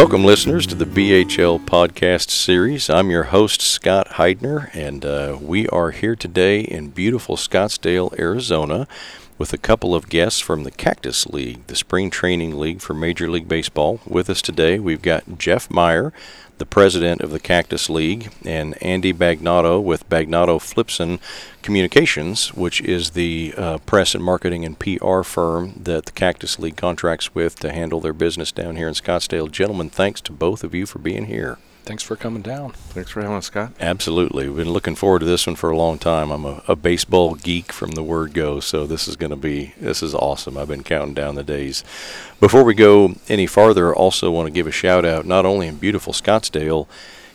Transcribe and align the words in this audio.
Welcome, 0.00 0.24
listeners, 0.24 0.66
to 0.68 0.74
the 0.74 0.86
BHL 0.86 1.62
podcast 1.66 2.30
series. 2.30 2.88
I'm 2.88 3.10
your 3.10 3.24
host, 3.24 3.60
Scott 3.60 4.12
Heidner, 4.12 4.74
and 4.74 5.04
uh, 5.04 5.36
we 5.38 5.68
are 5.68 5.90
here 5.90 6.16
today 6.16 6.62
in 6.62 6.88
beautiful 6.88 7.36
Scottsdale, 7.36 8.18
Arizona, 8.18 8.88
with 9.36 9.52
a 9.52 9.58
couple 9.58 9.94
of 9.94 10.08
guests 10.08 10.40
from 10.40 10.64
the 10.64 10.70
Cactus 10.70 11.26
League, 11.26 11.66
the 11.66 11.76
spring 11.76 12.08
training 12.08 12.58
league 12.58 12.80
for 12.80 12.94
Major 12.94 13.28
League 13.28 13.46
Baseball. 13.46 14.00
With 14.06 14.30
us 14.30 14.40
today, 14.40 14.78
we've 14.78 15.02
got 15.02 15.38
Jeff 15.38 15.70
Meyer, 15.70 16.14
the 16.60 16.66
president 16.66 17.22
of 17.22 17.30
the 17.30 17.40
Cactus 17.40 17.88
League, 17.88 18.30
and 18.44 18.80
Andy 18.82 19.14
Bagnato 19.14 19.82
with 19.82 20.08
Bagnato 20.10 20.58
Flipson 20.58 21.18
Communications, 21.62 22.52
which 22.54 22.82
is 22.82 23.12
the 23.12 23.54
uh, 23.56 23.78
press 23.78 24.14
and 24.14 24.22
marketing 24.22 24.66
and 24.66 24.78
PR 24.78 25.22
firm 25.22 25.72
that 25.82 26.04
the 26.04 26.12
Cactus 26.12 26.58
League 26.58 26.76
contracts 26.76 27.34
with 27.34 27.58
to 27.60 27.72
handle 27.72 27.98
their 27.98 28.12
business 28.12 28.52
down 28.52 28.76
here 28.76 28.88
in 28.88 28.94
Scottsdale. 28.94 29.50
Gentlemen, 29.50 29.88
thanks 29.88 30.20
to 30.20 30.32
both 30.32 30.62
of 30.62 30.74
you 30.74 30.84
for 30.84 30.98
being 30.98 31.24
here. 31.24 31.56
Thanks 31.84 32.02
for 32.02 32.14
coming 32.14 32.42
down. 32.42 32.72
Thanks 32.72 33.10
for 33.10 33.20
having 33.20 33.36
us, 33.36 33.46
Scott. 33.46 33.72
Absolutely. 33.80 34.46
We've 34.48 34.64
been 34.64 34.72
looking 34.72 34.94
forward 34.94 35.20
to 35.20 35.24
this 35.24 35.46
one 35.46 35.56
for 35.56 35.70
a 35.70 35.76
long 35.76 35.98
time. 35.98 36.30
I'm 36.30 36.44
a, 36.44 36.62
a 36.68 36.76
baseball 36.76 37.34
geek 37.34 37.72
from 37.72 37.92
the 37.92 38.02
word 38.02 38.32
go, 38.32 38.60
so 38.60 38.86
this 38.86 39.08
is 39.08 39.16
going 39.16 39.30
to 39.30 39.36
be 39.36 39.74
this 39.80 40.02
is 40.02 40.14
awesome. 40.14 40.56
I've 40.56 40.68
been 40.68 40.84
counting 40.84 41.14
down 41.14 41.34
the 41.34 41.42
days. 41.42 41.82
Before 42.38 42.62
we 42.62 42.74
go 42.74 43.14
any 43.28 43.46
farther, 43.46 43.94
also 43.94 44.30
want 44.30 44.46
to 44.46 44.52
give 44.52 44.66
a 44.66 44.72
shout 44.72 45.04
out 45.04 45.26
not 45.26 45.44
only 45.44 45.66
in 45.66 45.76
beautiful 45.76 46.12
Scottsdale 46.12 46.86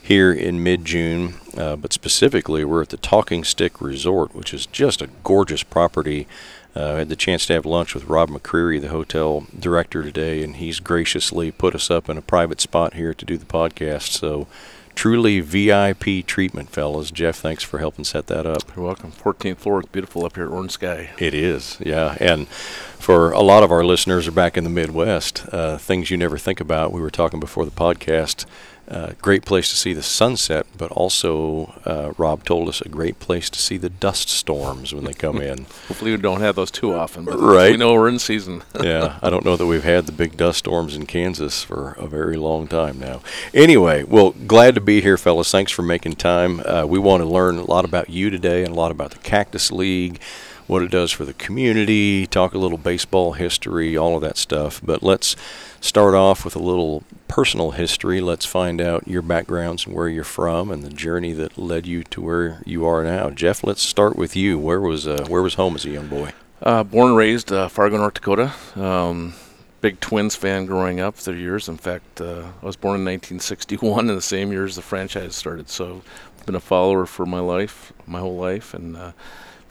here 0.02 0.32
in 0.32 0.62
mid-June, 0.62 1.34
uh, 1.58 1.76
but 1.76 1.92
specifically 1.92 2.64
we're 2.64 2.84
at 2.84 2.90
the 2.90 2.98
Talking 2.98 3.44
Stick 3.44 3.82
Resort, 3.82 4.36
which 4.36 4.54
is 4.54 4.68
just 4.68 5.02
a 5.02 5.10
gorgeous 5.24 5.64
property 5.64 6.28
uh, 6.76 6.94
I 6.94 7.00
had 7.00 7.10
the 7.10 7.16
chance 7.16 7.46
to 7.46 7.54
have 7.54 7.66
lunch 7.66 7.94
with 7.94 8.06
Rob 8.06 8.30
McCreary, 8.30 8.82
the 8.82 8.90
hotel 8.90 9.48
director, 9.58 10.04
today, 10.04 10.44
and 10.44 10.58
he's 10.58 10.80
graciously 10.80 11.52
put 11.52 11.74
us 11.74 11.90
up 11.90 12.10
in 12.10 12.18
a 12.18 12.22
private 12.22 12.60
spot 12.60 12.96
here 12.96 13.14
to 13.14 13.26
do 13.26 13.38
the 13.38 13.46
podcast. 13.46 14.10
So, 14.10 14.48
truly 14.94 15.40
VIP 15.40 16.26
treatment, 16.26 16.70
fellas. 16.70 17.12
Jeff, 17.12 17.38
thanks 17.38 17.64
for 17.64 17.80
helping 17.80 18.04
set 18.04 18.28
that 18.28 18.46
up. 18.46 18.76
You're 18.76 18.86
welcome. 18.86 19.12
14th 19.12 19.58
floor, 19.58 19.80
it's 19.80 19.90
beautiful 19.90 20.26
up 20.26 20.36
here 20.36 20.46
at 20.46 20.52
Orange 20.52 20.72
Sky. 20.72 21.12
It 21.18 21.34
is, 21.34 21.78
yeah. 21.80 22.18
And 22.20 22.48
for 22.48 23.32
a 23.32 23.42
lot 23.42 23.64
of 23.64 23.72
our 23.72 23.86
listeners 23.86 24.28
are 24.28 24.32
back 24.32 24.58
in 24.58 24.64
the 24.66 24.70
Midwest, 24.70 25.46
uh, 25.54 25.78
things 25.78 26.12
you 26.12 26.18
never 26.18 26.38
think 26.38 26.60
about. 26.60 26.92
We 26.92 27.02
were 27.02 27.12
talking 27.12 27.40
before 27.40 27.64
the 27.64 27.72
podcast 27.72 28.46
uh, 28.88 29.14
great 29.22 29.44
place 29.46 29.70
to 29.70 29.76
see 29.76 29.94
the 29.94 30.04
sunset, 30.04 30.68
but 30.78 30.92
also 30.92 31.74
uh, 31.86 32.14
Rob 32.18 32.44
told 32.44 32.70
us 32.70 32.82
a 32.82 32.90
great 32.90 33.20
place 33.20 33.50
to 33.50 33.60
see 33.60 33.78
the 33.78 33.90
dust 33.90 34.30
storms 34.30 34.94
when 34.94 35.06
they 35.06 35.14
come 35.14 35.42
in. 35.42 35.58
Hopefully, 35.88 36.12
we 36.12 36.18
don't 36.18 36.42
have 36.42 36.56
those 36.56 36.70
too 36.70 36.94
often, 36.94 37.26
but 37.26 37.40
right. 37.40 37.72
we 37.72 37.78
know 37.78 37.94
we're 37.94 38.08
in 38.08 38.20
season. 38.20 38.64
yeah, 38.82 39.18
I 39.24 39.30
don't 39.30 39.44
know 39.44 39.58
that 39.58 39.66
we've 39.66 39.84
had 39.84 40.06
the 40.06 40.12
big 40.12 40.38
dust 40.38 40.60
storms 40.60 40.96
in 40.96 41.08
Kansas 41.08 41.64
for 41.64 41.94
a 41.94 42.06
very 42.06 42.38
long 42.38 42.68
time 42.68 43.00
now. 43.00 43.22
Anyway, 43.54 44.04
well, 44.04 44.32
glad 44.32 44.76
to 44.76 44.82
be 44.82 45.02
here, 45.02 45.18
fellas. 45.18 45.52
Thanks 45.52 45.72
for 45.72 45.82
making 45.82 46.14
time. 46.14 46.60
Uh, 46.60 46.86
we 46.86 47.00
want 47.00 47.22
to 47.24 47.30
learn 47.30 47.58
a 47.58 47.66
lot 47.66 47.86
about 47.86 48.10
you 48.10 48.30
today 48.30 48.64
and 48.64 48.72
a 48.72 48.76
lot 48.76 48.92
about 48.92 49.12
the 49.12 49.20
Cactus 49.20 49.72
League 49.72 50.20
what 50.68 50.82
it 50.82 50.92
does 50.92 51.12
for 51.12 51.26
the 51.26 51.34
community, 51.34 52.26
talk 52.26 52.54
a 52.54 52.58
little 52.58 52.78
baseball 52.78 53.34
history, 53.34 53.96
all 53.96 54.16
of 54.16 54.22
that 54.22 54.38
stuff. 54.38 54.82
But 54.84 55.04
let's 55.04 55.36
start 55.80 56.16
off 56.16 56.44
with 56.44 56.56
a 56.56 56.60
little 56.60 57.04
personal 57.28 57.72
history. 57.72 58.22
Let's 58.22 58.46
find 58.46 58.82
out 58.82 59.08
your 59.08 59.22
backgrounds 59.22 59.86
and 59.86 59.96
where 59.96 60.10
you're 60.10 60.24
from 60.24 60.72
and 60.72 60.84
the 60.84 60.90
journey 60.90 61.34
that 61.34 61.58
led 61.58 61.86
you 61.86 62.04
to 62.06 62.22
where 62.22 62.62
you 62.66 62.86
are 62.86 63.04
now. 63.04 63.30
Jeff, 63.30 63.64
let's 63.64 63.82
start 63.82 64.16
with 64.16 64.36
you. 64.36 64.58
Where 64.58 64.82
was 64.82 65.08
uh, 65.08 65.26
where 65.28 65.42
was 65.42 65.56
home 65.56 65.76
as 65.76 65.86
a 65.86 65.92
young 65.92 66.08
boy? 66.08 66.32
Uh, 66.62 66.84
born 66.84 67.10
and 67.10 67.18
raised 67.18 67.52
uh, 67.52 67.68
Fargo, 67.68 67.98
North 67.98 68.16
Dakota. 68.16 68.54
Um, 68.76 69.36
big 69.82 70.00
Twins 70.00 70.36
fan 70.36 70.66
growing 70.66 71.00
up 71.00 71.16
through 71.16 71.36
years. 71.36 71.70
In 71.70 71.78
fact, 71.78 72.22
uh, 72.22 72.48
I 72.62 72.66
was 72.66 72.76
born 72.76 72.96
in 72.96 73.06
1961, 73.06 74.10
in 74.10 74.16
the 74.16 74.22
same 74.22 74.52
year 74.52 74.66
as 74.66 74.76
the 74.76 74.82
franchise 74.82 75.36
started. 75.36 75.70
So, 75.70 76.02
I've 76.40 76.46
been 76.46 76.56
a 76.56 76.60
follower 76.60 77.06
for 77.06 77.26
my 77.26 77.40
life, 77.40 77.94
my 78.08 78.20
whole 78.20 78.38
life, 78.38 78.74
and 78.74 78.96
uh, 78.98 79.12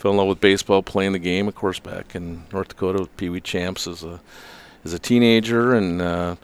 fell 0.05 0.13
in 0.13 0.19
love 0.19 0.29
with 0.29 0.41
baseball, 0.41 0.83
playing 0.83 1.13
the 1.13 1.19
game, 1.19 1.49
of 1.49 1.55
course, 1.55 1.79
back 1.79 2.15
in 2.15 2.45
North 2.53 2.69
Dakota 2.69 3.01
with 3.01 3.17
Pee 3.17 3.31
Wee 3.31 3.41
Champs 3.41 3.87
as 3.87 4.03
a 4.05 4.21
as 4.85 4.93
a 4.93 4.99
teenager, 4.99 5.73
and 5.73 6.03
uh, 6.03 6.37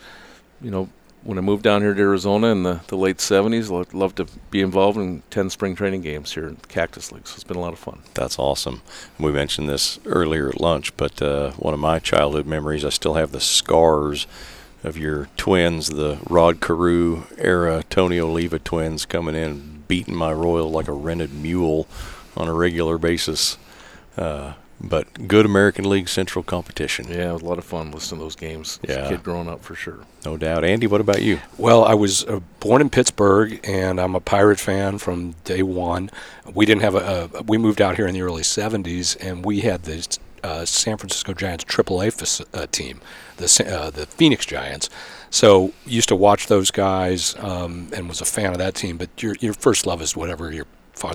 you 0.63 0.71
know 0.71 0.89
when 1.23 1.37
I 1.37 1.43
moved 1.43 1.63
down 1.63 1.83
here 1.83 1.93
to 1.93 2.01
Arizona 2.01 2.47
in 2.47 2.63
the, 2.63 2.81
the 2.87 2.97
late 2.97 3.19
70s, 3.19 3.71
I'd 3.79 3.93
love 3.93 4.15
to 4.15 4.27
be 4.51 4.63
involved 4.63 4.97
in 4.97 5.23
10 5.29 5.51
spring 5.51 5.75
training 5.75 6.01
games 6.01 6.33
here 6.33 6.47
at 6.47 6.69
Cactus 6.69 7.13
League. 7.13 7.29
So 7.29 7.35
it's 7.35 7.45
been 7.45 7.59
a 7.59 7.61
lot 7.61 7.75
of 7.75 7.79
fun. 7.79 8.01
That's 8.15 8.39
awesome. 8.39 8.81
We 9.19 9.31
mentioned 9.31 9.69
this 9.69 10.01
earlier 10.07 10.49
at 10.49 10.63
lunch, 10.63 10.97
but 10.97 11.21
uh, 11.21 11.51
one 11.59 11.75
of 11.75 11.81
my 11.81 11.99
childhood 11.99 12.47
memories, 12.47 12.87
I 12.87 12.89
still 12.89 13.13
have 13.13 13.33
the 13.33 13.41
scars 13.41 14.27
of 14.83 14.97
your 14.97 15.29
twins, 15.37 15.91
the 15.91 16.21
Rod 16.31 16.63
Carew 16.63 17.25
era 17.37 17.85
Tony 17.91 18.19
Oliva 18.19 18.59
twins 18.59 19.05
coming 19.05 19.35
in, 19.35 19.83
beating 19.89 20.17
my 20.17 20.33
Royal 20.33 20.71
like 20.71 20.89
a 20.89 20.93
rented 20.95 21.35
mule 21.35 21.87
on 22.37 22.49
a 22.49 22.55
regular 22.55 22.99
basis. 22.99 23.59
Uh, 24.17 24.55
but 24.81 25.29
good 25.29 25.45
American 25.45 25.89
League 25.89 26.09
Central 26.09 26.43
competition. 26.43 27.07
Yeah, 27.09 27.31
it 27.31 27.33
was 27.35 27.43
a 27.43 27.45
lot 27.45 27.59
of 27.59 27.65
fun 27.65 27.91
listening 27.91 28.21
to 28.21 28.25
those 28.25 28.37
games. 28.37 28.81
Yeah. 28.83 28.95
As 28.95 29.07
a 29.07 29.11
kid 29.11 29.23
growing 29.23 29.49
up 29.49 29.63
for 29.63 29.75
sure. 29.75 30.01
No 30.25 30.37
doubt. 30.37 30.65
Andy, 30.65 30.87
what 30.87 31.03
about 31.03 31.23
you? 31.23 31.39
Well, 31.59 31.85
I 31.85 31.95
was 31.95 32.25
uh, 32.25 32.41
born 32.61 32.81
in 32.81 32.89
Pittsburgh, 32.89 33.61
and 33.63 34.01
I'm 34.01 34.15
a 34.15 34.21
Pirate 34.21 34.59
fan 34.59 34.99
from 34.99 35.33
day 35.45 35.63
one. 35.63 36.11
We 36.55 36.65
didn't 36.65 36.83
have 36.83 36.95
a, 36.95 37.31
a 37.35 37.43
we 37.43 37.59
moved 37.59 37.83
out 37.83 37.97
here 37.97 38.07
in 38.07 38.15
the 38.15 38.23
early 38.23 38.43
'70s, 38.43 39.17
and 39.21 39.45
we 39.45 39.61
had 39.61 39.83
the 39.83 40.19
uh, 40.43 40.65
San 40.65 40.97
Francisco 40.97 41.35
Giants 41.35 41.65
AAA 41.65 42.47
uh, 42.55 42.67
team, 42.73 43.01
the 43.37 43.67
uh, 43.71 43.91
the 43.91 44.07
Phoenix 44.07 44.47
Giants. 44.47 44.89
So 45.29 45.73
used 45.87 46.09
to 46.09 46.17
watch 46.17 46.47
those 46.47 46.71
guys, 46.71 47.37
um, 47.39 47.89
and 47.95 48.09
was 48.09 48.21
a 48.21 48.25
fan 48.25 48.53
of 48.53 48.59
that 48.59 48.75
team. 48.75 48.97
But 48.97 49.23
your 49.23 49.37
your 49.41 49.53
first 49.53 49.87
love 49.87 50.01
is 50.01 50.17
whatever 50.17 50.51
your 50.51 50.67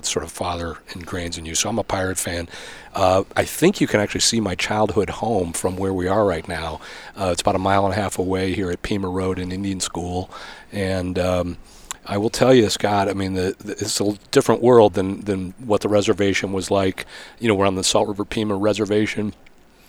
sort 0.04 0.24
of 0.24 0.30
father 0.30 0.76
ingrains 0.88 1.38
in 1.38 1.46
you. 1.46 1.54
So 1.54 1.68
I'm 1.68 1.78
a 1.78 1.84
Pirate 1.84 2.18
fan. 2.18 2.48
Uh, 2.94 3.24
I 3.36 3.44
think 3.44 3.80
you 3.80 3.86
can 3.86 4.00
actually 4.00 4.20
see 4.20 4.40
my 4.40 4.54
childhood 4.54 5.10
home 5.10 5.52
from 5.52 5.76
where 5.76 5.92
we 5.92 6.08
are 6.08 6.24
right 6.24 6.46
now. 6.46 6.80
Uh, 7.16 7.30
it's 7.32 7.40
about 7.40 7.54
a 7.54 7.58
mile 7.60 7.84
and 7.84 7.94
a 7.94 7.96
half 7.96 8.18
away 8.18 8.52
here 8.52 8.70
at 8.70 8.82
Pima 8.82 9.08
Road 9.08 9.38
in 9.38 9.52
Indian 9.52 9.80
School, 9.80 10.30
and 10.72 11.18
um, 11.18 11.56
I 12.04 12.18
will 12.18 12.30
tell 12.30 12.54
you, 12.54 12.68
Scott. 12.70 13.08
I 13.08 13.14
mean, 13.14 13.34
the, 13.34 13.54
the, 13.58 13.72
it's 13.72 14.00
a 14.00 14.12
different 14.30 14.62
world 14.62 14.94
than 14.94 15.20
than 15.22 15.54
what 15.58 15.80
the 15.80 15.88
reservation 15.88 16.52
was 16.52 16.70
like. 16.70 17.04
You 17.38 17.48
know, 17.48 17.54
we're 17.54 17.66
on 17.66 17.74
the 17.74 17.84
Salt 17.84 18.08
River 18.08 18.24
Pima 18.24 18.56
Reservation 18.56 19.34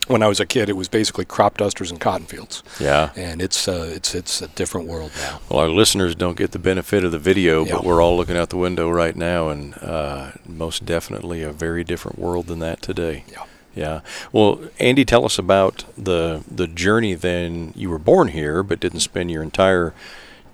when 0.07 0.23
I 0.23 0.27
was 0.27 0.39
a 0.39 0.45
kid, 0.45 0.69
it 0.69 0.75
was 0.75 0.87
basically 0.87 1.25
crop 1.25 1.57
dusters 1.57 1.91
and 1.91 1.99
cotton 1.99 2.25
fields. 2.25 2.63
Yeah, 2.79 3.11
and 3.15 3.41
it's 3.41 3.67
uh, 3.67 3.91
it's 3.93 4.15
it's 4.15 4.41
a 4.41 4.47
different 4.49 4.87
world 4.87 5.11
now. 5.17 5.41
Well, 5.49 5.59
our 5.59 5.69
listeners 5.69 6.15
don't 6.15 6.37
get 6.37 6.51
the 6.51 6.59
benefit 6.59 7.03
of 7.03 7.11
the 7.11 7.19
video, 7.19 7.65
but 7.65 7.83
we're 7.83 8.01
all 8.01 8.17
looking 8.17 8.37
out 8.37 8.49
the 8.49 8.57
window 8.57 8.89
right 8.89 9.15
now, 9.15 9.49
and 9.49 9.75
uh, 9.81 10.31
most 10.45 10.85
definitely 10.85 11.43
a 11.43 11.51
very 11.51 11.83
different 11.83 12.17
world 12.17 12.47
than 12.47 12.59
that 12.59 12.81
today. 12.81 13.23
Yeah. 13.31 13.43
Yeah. 13.75 14.01
Well, 14.31 14.59
Andy, 14.79 15.05
tell 15.05 15.23
us 15.23 15.37
about 15.37 15.85
the 15.95 16.43
the 16.49 16.67
journey. 16.67 17.13
Then 17.13 17.73
you 17.75 17.89
were 17.91 17.99
born 17.99 18.29
here, 18.29 18.63
but 18.63 18.79
didn't 18.79 19.01
spend 19.01 19.29
your 19.29 19.43
entire 19.43 19.93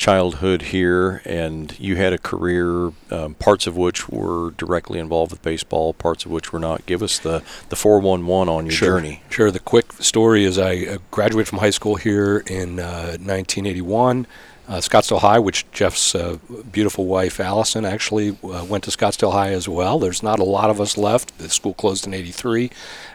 childhood 0.04 0.64
here, 0.64 1.22
and 1.24 1.80
you 1.80 1.96
had 1.96 2.12
a 2.12 2.18
career, 2.18 2.92
um, 3.10 3.36
parts 3.36 3.68
of 3.68 3.78
which 3.78 4.10
were 4.10 4.52
directly 4.58 5.00
involved 5.00 5.32
with 5.32 5.42
baseball, 5.42 5.94
parts 5.94 6.26
of 6.26 6.32
which 6.32 6.52
were 6.52 6.60
not. 6.60 6.86
Give 6.86 7.02
us 7.02 7.18
the 7.20 7.42
the 7.70 7.78
four 7.78 8.02
one 8.02 8.28
one 8.28 8.50
on 8.50 8.66
your 8.66 8.74
sure. 8.74 9.00
journey. 9.00 9.22
Sure. 9.30 9.50
The 9.50 9.62
quick 9.62 9.94
story 9.94 10.44
is 10.44 10.60
I 10.60 10.76
uh, 10.86 10.98
graduated 11.10 11.48
from 11.48 11.60
high 11.60 11.70
school 11.70 11.96
here 11.96 12.44
in 12.48 12.82
uh, 12.82 13.16
1981. 13.16 14.28
Uh, 14.66 14.78
Scottsdale 14.78 15.20
High, 15.20 15.40
which 15.40 15.70
Jeff's 15.72 16.16
uh, 16.16 16.38
beautiful 16.72 17.06
wife 17.06 17.40
Allison 17.40 17.84
actually 17.86 18.30
uh, 18.44 18.66
went 18.68 18.84
to 18.86 18.92
Scottsdale 18.92 19.34
High 19.34 19.52
as 19.52 19.68
well. 19.70 20.00
There's 20.00 20.24
not 20.24 20.40
a 20.40 20.44
lot 20.44 20.70
of 20.70 20.82
us 20.82 20.98
left. 20.98 21.38
The 21.38 21.50
school 21.50 21.74
closed 21.74 22.06
in 22.06 22.14
'83. 22.14 22.72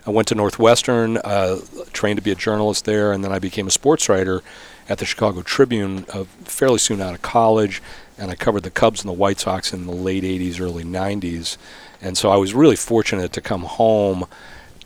I 0.07 0.11
went 0.11 0.29
to 0.29 0.35
Northwestern, 0.35 1.19
uh, 1.19 1.59
trained 1.93 2.17
to 2.17 2.23
be 2.23 2.31
a 2.31 2.35
journalist 2.35 2.87
there, 2.87 3.13
and 3.13 3.23
then 3.23 3.33
I 3.33 3.39
became 3.39 3.67
a 3.67 3.71
sports 3.71 4.09
writer 4.09 4.43
at 4.89 4.99
the 4.99 5.05
Chicago 5.05 5.43
Tribune 5.43 6.07
uh, 6.13 6.25
fairly 6.45 6.79
soon 6.79 7.01
out 7.01 7.15
of 7.15 7.23
college, 7.23 7.83
and 8.17 8.31
I 8.31 8.35
covered 8.35 8.63
the 8.63 8.71
Cubs 8.71 9.03
and 9.03 9.09
the 9.09 9.15
White 9.15 9.41
Sox 9.41 9.73
in 9.73 9.87
the 9.87 9.93
late 9.93 10.25
80s, 10.25 10.61
early 10.61 10.85
90s. 10.85 11.57
And 12.01 12.17
so 12.17 12.31
I 12.31 12.37
was 12.37 12.55
really 12.55 12.77
fortunate 12.77 13.33
to 13.33 13.41
come 13.41 13.63
home 13.63 14.27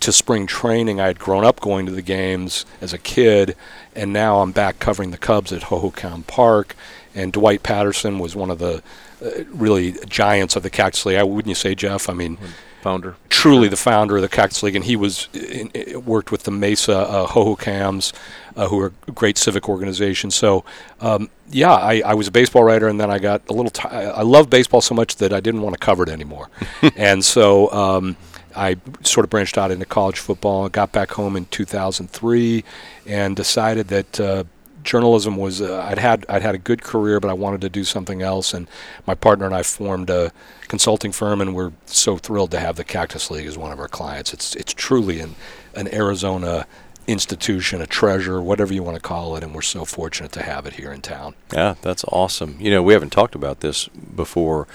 to 0.01 0.13
spring 0.13 0.47
training. 0.47 1.01
I 1.01 1.07
had 1.07 1.19
grown 1.19 1.45
up 1.45 1.61
going 1.61 1.87
to 1.87 1.93
the 1.93 2.03
games 2.03 2.67
as 2.81 2.93
a 2.93 2.99
kid, 2.99 3.55
and 3.95 4.13
now 4.13 4.41
I'm 4.41 4.53
back 4.53 4.81
covering 4.81 5.13
the 5.13 5.19
Cubs 5.19 5.53
at 5.53 5.63
Hohokam 5.63 6.27
Park. 6.27 6.75
And 7.15 7.33
Dwight 7.33 7.63
Patterson 7.63 8.19
was 8.19 8.35
one 8.35 8.51
of 8.51 8.59
the 8.59 8.83
uh, 9.25 9.45
really 9.51 9.95
giants 10.09 10.57
of 10.57 10.63
the 10.63 10.71
Cactus 10.71 11.07
League. 11.07 11.23
Wouldn't 11.23 11.49
you 11.49 11.55
say, 11.55 11.75
Jeff? 11.75 12.09
I 12.09 12.15
mean, 12.15 12.39
founder, 12.83 13.17
truly 13.29 13.69
the 13.69 13.77
founder 13.77 14.17
of 14.17 14.23
the 14.23 14.29
Cactus 14.29 14.63
League, 14.63 14.77
and 14.77 14.85
he 14.85 14.97
was 14.97 15.29
in, 15.33 15.71
in, 15.71 16.05
worked 16.05 16.31
with 16.31 16.43
the 16.43 16.51
Mesa 16.51 16.97
uh, 16.97 17.27
Hohokams, 17.29 18.13
uh, 18.57 18.69
who 18.69 18.81
are 18.81 18.93
a 19.07 19.13
great 19.13 19.39
civic 19.39 19.69
organization. 19.69 20.31
So, 20.31 20.65
um, 21.01 21.31
yeah, 21.51 21.73
I, 21.73 22.03
I, 22.05 22.15
was 22.15 22.29
a 22.29 22.31
baseball 22.31 22.65
writer, 22.65 22.89
and 22.89 23.01
then 23.01 23.11
I 23.11 23.19
got 23.19 23.43
a 23.49 23.53
little. 23.53 23.71
T- 23.71 23.89
I 23.89 24.05
I 24.11 24.23
love 24.23 24.51
baseball 24.51 24.81
so 24.81 24.95
much 24.95 25.17
that 25.17 25.33
I 25.33 25.41
didn't 25.41 25.63
want 25.63 25.75
to 25.75 25.79
cover 25.79 26.03
it 26.03 26.09
anymore, 26.09 26.49
and 26.97 27.25
so. 27.25 27.73
Um, 27.73 28.17
I 28.55 28.77
sort 29.03 29.25
of 29.25 29.31
branched 29.31 29.57
out 29.57 29.71
into 29.71 29.87
college 29.87 30.19
football. 30.19 30.69
Got 30.69 30.93
back 30.93 31.13
home 31.13 31.37
in 31.37 31.47
2003, 31.47 32.63
and 33.07 33.35
decided 33.35 33.89
that 33.89 34.21
uh, 34.21 34.45
journalism 34.83 35.37
was 35.37 35.61
uh, 35.61 35.83
I'd 35.83 35.99
had 35.99 36.27
I'd 36.29 36.43
had 36.43 36.55
a 36.55 36.59
good 36.59 36.83
career, 36.83 37.21
but 37.21 37.31
I 37.31 37.35
wanted 37.35 37.61
to 37.63 37.69
do 37.69 37.85
something 37.85 38.23
else. 38.23 38.55
And 38.55 38.69
my 39.07 39.15
partner 39.15 39.47
and 39.47 39.55
I 39.55 39.63
formed 39.63 40.11
a 40.11 40.33
consulting 40.69 41.13
firm, 41.13 41.41
and 41.41 41.55
we're 41.55 41.73
so 41.87 42.17
thrilled 42.17 42.51
to 42.53 42.61
have 42.61 42.77
the 42.77 42.85
Cactus 42.85 43.31
League 43.31 43.47
as 43.47 43.59
one 43.59 43.73
of 43.73 43.79
our 43.79 43.89
clients. 43.89 44.33
It's 44.33 44.55
it's 44.57 44.73
truly 44.73 45.21
an 45.21 45.35
an 45.75 45.93
Arizona 45.95 46.67
institution, 47.07 47.81
a 47.81 47.87
treasure, 47.87 48.41
whatever 48.41 48.73
you 48.73 48.83
want 48.83 48.97
to 48.97 49.03
call 49.03 49.37
it, 49.37 49.43
and 49.43 49.55
we're 49.55 49.63
so 49.63 49.85
fortunate 49.85 50.33
to 50.33 50.43
have 50.43 50.67
it 50.67 50.75
here 50.75 50.93
in 50.93 51.01
town. 51.01 51.35
Yeah, 51.53 51.75
that's 51.83 52.05
awesome. 52.09 52.57
You 52.61 52.71
know, 52.71 52.83
we 52.83 52.93
haven't 52.93 53.11
talked 53.11 53.35
about 53.35 53.61
this 53.61 53.89
before, 53.89 54.69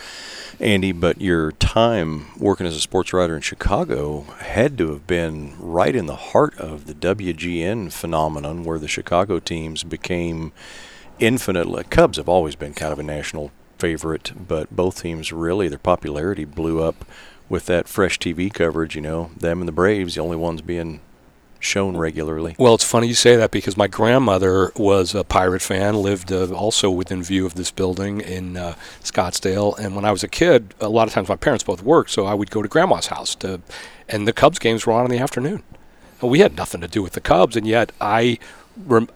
Andy, 0.60 0.92
but 0.92 1.22
your 1.22 1.52
time 1.54 2.28
working 2.38 2.68
as 2.68 2.76
a 2.76 2.82
sports 2.82 3.14
writer 3.14 3.36
in 3.36 3.42
Chicago 3.42 4.22
had 4.40 4.78
to 4.78 4.92
have 4.92 5.08
been 5.08 5.56
right 5.60 5.96
in 5.96 6.06
the 6.06 6.16
heart 6.16 6.58
of 6.58 6.86
the 6.86 6.94
WGN 6.94 7.92
phenomenon 7.92 8.64
where 8.64 8.80
the 8.80 8.88
Chicago 8.88 9.40
teams 9.40 9.84
became 9.84 10.52
infinitely. 11.20 11.84
Cubs 11.86 12.18
have 12.18 12.30
always 12.30 12.56
been 12.56 12.74
kind 12.74 12.92
of 12.92 13.00
a 13.00 13.04
national 13.04 13.52
favorite, 13.80 14.32
but 14.48 14.76
both 14.76 15.02
teams 15.02 15.32
really, 15.32 15.68
their 15.68 15.78
popularity 15.78 16.46
blew 16.46 16.82
up 16.82 17.06
with 17.50 17.66
that 17.68 17.88
fresh 17.88 18.20
TV 18.20 18.54
coverage, 18.54 18.96
you 18.96 19.02
know, 19.02 19.32
them 19.38 19.62
and 19.62 19.68
the 19.68 19.74
Braves, 19.74 20.16
the 20.16 20.22
only 20.22 20.36
ones 20.36 20.62
being 20.62 21.00
shown 21.60 21.98
regularly. 21.98 22.56
Well, 22.58 22.76
it's 22.76 22.84
funny 22.84 23.08
you 23.08 23.14
say 23.14 23.36
that 23.36 23.52
because 23.52 23.78
my 23.78 23.88
grandmother 23.88 24.72
was 24.76 25.16
a 25.16 25.24
pirate 25.24 25.62
fan, 25.62 25.96
lived 25.96 26.32
uh, 26.32 26.52
also 26.54 26.90
within 26.90 27.24
view 27.24 27.46
of 27.46 27.56
this 27.56 27.72
building 27.72 28.22
in 28.22 28.58
uh, 28.58 28.76
Scottsdale. 29.04 29.78
And 29.78 29.96
when 29.96 30.06
I 30.06 30.12
was 30.12 30.24
a 30.24 30.28
kid, 30.28 30.74
a 30.80 30.90
lot 30.90 31.08
of 31.08 31.14
times 31.14 31.30
my 31.30 31.36
parents 31.36 31.64
both 31.64 31.82
worked, 31.82 32.12
so 32.12 32.26
I 32.26 32.34
would 32.34 32.52
go 32.52 32.62
to 32.62 32.68
grandma's 32.68 33.08
house 33.08 33.36
to, 33.36 33.62
and 34.08 34.28
the 34.28 34.34
Cubs 34.34 34.60
games 34.60 34.86
were 34.86 34.94
on 34.94 35.06
in 35.06 35.12
the 35.12 35.20
afternoon. 35.20 35.64
And 36.22 36.32
we 36.32 36.40
had 36.40 36.56
nothing 36.56 36.82
to 36.82 36.88
do 36.88 37.04
with 37.04 37.14
the 37.14 37.22
Cubs, 37.22 37.56
and 37.56 37.68
yet 37.68 37.92
I, 38.02 38.40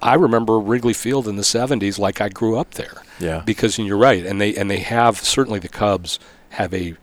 I 0.02 0.16
remember 0.16 0.60
Wrigley 0.60 0.94
Field 0.94 1.28
in 1.28 1.36
the 1.36 1.44
'70s 1.44 1.98
like 1.98 2.22
I 2.22 2.30
grew 2.30 2.58
up 2.58 2.72
there. 2.76 3.04
Yeah. 3.20 3.42
Because 3.46 3.78
and 3.78 3.88
you're 3.88 3.98
right, 3.98 4.26
and 4.26 4.40
they 4.40 4.56
and 4.56 4.70
they 4.70 4.80
have 4.80 5.18
certainly 5.18 5.60
the 5.60 5.68
Cubs 5.68 6.20
have 6.52 6.74
a 6.74 6.96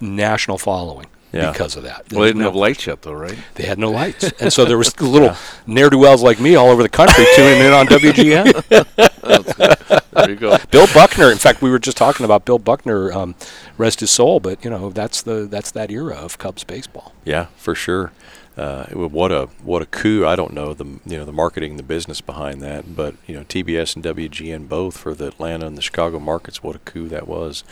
national 0.00 0.58
following 0.58 1.06
Yeah. 1.32 1.52
because 1.52 1.76
of 1.76 1.84
that. 1.84 2.10
Well, 2.10 2.22
they 2.22 2.28
didn't 2.28 2.38
There's 2.38 2.48
have 2.48 2.56
lights 2.56 2.86
yet, 2.86 3.02
though, 3.02 3.12
right? 3.12 3.38
they 3.54 3.64
had 3.64 3.78
no 3.78 3.90
lights, 3.90 4.30
and 4.40 4.52
so 4.52 4.64
there 4.64 4.78
was 4.78 5.00
little 5.02 5.36
ne'er 5.66 5.88
do 5.90 5.98
wells 5.98 6.22
like 6.22 6.40
me 6.40 6.56
all 6.56 6.68
over 6.70 6.82
the 6.82 6.88
country 6.88 7.24
tuning 7.36 7.60
in 7.64 7.72
on 7.72 7.86
WGN. 7.86 9.06
There 10.12 10.30
you 10.30 10.36
go. 10.36 10.58
Bill 10.70 10.86
Buckner. 10.92 11.30
In 11.30 11.38
fact, 11.38 11.62
we 11.62 11.70
were 11.70 11.78
just 11.78 11.96
talking 11.96 12.24
about 12.24 12.44
Bill 12.44 12.58
Buckner. 12.58 13.12
Um, 13.12 13.34
rest 13.78 14.00
his 14.00 14.10
soul, 14.10 14.40
but 14.40 14.62
you 14.64 14.68
know 14.70 14.90
that's 14.90 15.22
the 15.22 15.46
that's 15.48 15.70
that 15.70 15.90
era 15.90 16.14
of 16.16 16.36
Cubs 16.36 16.64
baseball. 16.64 17.14
Yeah, 17.24 17.46
for 17.56 17.74
sure. 17.74 18.12
Uh, 18.60 18.84
what 18.92 19.32
a 19.32 19.46
what 19.62 19.80
a 19.80 19.86
coup! 19.86 20.26
I 20.26 20.36
don't 20.36 20.52
know 20.52 20.74
the 20.74 20.84
you 20.84 21.16
know 21.16 21.24
the 21.24 21.32
marketing, 21.32 21.78
the 21.78 21.82
business 21.82 22.20
behind 22.20 22.60
that, 22.60 22.94
but 22.94 23.14
you 23.26 23.34
know 23.34 23.42
TBS 23.44 23.96
and 23.96 24.04
WGN 24.04 24.68
both 24.68 24.98
for 24.98 25.14
the 25.14 25.28
Atlanta 25.28 25.66
and 25.66 25.78
the 25.78 25.82
Chicago 25.82 26.18
markets. 26.18 26.62
What 26.62 26.76
a 26.76 26.80
coup 26.80 27.08
that 27.08 27.26
was! 27.26 27.64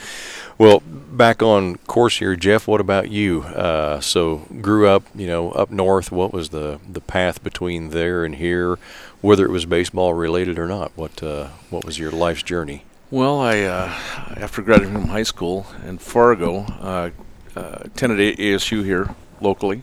Well, 0.57 0.81
back 0.81 1.43
on 1.43 1.77
course 1.77 2.21
here, 2.21 2.37
Jeff. 2.37 2.67
What 2.67 2.81
about 2.81 3.11
you? 3.11 3.43
Uh, 3.43 4.01
so 4.01 4.47
grew 4.63 4.89
up, 4.89 5.03
you 5.15 5.27
know, 5.27 5.51
up 5.51 5.71
north. 5.71 6.11
What 6.11 6.33
was 6.33 6.49
the 6.49 6.81
the 6.91 7.03
path 7.03 7.43
between 7.43 7.91
there 7.91 8.25
and 8.25 8.37
here, 8.37 8.79
whether 9.21 9.45
it 9.45 9.51
was 9.51 9.67
baseball 9.67 10.15
related 10.15 10.59
or 10.59 10.67
not? 10.67 10.93
What 10.97 11.23
uh, 11.23 11.49
what 11.69 11.85
was 11.85 11.99
your 11.99 12.13
life's 12.13 12.43
journey? 12.43 12.85
Well, 13.11 13.39
I 13.39 13.61
uh, 13.61 13.93
after 14.39 14.63
graduating 14.63 14.95
from 14.95 15.09
high 15.09 15.23
school 15.25 15.67
in 15.87 15.99
Fargo, 15.99 16.61
uh, 16.61 17.11
uh, 17.55 17.79
attended 17.83 18.39
ASU 18.39 18.83
here 18.85 19.15
locally 19.43 19.83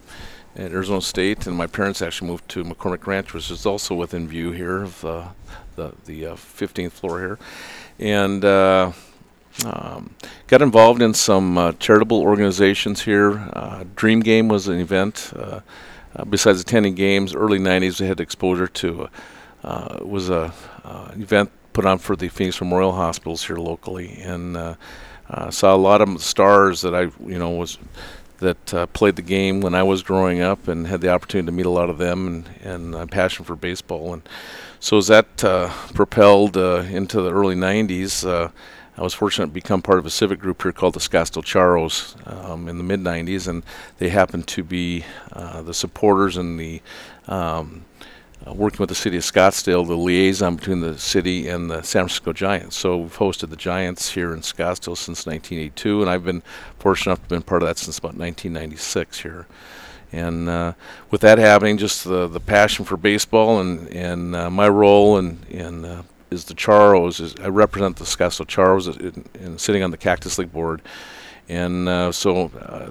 at 0.56 0.72
Arizona 0.72 1.00
State, 1.00 1.46
and 1.46 1.56
my 1.56 1.66
parents 1.66 2.02
actually 2.02 2.28
moved 2.28 2.48
to 2.50 2.64
McCormick 2.64 3.06
Ranch, 3.06 3.34
which 3.34 3.50
is 3.50 3.66
also 3.66 3.94
within 3.94 4.26
view 4.26 4.52
here 4.52 4.82
of 4.82 5.04
uh, 5.04 5.28
the 5.76 5.92
the 6.06 6.26
uh, 6.26 6.34
15th 6.34 6.92
floor 6.92 7.20
here, 7.20 7.38
and. 7.98 8.44
Uh, 8.44 8.92
um, 9.64 10.14
got 10.48 10.60
involved 10.60 11.00
in 11.00 11.14
some 11.14 11.56
uh, 11.56 11.72
charitable 11.78 12.20
organizations 12.20 13.00
here. 13.00 13.38
Uh, 13.54 13.84
Dream 13.94 14.20
Game 14.20 14.48
was 14.48 14.68
an 14.68 14.78
event. 14.78 15.32
Uh, 15.34 15.60
besides 16.28 16.60
attending 16.60 16.94
games, 16.94 17.34
early 17.34 17.58
'90s, 17.58 17.98
we 17.98 18.06
had 18.06 18.20
exposure 18.20 18.66
to. 18.66 19.08
It 19.64 20.06
was 20.06 20.28
a 20.28 20.52
event 21.16 21.50
put 21.72 21.86
on 21.86 21.96
for 21.96 22.16
the 22.16 22.28
Phoenix 22.28 22.60
Memorial 22.60 22.92
Hospitals 22.92 23.46
here 23.46 23.56
locally, 23.56 24.20
and 24.20 24.76
saw 25.48 25.74
a 25.74 25.76
lot 25.76 26.02
of 26.02 26.22
stars 26.22 26.82
that 26.82 26.94
I, 26.94 27.04
you 27.24 27.38
know, 27.38 27.48
was 27.48 27.78
that 28.38 28.74
uh, 28.74 28.86
played 28.86 29.16
the 29.16 29.22
game 29.22 29.60
when 29.60 29.74
I 29.74 29.82
was 29.82 30.02
growing 30.02 30.40
up, 30.40 30.68
and 30.68 30.86
had 30.86 31.00
the 31.00 31.10
opportunity 31.10 31.46
to 31.46 31.52
meet 31.52 31.66
a 31.66 31.70
lot 31.70 31.90
of 31.90 31.98
them, 31.98 32.26
and 32.26 32.48
and 32.62 32.94
a 32.94 33.06
passion 33.06 33.44
for 33.44 33.56
baseball, 33.56 34.12
and 34.12 34.28
so 34.80 34.98
as 34.98 35.06
that 35.08 35.44
uh, 35.44 35.70
propelled 35.94 36.56
uh, 36.56 36.84
into 36.90 37.20
the 37.22 37.32
early 37.32 37.54
'90s. 37.56 38.26
Uh, 38.26 38.50
I 38.98 39.02
was 39.02 39.12
fortunate 39.12 39.48
to 39.48 39.52
become 39.52 39.82
part 39.82 39.98
of 39.98 40.06
a 40.06 40.10
civic 40.10 40.38
group 40.38 40.62
here 40.62 40.72
called 40.72 40.94
the 40.94 41.00
Scottsdale 41.00 41.44
Charros 41.44 42.16
um, 42.26 42.66
in 42.66 42.78
the 42.78 42.84
mid 42.84 43.00
90s, 43.00 43.46
and 43.46 43.62
they 43.98 44.08
happened 44.08 44.46
to 44.48 44.64
be 44.64 45.04
uh, 45.32 45.60
the 45.60 45.74
supporters 45.74 46.38
and 46.38 46.58
the 46.58 46.80
um, 47.28 47.84
uh, 48.44 48.52
working 48.52 48.78
with 48.78 48.88
the 48.88 48.94
city 48.94 49.16
of 49.16 49.22
Scottsdale, 49.22 49.86
the 49.86 49.96
liaison 49.96 50.56
between 50.56 50.80
the 50.80 50.98
city 50.98 51.48
and 51.48 51.70
the 51.70 51.82
San 51.82 52.02
Francisco 52.02 52.32
Giants. 52.32 52.76
So 52.76 52.98
we've 52.98 53.16
hosted 53.16 53.50
the 53.50 53.56
Giants 53.56 54.10
here 54.10 54.32
in 54.32 54.40
Scottsdale 54.40 54.96
since 54.96 55.26
1982, 55.26 56.02
and 56.02 56.10
I've 56.10 56.24
been 56.24 56.42
fortunate 56.78 57.12
enough 57.12 57.18
to 57.18 57.22
have 57.22 57.28
been 57.28 57.42
part 57.42 57.62
of 57.62 57.68
that 57.68 57.78
since 57.78 57.98
about 57.98 58.14
1996 58.14 59.20
here. 59.20 59.46
And 60.12 60.48
uh, 60.48 60.72
with 61.10 61.20
that 61.22 61.38
happening, 61.38 61.78
just 61.78 62.04
the, 62.04 62.28
the 62.28 62.40
passion 62.40 62.84
for 62.84 62.96
baseball 62.96 63.60
and, 63.60 63.88
and 63.88 64.36
uh, 64.36 64.50
my 64.50 64.68
role 64.68 65.18
in, 65.18 65.38
in 65.50 65.84
uh, 65.84 66.02
is 66.30 66.44
the 66.44 66.54
Charros. 66.54 67.20
Is 67.20 67.34
I 67.42 67.48
represent 67.48 67.96
the 67.96 68.04
Scottsdale 68.04 68.46
Charros 68.46 68.98
in, 69.00 69.24
in 69.40 69.58
sitting 69.58 69.82
on 69.82 69.90
the 69.90 69.96
Cactus 69.96 70.38
League 70.38 70.52
board, 70.52 70.82
and 71.48 71.88
uh, 71.88 72.12
so 72.12 72.50
uh, 72.60 72.90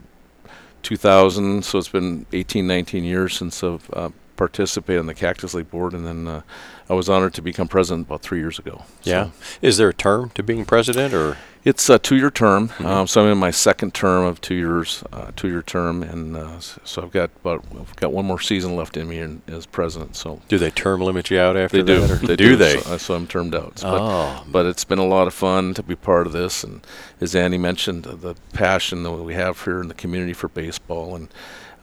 2000. 0.83 1.63
So 1.63 1.77
it's 1.79 1.89
been 1.89 2.25
18, 2.33 2.67
19 2.67 3.03
years 3.03 3.37
since 3.37 3.63
I've 3.63 4.13
uh, 4.35 4.37
participated 4.37 4.99
on 4.99 5.05
the 5.07 5.13
Cactus 5.13 5.53
League 5.53 5.69
board, 5.69 5.93
and 5.93 6.05
then 6.05 6.27
uh, 6.27 6.41
I 6.89 6.93
was 6.93 7.09
honored 7.09 7.33
to 7.35 7.41
become 7.41 7.67
president 7.67 8.07
about 8.07 8.21
three 8.21 8.39
years 8.39 8.59
ago. 8.59 8.83
So 9.01 9.09
Yeah. 9.09 9.29
Is 9.61 9.77
there 9.77 9.89
a 9.89 9.93
term 9.93 10.29
to 10.31 10.43
being 10.43 10.65
president, 10.65 11.13
or 11.13 11.37
it's 11.63 11.89
a 11.89 11.97
two-year 11.97 12.29
term, 12.29 12.71
um, 12.79 13.07
so 13.07 13.23
I'm 13.25 13.31
in 13.31 13.39
my 13.39 13.49
second 13.49 13.95
term 13.95 14.23
of 14.23 14.39
two 14.39 14.53
years, 14.53 15.03
uh, 15.11 15.31
two-year 15.35 15.63
term, 15.63 16.03
and 16.03 16.37
uh, 16.37 16.59
so 16.59 17.01
I've 17.01 17.11
got 17.11 17.31
about 17.41 17.65
I've 17.79 17.95
got 17.95 18.13
one 18.13 18.25
more 18.25 18.39
season 18.39 18.75
left 18.75 18.97
in 18.97 19.09
me 19.09 19.17
in, 19.17 19.41
as 19.47 19.65
president. 19.65 20.15
So 20.15 20.41
do 20.47 20.59
they 20.59 20.69
term 20.69 21.01
limit 21.01 21.31
you 21.31 21.39
out 21.39 21.57
after 21.57 21.81
they 21.81 21.93
do, 21.95 22.05
that? 22.05 22.21
They 22.21 22.35
do 22.35 22.55
they? 22.55 22.77
So, 22.81 22.97
so 22.97 23.15
I'm 23.15 23.25
termed 23.25 23.55
out. 23.55 23.79
But, 23.81 23.99
oh, 23.99 24.43
but 24.47 24.67
it's 24.67 24.83
been 24.83 24.99
a 24.99 25.07
lot 25.07 25.25
of 25.25 25.33
fun 25.33 25.73
to 25.73 25.81
be 25.81 25.95
part 25.95 26.27
of 26.27 26.33
this, 26.33 26.63
and 26.63 26.85
as 27.19 27.35
Andy 27.35 27.57
mentioned, 27.57 28.05
uh, 28.05 28.15
the 28.15 28.35
passion 28.53 29.01
that 29.01 29.11
we 29.13 29.33
have 29.33 29.63
here 29.63 29.81
in 29.81 29.87
the 29.87 29.95
community 29.95 30.33
for 30.33 30.49
baseball, 30.49 31.15
and 31.15 31.29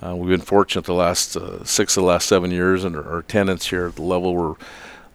uh, 0.04 0.16
we've 0.16 0.30
been 0.30 0.40
fortunate 0.40 0.84
the 0.84 0.94
last 0.94 1.36
uh, 1.36 1.64
six 1.64 1.96
of 1.96 2.02
the 2.02 2.08
last 2.08 2.26
seven 2.28 2.50
years, 2.50 2.84
and 2.84 2.96
our, 2.96 3.04
our 3.04 3.18
attendance 3.18 3.66
here 3.66 3.86
at 3.86 3.96
the 3.96 4.02
level 4.02 4.34
we're 4.34 4.52
a 4.52 4.56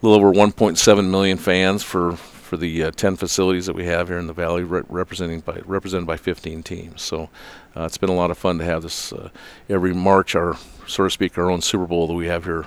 little 0.02 0.16
over 0.16 0.32
1.7 0.32 1.10
million 1.10 1.38
fans 1.38 1.84
for 1.84 2.16
for 2.48 2.56
the 2.56 2.86
uh, 2.86 2.92
10 2.92 3.18
facilities 3.18 3.66
that 3.66 3.76
we 3.76 3.86
have 3.86 4.08
here 4.08 4.18
in 4.18 4.28
the 4.28 4.34
valley, 4.34 4.64
re- 4.64 4.84
representing 4.88 5.42
by 5.42 5.62
represented 5.66 6.08
by 6.08 6.16
15 6.16 6.64
teams. 6.64 7.02
So 7.02 7.30
uh, 7.76 7.84
it's 7.84 7.98
been 7.98 8.10
a 8.10 8.16
lot 8.16 8.32
of 8.32 8.38
fun 8.38 8.58
to 8.60 8.64
have 8.64 8.84
this 8.84 9.12
uh, 9.12 9.30
every 9.68 9.94
March, 9.94 10.34
our 10.34 10.56
so 10.88 11.04
to 11.04 11.10
speak, 11.10 11.38
our 11.38 11.52
own 11.52 11.62
Super 11.62 11.86
Bowl 11.86 12.08
that 12.08 12.14
we 12.14 12.28
have 12.28 12.46
here. 12.46 12.66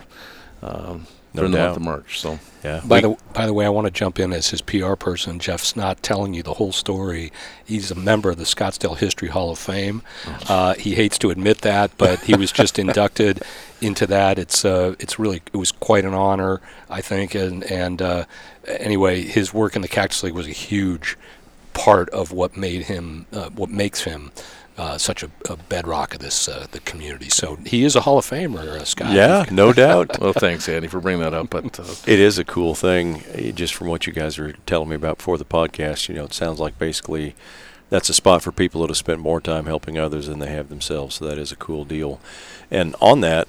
Um, 0.63 1.07
No 1.33 1.43
during 1.43 1.53
the 1.53 1.59
doubt. 1.59 1.65
month 1.69 1.77
of 1.77 1.83
March, 1.83 2.21
so 2.21 2.39
yeah. 2.65 2.81
By 2.85 2.97
We- 2.97 3.01
the 3.03 3.17
by 3.33 3.47
the 3.47 3.55
way, 3.55 3.65
I 3.65 3.69
want 3.69 3.87
to 3.87 3.91
jump 3.93 4.19
in 4.19 4.33
as 4.33 4.49
his 4.51 4.61
PR 4.61 4.95
person. 4.95 5.39
Jeff's 5.39 5.77
not 5.77 6.03
telling 6.03 6.35
you 6.35 6.43
the 6.43 6.55
whole 6.55 6.73
story. 6.73 7.31
He's 7.65 7.91
a 7.91 7.95
member 7.95 8.31
of 8.31 8.37
the 8.37 8.45
Scottsdale 8.45 8.97
History 8.99 9.29
Hall 9.29 9.51
of 9.51 9.59
Fame. 9.59 10.03
Uh, 10.49 10.75
he 10.75 10.95
hates 10.97 11.19
to 11.19 11.31
admit 11.31 11.61
that, 11.61 11.93
but 11.99 12.19
he 12.21 12.35
was 12.35 12.51
just 12.51 12.79
inducted 12.85 13.43
into 13.81 14.07
that. 14.09 14.39
It's 14.39 14.65
uh, 14.65 14.95
it's 14.99 15.19
really 15.19 15.43
it 15.53 15.57
was 15.57 15.71
quite 15.73 16.05
an 16.05 16.15
honor, 16.15 16.61
I 16.91 17.01
think. 17.01 17.35
And 17.37 17.63
and 17.65 18.03
uh, 18.03 18.25
anyway, 18.67 19.23
his 19.23 19.55
work 19.55 19.77
in 19.77 19.83
the 19.83 19.89
Cactus 19.89 20.23
League 20.25 20.35
was 20.35 20.47
a 20.49 20.51
huge 20.53 21.17
part 21.73 22.11
of 22.11 22.33
what 22.33 22.57
made 22.57 22.83
him 22.87 23.27
uh, 23.33 23.51
what 23.51 23.71
makes 23.71 24.03
him. 24.03 24.33
Uh, 24.81 24.97
such 24.97 25.23
a, 25.23 25.31
a 25.51 25.57
bedrock 25.69 26.15
of 26.15 26.21
this 26.21 26.49
uh, 26.49 26.67
the 26.71 26.81
community. 26.81 27.29
So 27.29 27.57
he 27.67 27.85
is 27.85 27.95
a 27.97 28.01
Hall 28.01 28.17
of 28.17 28.25
Famer, 28.25 28.81
uh, 28.81 28.85
Scott. 28.87 29.13
yeah, 29.13 29.45
no 29.51 29.75
doubt. 29.75 30.19
well, 30.19 30.33
thanks, 30.33 30.67
Andy, 30.71 30.89
for 30.89 31.01
bringing 31.01 31.21
that 31.23 31.35
up. 31.35 31.51
But 31.51 31.79
uh, 31.79 31.85
It 32.07 32.19
is 32.19 32.39
a 32.39 32.45
cool 32.45 32.75
thing, 32.75 33.23
eh, 33.35 33.51
just 33.51 33.75
from 33.75 33.89
what 33.89 34.07
you 34.07 34.15
guys 34.15 34.39
were 34.39 34.55
telling 34.65 34.89
me 34.89 34.97
about 34.97 35.19
before 35.19 35.37
the 35.37 35.45
podcast. 35.45 36.09
You 36.09 36.15
know, 36.15 36.25
it 36.25 36.33
sounds 36.33 36.61
like 36.61 36.79
basically 36.79 37.35
that's 37.91 38.09
a 38.09 38.15
spot 38.15 38.41
for 38.43 38.53
people 38.53 38.81
that 38.81 38.89
have 38.89 38.97
spent 38.97 39.21
more 39.21 39.41
time 39.41 39.67
helping 39.67 39.99
others 39.99 40.29
than 40.29 40.39
they 40.39 40.51
have 40.51 40.71
themselves. 40.71 41.17
So 41.17 41.27
that 41.27 41.37
is 41.37 41.53
a 41.53 41.57
cool 41.57 41.85
deal. 41.85 42.19
And 42.71 42.97
on 43.03 43.21
that, 43.21 43.49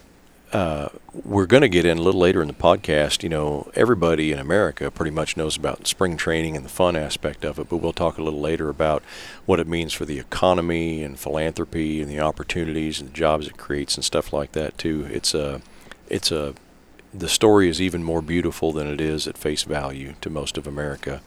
uh, 0.51 0.89
we're 1.13 1.45
going 1.45 1.61
to 1.61 1.69
get 1.69 1.85
in 1.85 1.97
a 1.97 2.01
little 2.01 2.21
later 2.21 2.41
in 2.41 2.47
the 2.47 2.53
podcast. 2.53 3.23
You 3.23 3.29
know, 3.29 3.69
everybody 3.75 4.31
in 4.31 4.39
America 4.39 4.89
pretty 4.89 5.11
much 5.11 5.35
knows 5.35 5.57
about 5.57 5.87
spring 5.87 6.15
training 6.15 6.55
and 6.55 6.63
the 6.63 6.69
fun 6.69 6.95
aspect 6.95 7.43
of 7.43 7.59
it, 7.59 7.69
but 7.69 7.77
we'll 7.77 7.93
talk 7.93 8.17
a 8.17 8.23
little 8.23 8.39
later 8.39 8.69
about 8.69 9.03
what 9.45 9.59
it 9.59 9.67
means 9.67 9.93
for 9.93 10.05
the 10.05 10.19
economy 10.19 11.03
and 11.03 11.19
philanthropy 11.19 12.01
and 12.01 12.09
the 12.09 12.19
opportunities 12.19 12.99
and 12.99 13.09
the 13.09 13.13
jobs 13.13 13.47
it 13.47 13.57
creates 13.57 13.95
and 13.95 14.05
stuff 14.05 14.31
like 14.31 14.53
that 14.53 14.77
too. 14.77 15.07
It's 15.11 15.33
a, 15.33 15.61
it's 16.09 16.31
a 16.31 16.53
the 17.13 17.29
story 17.29 17.69
is 17.69 17.81
even 17.81 18.03
more 18.03 18.21
beautiful 18.21 18.71
than 18.71 18.87
it 18.87 19.01
is 19.01 19.27
at 19.27 19.37
face 19.37 19.63
value 19.63 20.13
to 20.21 20.29
most 20.29 20.57
of 20.57 20.65
America. 20.65 21.21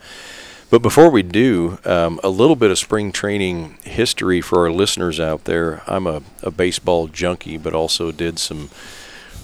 But 0.70 0.80
before 0.80 1.10
we 1.10 1.22
do, 1.22 1.78
um, 1.84 2.18
a 2.24 2.30
little 2.30 2.56
bit 2.56 2.70
of 2.70 2.78
spring 2.78 3.12
training 3.12 3.76
history 3.84 4.40
for 4.40 4.60
our 4.60 4.72
listeners 4.72 5.20
out 5.20 5.44
there. 5.44 5.82
I'm 5.86 6.06
a, 6.06 6.22
a 6.42 6.50
baseball 6.50 7.06
junkie, 7.06 7.58
but 7.58 7.74
also 7.74 8.10
did 8.10 8.38
some 8.38 8.70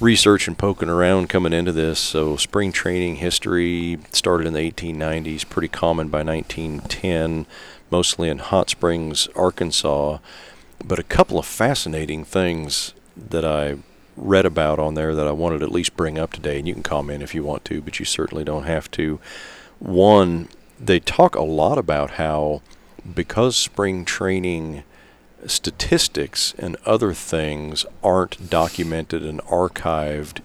research 0.01 0.49
and 0.49 0.57
poking 0.57 0.89
around 0.89 1.29
coming 1.29 1.53
into 1.53 1.73
this. 1.73 1.99
So, 1.99 2.37
spring 2.37 2.73
training 2.73 3.17
history 3.17 3.99
started 4.13 4.47
in 4.47 4.55
the 4.55 4.71
1890s, 4.71 5.49
pretty 5.49 5.69
common 5.69 6.09
by 6.09 6.23
1910, 6.23 7.47
mostly 7.91 8.29
in 8.29 8.39
Hot 8.39 8.71
Springs, 8.71 9.29
Arkansas. 9.37 10.19
But 10.83 10.99
a 10.99 11.05
couple 11.05 11.39
of 11.39 11.47
fascinating 11.47 12.25
things 12.25 12.95
that 13.17 13.45
I 13.45 13.77
read 14.17 14.47
about 14.47 14.79
on 14.79 14.95
there 14.95 15.15
that 15.15 15.27
I 15.27 15.33
wanted 15.33 15.59
to 15.59 15.67
at 15.67 15.73
least 15.73 15.97
bring 15.97 16.19
up 16.19 16.33
today, 16.33 16.59
and 16.59 16.67
you 16.67 16.75
can 16.75 16.83
comment 16.83 17.23
if 17.23 17.35
you 17.35 17.45
want 17.45 17.65
to, 17.67 17.81
but 17.83 17.99
you 17.99 18.05
certainly 18.05 18.45
don't 18.45 18.65
have 18.65 18.91
to. 18.93 19.21
One, 19.79 20.49
they 20.79 21.01
talk 21.01 21.35
a 21.35 21.43
lot 21.43 21.79
about 21.79 22.13
how 22.13 22.63
because 23.15 23.57
spring 23.57 24.05
training 24.05 24.83
statistics 25.47 26.55
and 26.59 26.77
other 26.85 27.13
things 27.13 27.87
aren't 28.03 28.51
documented 28.51 29.25
and 29.25 29.41
archived 29.43 30.41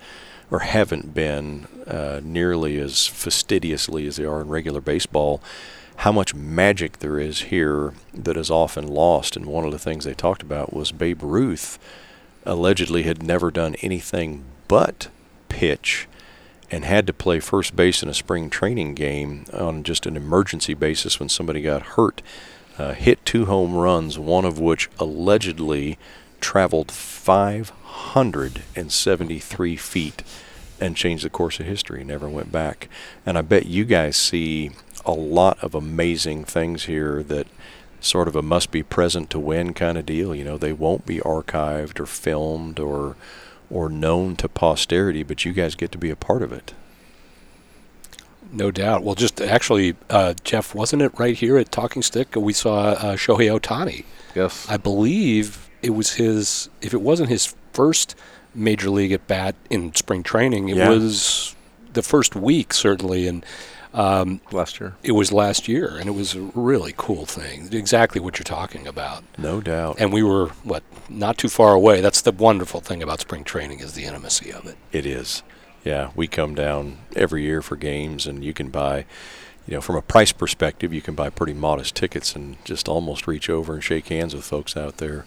or 0.52 0.60
haven't 0.60 1.14
been 1.14 1.68
uh, 1.88 2.22
nearly 2.24 2.80
as 2.80 3.08
fastidiously 3.08 4.06
as 4.08 4.16
they 4.16 4.26
are 4.26 4.42
in 4.42 4.48
regular 4.48 4.82
baseball, 4.82 5.42
how 5.98 6.12
much 6.12 6.36
magic 6.36 7.00
there 7.00 7.20
is 7.20 7.44
here 7.44 7.94
that 8.14 8.38
is 8.38 8.52
often 8.52 8.88
lost. 8.88 9.36
And 9.36 9.46
one 9.46 9.66
of 9.66 9.72
the 9.72 9.80
things 9.80 10.06
they 10.06 10.14
talked 10.14 10.42
about 10.42 10.74
was 10.74 10.92
Babe 10.92 11.24
Ruth 11.24 11.80
allegedly 12.46 13.04
had 13.04 13.24
never 13.24 13.50
done 13.50 13.76
anything 13.82 14.44
but 14.68 15.10
pitch 15.50 16.08
and 16.72 16.84
had 16.84 17.08
to 17.08 17.14
play 17.14 17.40
first 17.40 17.76
base 17.76 18.04
in 18.04 18.10
a 18.10 18.14
spring 18.14 18.50
training 18.50 18.96
game 18.96 19.46
on 19.54 19.84
just 19.84 20.06
an 20.06 20.18
emergency 20.18 20.74
basis 20.74 21.20
when 21.20 21.30
somebody 21.30 21.62
got 21.62 21.82
hurt. 21.82 22.22
Uh, 22.78 22.94
hit 22.94 23.26
two 23.26 23.46
home 23.46 23.74
runs, 23.74 24.20
one 24.20 24.46
of 24.46 24.60
which 24.60 24.90
allegedly 25.00 25.98
traveled 26.42 26.92
573 26.92 29.76
feet 29.78 30.24
and 30.80 30.98
changed 30.98 31.24
the 31.24 31.30
course 31.30 31.60
of 31.60 31.66
history, 31.66 32.04
never 32.04 32.30
went 32.30 32.52
back. 32.52 32.90
And 33.26 33.38
I 33.38 33.42
bet 33.42 33.66
you 33.66 33.86
guys 33.86 34.18
see 34.18 34.72
a 35.06 35.14
lot 35.14 35.58
of 35.64 35.74
amazing 35.74 36.44
things 36.44 36.86
here 36.86 37.24
that 37.24 37.48
sort 38.02 38.28
of 38.28 38.36
a 38.36 38.42
must 38.42 38.72
be 38.72 38.84
present 38.84 39.30
to 39.32 39.40
win 39.40 39.74
kind 39.74 39.98
of 39.98 40.06
deal. 40.06 40.36
You 40.36 40.44
know, 40.44 40.58
they 40.58 40.74
won't 40.74 41.06
be 41.06 41.20
archived 41.20 42.00
or 42.00 42.06
filmed 42.06 42.80
or 42.80 43.16
or 43.70 43.90
known 43.90 44.36
to 44.36 44.48
posterity, 44.48 45.24
but 45.24 45.44
you 45.44 45.52
guys 45.52 45.74
get 45.74 45.92
to 45.92 45.98
be 45.98 46.12
a 46.12 46.16
part 46.16 46.44
of 46.44 46.52
it. 46.52 46.76
No 48.52 48.72
doubt. 48.72 49.04
Well, 49.04 49.16
just 49.16 49.42
actually, 49.42 49.96
uh, 50.10 50.34
Jeff, 50.44 50.74
wasn't 50.74 51.02
it 51.02 51.12
right 51.20 51.36
here 51.36 51.58
at 51.58 51.72
Talking 51.72 52.02
Stick 52.02 52.36
we 52.36 52.54
saw 52.54 52.92
uh, 52.92 53.16
Shohei 53.16 53.60
Ohtani? 53.60 54.06
Yes. 54.34 54.66
I 54.70 54.78
believe 54.78 55.70
it 55.82 55.92
was 55.92 56.14
his. 56.14 56.70
If 56.82 56.94
it 56.94 57.02
wasn't 57.02 57.30
his 57.30 57.56
first 57.74 58.16
major 58.54 58.90
league 58.90 59.12
at 59.12 59.28
bat 59.28 59.56
in 59.70 59.94
spring 59.96 60.24
training, 60.24 60.70
it 60.70 60.78
Yeah. 60.78 60.90
was 60.90 61.56
the 61.94 62.02
first 62.02 62.36
week 62.36 62.74
certainly, 62.74 63.28
and 63.28 63.46
um, 63.94 64.42
Last 64.52 64.80
year. 64.82 64.96
it 65.04 65.14
was 65.14 65.32
last 65.32 65.68
year, 65.70 65.96
and 65.98 66.08
it 66.10 66.14
was 66.16 66.36
a 66.36 66.42
really 66.54 66.94
cool 66.98 67.26
thing. 67.26 67.70
Exactly 67.72 68.20
what 68.20 68.38
you're 68.38 68.44
talking 68.44 68.88
about. 68.88 69.24
No 69.38 69.62
doubt. 69.62 69.96
And 70.00 70.12
we 70.12 70.22
were 70.22 70.48
what 70.64 70.84
not 71.08 71.38
too 71.38 71.48
far 71.48 71.74
away. 71.74 72.02
That's 72.02 72.22
the 72.22 72.34
wonderful 72.34 72.82
thing 72.82 73.02
about 73.02 73.22
spring 73.22 73.46
training 73.46 73.80
is 73.80 73.94
the 73.94 74.04
intimacy 74.04 74.52
of 74.52 74.66
it. 74.66 74.76
It 74.92 75.06
is. 75.06 75.44
Yeah, 75.86 76.10
we 76.16 76.28
come 76.28 76.56
down 76.56 76.98
every 77.16 77.44
year 77.44 77.62
for 77.62 77.76
games, 77.76 78.26
and 78.26 78.44
you 78.44 78.54
can 78.54 78.70
buy, 78.70 79.06
you 79.68 79.76
know, 79.76 79.82
from 79.82 79.96
a 79.96 80.02
price 80.02 80.32
perspective, 80.32 80.92
you 80.92 81.02
can 81.02 81.14
buy 81.14 81.30
pretty 81.30 81.54
modest 81.54 81.96
tickets 81.96 82.36
and 82.36 82.58
just 82.66 82.90
almost 82.90 83.28
reach 83.28 83.52
over 83.52 83.76
and 83.76 83.84
shake 83.84 84.08
hands 84.08 84.34
with 84.34 84.44
folks 84.44 84.76
out 84.76 84.98
there. 84.98 85.26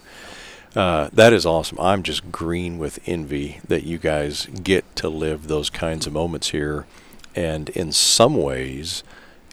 Uh, 0.75 1.09
that 1.13 1.31
is 1.31 1.45
awesome. 1.45 1.79
I'm 1.79 2.03
just 2.03 2.29
green 2.29 2.77
with 2.77 2.99
envy 3.05 3.61
that 3.65 3.83
you 3.83 3.97
guys 3.97 4.47
get 4.47 4.97
to 4.97 5.07
live 5.07 5.47
those 5.47 5.69
kinds 5.69 6.05
of 6.05 6.13
moments 6.13 6.49
here. 6.49 6.85
And 7.33 7.69
in 7.69 7.93
some 7.93 8.35
ways, 8.35 9.01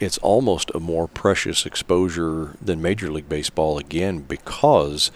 it's 0.00 0.18
almost 0.18 0.72
a 0.75 0.80
more 0.80 1.06
precious 1.06 1.64
exposure 1.64 2.56
than 2.60 2.82
Major 2.82 3.12
League 3.12 3.28
Baseball 3.28 3.78
again 3.78 4.18
because 4.18 5.12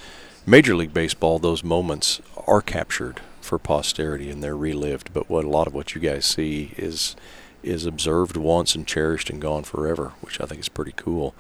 Major 0.47 0.77
League 0.77 0.95
Baseball, 0.95 1.41
those 1.41 1.65
moments 1.65 2.21
are 2.47 2.63
captured 2.63 3.21
for 3.51 3.59
posterity 3.59 4.31
and 4.31 4.45
they're 4.45 4.57
relived. 4.57 5.13
But 5.13 5.29
what 5.29 5.45
a 5.45 5.49
lot 5.49 5.67
of 5.67 5.75
what 5.75 5.97
you 5.97 6.01
guys 6.01 6.25
see 6.25 6.73
is 6.77 7.17
is 7.65 7.85
observed 7.85 8.37
once 8.39 8.75
and 8.77 8.87
cherished 8.87 9.29
and 9.29 9.43
gone 9.43 9.65
forever, 9.65 10.13
which 10.23 10.41
I 10.41 10.47
think 10.47 10.61
is 10.61 10.69
pretty 10.69 10.95
cool. 10.97 11.35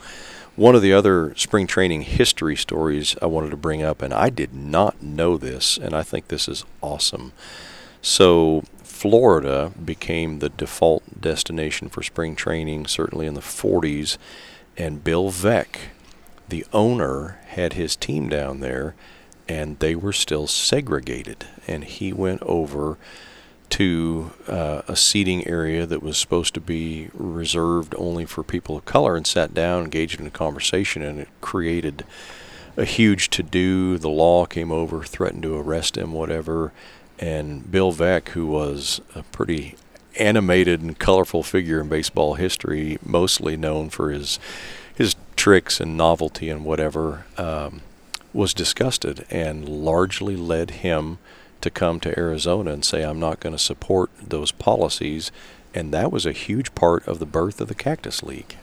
One 0.56 0.74
of 0.74 0.82
the 0.82 0.92
other 0.92 1.32
spring 1.36 1.66
training 1.66 2.02
history 2.02 2.56
stories 2.56 3.16
I 3.22 3.26
wanted 3.26 3.50
to 3.52 3.56
bring 3.56 3.82
up, 3.82 4.02
and 4.02 4.12
I 4.12 4.28
did 4.28 4.52
not 4.52 5.00
know 5.02 5.38
this, 5.38 5.78
and 5.78 5.94
I 5.94 6.02
think 6.02 6.28
this 6.28 6.46
is 6.46 6.64
awesome. 6.82 7.32
So, 8.02 8.64
Florida 8.82 9.72
became 9.82 10.40
the 10.40 10.50
default 10.50 11.22
destination 11.22 11.88
for 11.88 12.02
spring 12.02 12.36
training, 12.36 12.86
certainly 12.86 13.24
in 13.24 13.32
the 13.32 13.40
40s, 13.40 14.18
and 14.76 15.02
Bill 15.02 15.30
Veeck, 15.30 15.76
the 16.50 16.66
owner, 16.74 17.38
had 17.46 17.74
his 17.74 17.96
team 17.96 18.28
down 18.28 18.60
there, 18.60 18.94
and 19.50 19.80
they 19.80 19.96
were 19.96 20.12
still 20.12 20.46
segregated. 20.46 21.44
And 21.66 21.82
he 21.82 22.12
went 22.12 22.40
over 22.42 22.98
to 23.70 24.30
uh, 24.46 24.82
a 24.86 24.94
seating 24.94 25.44
area 25.44 25.86
that 25.86 26.04
was 26.04 26.16
supposed 26.16 26.54
to 26.54 26.60
be 26.60 27.08
reserved 27.12 27.92
only 27.98 28.24
for 28.24 28.44
people 28.44 28.76
of 28.76 28.84
color 28.84 29.16
and 29.16 29.26
sat 29.26 29.52
down, 29.52 29.82
engaged 29.82 30.20
in 30.20 30.26
a 30.26 30.30
conversation, 30.30 31.02
and 31.02 31.18
it 31.18 31.28
created 31.40 32.04
a 32.76 32.84
huge 32.84 33.28
to 33.30 33.42
do. 33.42 33.98
The 33.98 34.08
law 34.08 34.46
came 34.46 34.70
over, 34.70 35.02
threatened 35.02 35.42
to 35.42 35.58
arrest 35.58 35.96
him, 35.96 36.12
whatever. 36.12 36.72
And 37.18 37.68
Bill 37.68 37.92
Veeck, 37.92 38.28
who 38.28 38.46
was 38.46 39.00
a 39.16 39.24
pretty 39.24 39.74
animated 40.16 40.80
and 40.80 40.96
colorful 40.96 41.42
figure 41.42 41.80
in 41.80 41.88
baseball 41.88 42.34
history, 42.34 42.98
mostly 43.04 43.56
known 43.56 43.90
for 43.90 44.12
his 44.12 44.38
his 44.94 45.16
tricks 45.34 45.80
and 45.80 45.96
novelty 45.96 46.50
and 46.50 46.64
whatever, 46.64 47.24
um, 47.38 47.80
was 48.32 48.54
disgusted 48.54 49.26
and 49.30 49.68
largely 49.68 50.36
led 50.36 50.70
him 50.70 51.18
to 51.60 51.70
come 51.70 52.00
to 52.00 52.18
Arizona 52.18 52.72
and 52.72 52.84
say, 52.84 53.02
I'm 53.02 53.20
not 53.20 53.40
going 53.40 53.54
to 53.54 53.58
support 53.58 54.10
those 54.20 54.52
policies. 54.52 55.30
And 55.74 55.92
that 55.92 56.10
was 56.10 56.26
a 56.26 56.32
huge 56.32 56.74
part 56.74 57.06
of 57.06 57.18
the 57.18 57.26
birth 57.26 57.60
of 57.60 57.68
the 57.68 57.74
Cactus 57.74 58.22
League. 58.22 58.56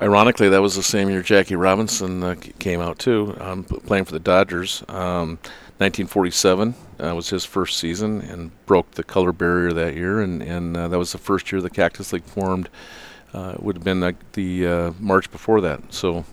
Ironically, 0.00 0.48
that 0.48 0.62
was 0.62 0.76
the 0.76 0.82
same 0.82 1.10
year 1.10 1.22
Jackie 1.22 1.56
Robinson 1.56 2.22
uh, 2.22 2.36
came 2.60 2.80
out 2.80 3.00
too, 3.00 3.36
um, 3.40 3.64
playing 3.64 4.04
for 4.04 4.12
the 4.12 4.20
Dodgers. 4.20 4.84
Um, 4.88 5.38
1947 5.78 6.74
uh, 7.00 7.14
was 7.14 7.30
his 7.30 7.44
first 7.44 7.78
season 7.78 8.20
and 8.20 8.50
broke 8.66 8.92
the 8.92 9.04
color 9.04 9.32
barrier 9.32 9.72
that 9.72 9.94
year, 9.94 10.20
and 10.20 10.42
and 10.42 10.76
uh, 10.76 10.88
that 10.88 10.98
was 10.98 11.12
the 11.12 11.18
first 11.18 11.50
year 11.50 11.60
the 11.60 11.70
Cactus 11.70 12.12
League 12.12 12.24
formed. 12.24 12.68
Uh, 13.32 13.52
it 13.54 13.62
would 13.62 13.76
have 13.76 13.84
been 13.84 14.00
like 14.00 14.32
the 14.32 14.66
uh, 14.66 14.92
March 14.98 15.30
before 15.30 15.60
that. 15.60 15.92
So 15.92 16.24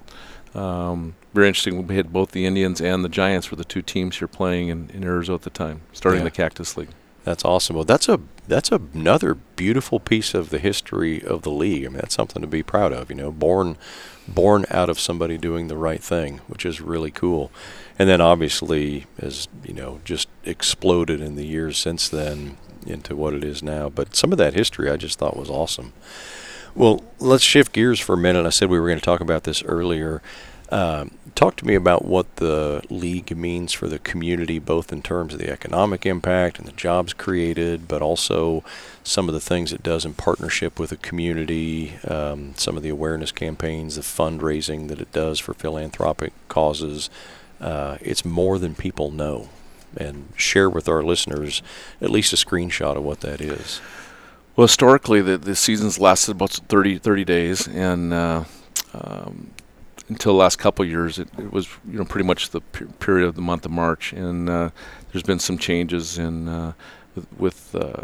um, 0.55 1.15
very 1.33 1.47
interesting. 1.47 1.85
We 1.87 1.95
had 1.95 2.13
both 2.13 2.31
the 2.31 2.45
Indians 2.45 2.79
and 2.81 3.03
the 3.03 3.09
Giants 3.09 3.51
were 3.51 3.57
the 3.57 3.65
two 3.65 3.81
teams 3.81 4.17
here 4.17 4.27
playing 4.27 4.69
in, 4.69 4.89
in 4.93 5.03
Arizona 5.03 5.35
at 5.35 5.41
the 5.41 5.49
time, 5.49 5.81
starting 5.93 6.21
Yeah. 6.21 6.25
the 6.25 6.31
Cactus 6.31 6.77
League. 6.77 6.89
That's 7.25 7.43
awesome. 7.43 7.75
Well, 7.75 7.85
that's 7.85 8.07
a 8.07 8.19
that's 8.47 8.71
another 8.71 9.33
beautiful 9.33 9.99
piece 9.99 10.35
of 10.35 10.51
the 10.51 10.59
history 10.59 11.23
of 11.23 11.41
the 11.41 11.49
league. 11.49 11.83
I 11.83 11.87
mean, 11.87 11.97
that's 11.97 12.13
something 12.13 12.39
to 12.43 12.47
be 12.47 12.61
proud 12.61 12.93
of. 12.93 13.09
You 13.09 13.15
know, 13.15 13.31
born 13.31 13.77
born 14.27 14.65
out 14.69 14.89
of 14.89 14.99
somebody 14.99 15.37
doing 15.39 15.67
the 15.67 15.75
right 15.77 16.01
thing, 16.03 16.37
which 16.47 16.65
is 16.67 16.79
really 16.81 17.09
cool. 17.11 17.51
And 17.97 18.07
then 18.07 18.21
obviously, 18.21 19.07
as 19.17 19.47
you 19.63 19.73
know, 19.73 20.01
just 20.05 20.27
exploded 20.43 21.19
in 21.19 21.35
the 21.35 21.45
years 21.47 21.79
since 21.79 22.07
then 22.07 22.57
into 22.85 23.15
what 23.15 23.33
it 23.33 23.43
is 23.43 23.63
now. 23.63 23.89
But 23.89 24.15
some 24.15 24.31
of 24.31 24.37
that 24.37 24.53
history 24.53 24.91
I 24.91 24.95
just 24.97 25.17
thought 25.17 25.35
was 25.35 25.49
awesome. 25.49 25.93
Well, 26.75 27.05
let's 27.19 27.43
shift 27.43 27.71
gears 27.71 28.01
for 28.01 28.15
a 28.15 28.17
minute. 28.17 28.45
I 28.45 28.49
said 28.49 28.69
we 28.69 28.77
were 28.77 28.87
going 28.87 28.99
to 28.99 29.05
talk 29.05 29.21
about 29.21 29.45
this 29.45 29.63
earlier. 29.63 30.21
Um, 30.69 31.11
talk 31.33 31.55
to 31.57 31.65
me 31.65 31.73
about 31.73 32.03
what 32.03 32.35
the 32.35 32.83
league 32.89 33.33
means 33.37 33.71
for 33.71 33.87
the 33.87 33.97
community, 33.97 34.59
both 34.59 34.91
in 34.91 35.01
terms 35.01 35.33
of 35.33 35.39
the 35.39 35.49
economic 35.49 36.05
impact 36.05 36.59
and 36.59 36.67
the 36.67 36.73
jobs 36.73 37.13
created, 37.13 37.87
but 37.87 38.01
also 38.01 38.61
some 39.05 39.29
of 39.29 39.33
the 39.33 39.39
things 39.39 39.71
it 39.71 39.83
does 39.83 40.03
in 40.03 40.15
partnership 40.15 40.77
with 40.77 40.89
the 40.89 40.97
community, 40.97 41.95
um, 42.09 42.53
some 42.57 42.75
of 42.75 42.83
the 42.83 42.89
awareness 42.89 43.31
campaigns, 43.31 43.95
the 43.95 44.01
fundraising 44.01 44.89
that 44.89 44.99
it 44.99 45.13
does 45.13 45.39
for 45.39 45.53
philanthropic 45.53 46.33
causes. 46.49 47.09
Uh, 47.61 47.97
it's 48.01 48.25
more 48.25 48.59
than 48.59 48.75
people 48.75 49.11
know. 49.11 49.47
And 49.95 50.27
share 50.35 50.69
with 50.69 50.89
our 50.89 51.01
listeners 51.03 51.61
at 52.01 52.09
least 52.09 52.33
a 52.33 52.35
screenshot 52.35 52.97
of 52.97 53.03
what 53.03 53.21
that 53.21 53.39
is. 53.39 53.79
Well, 54.55 54.67
historically, 54.67 55.21
the, 55.21 55.37
the 55.37 55.53
season's 55.53 55.99
lasted 55.99 56.31
about 56.31 56.51
30, 56.51 56.99
30 56.99 57.25
days, 57.25 57.67
and 57.67 58.13
uh, 58.13 58.45
um, 58.93 59.51
until 60.07 60.31
the 60.31 60.37
last 60.37 60.59
couple 60.59 60.85
of 60.85 60.89
years, 60.89 61.19
it, 61.19 61.27
it 61.37 61.51
was 61.51 61.67
you 61.85 61.97
know 61.97 62.05
pretty 62.05 62.25
much 62.25 62.51
the 62.51 62.61
per- 62.61 62.85
period 62.85 63.27
of 63.27 63.35
the 63.35 63.41
month 63.41 63.65
of 63.65 63.71
March. 63.71 64.13
And 64.13 64.49
uh, 64.49 64.69
there's 65.11 65.23
been 65.23 65.39
some 65.39 65.57
changes 65.57 66.17
in 66.17 66.47
uh, 66.47 66.71
with, 67.15 67.27
with 67.37 67.75
uh, 67.75 68.03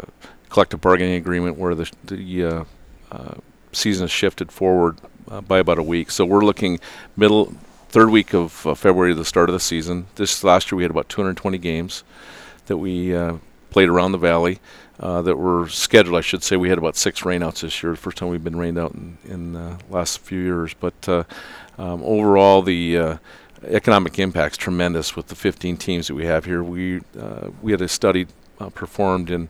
collective 0.50 0.82
bargaining 0.82 1.14
agreement 1.14 1.56
where 1.56 1.74
the 1.74 1.90
the 2.04 2.44
uh, 2.44 2.64
uh, 3.10 3.34
season 3.72 4.04
has 4.04 4.10
shifted 4.10 4.52
forward 4.52 4.98
by 5.48 5.58
about 5.58 5.78
a 5.78 5.82
week. 5.82 6.10
So 6.10 6.26
we're 6.26 6.44
looking 6.44 6.80
middle 7.16 7.54
third 7.88 8.10
week 8.10 8.34
of 8.34 8.52
February, 8.52 9.14
the 9.14 9.24
start 9.24 9.48
of 9.48 9.54
the 9.54 9.60
season. 9.60 10.06
This 10.16 10.44
last 10.44 10.70
year 10.70 10.76
we 10.76 10.82
had 10.82 10.90
about 10.90 11.08
220 11.08 11.56
games 11.56 12.04
that 12.66 12.76
we 12.76 13.14
played 13.70 13.88
around 13.88 14.12
the 14.12 14.18
valley. 14.18 14.60
Uh, 15.02 15.20
that 15.20 15.36
were 15.36 15.68
scheduled. 15.68 16.14
I 16.14 16.20
should 16.20 16.44
say 16.44 16.56
we 16.56 16.68
had 16.68 16.78
about 16.78 16.94
six 16.94 17.22
rainouts 17.22 17.62
this 17.62 17.82
year. 17.82 17.90
The 17.90 17.98
first 17.98 18.18
time 18.18 18.28
we've 18.28 18.44
been 18.44 18.56
rained 18.56 18.78
out 18.78 18.94
in, 18.94 19.18
in 19.24 19.52
the 19.52 19.76
last 19.90 20.20
few 20.20 20.38
years. 20.38 20.74
But 20.74 21.08
uh, 21.08 21.24
um, 21.76 22.04
overall, 22.04 22.62
the 22.62 22.96
uh, 22.96 23.16
economic 23.64 24.20
impact's 24.20 24.56
tremendous 24.56 25.16
with 25.16 25.26
the 25.26 25.34
15 25.34 25.76
teams 25.76 26.06
that 26.06 26.14
we 26.14 26.26
have 26.26 26.44
here. 26.44 26.62
We 26.62 27.00
uh, 27.18 27.48
we 27.60 27.72
had 27.72 27.82
a 27.82 27.88
study 27.88 28.28
uh, 28.60 28.68
performed 28.68 29.28
in 29.28 29.48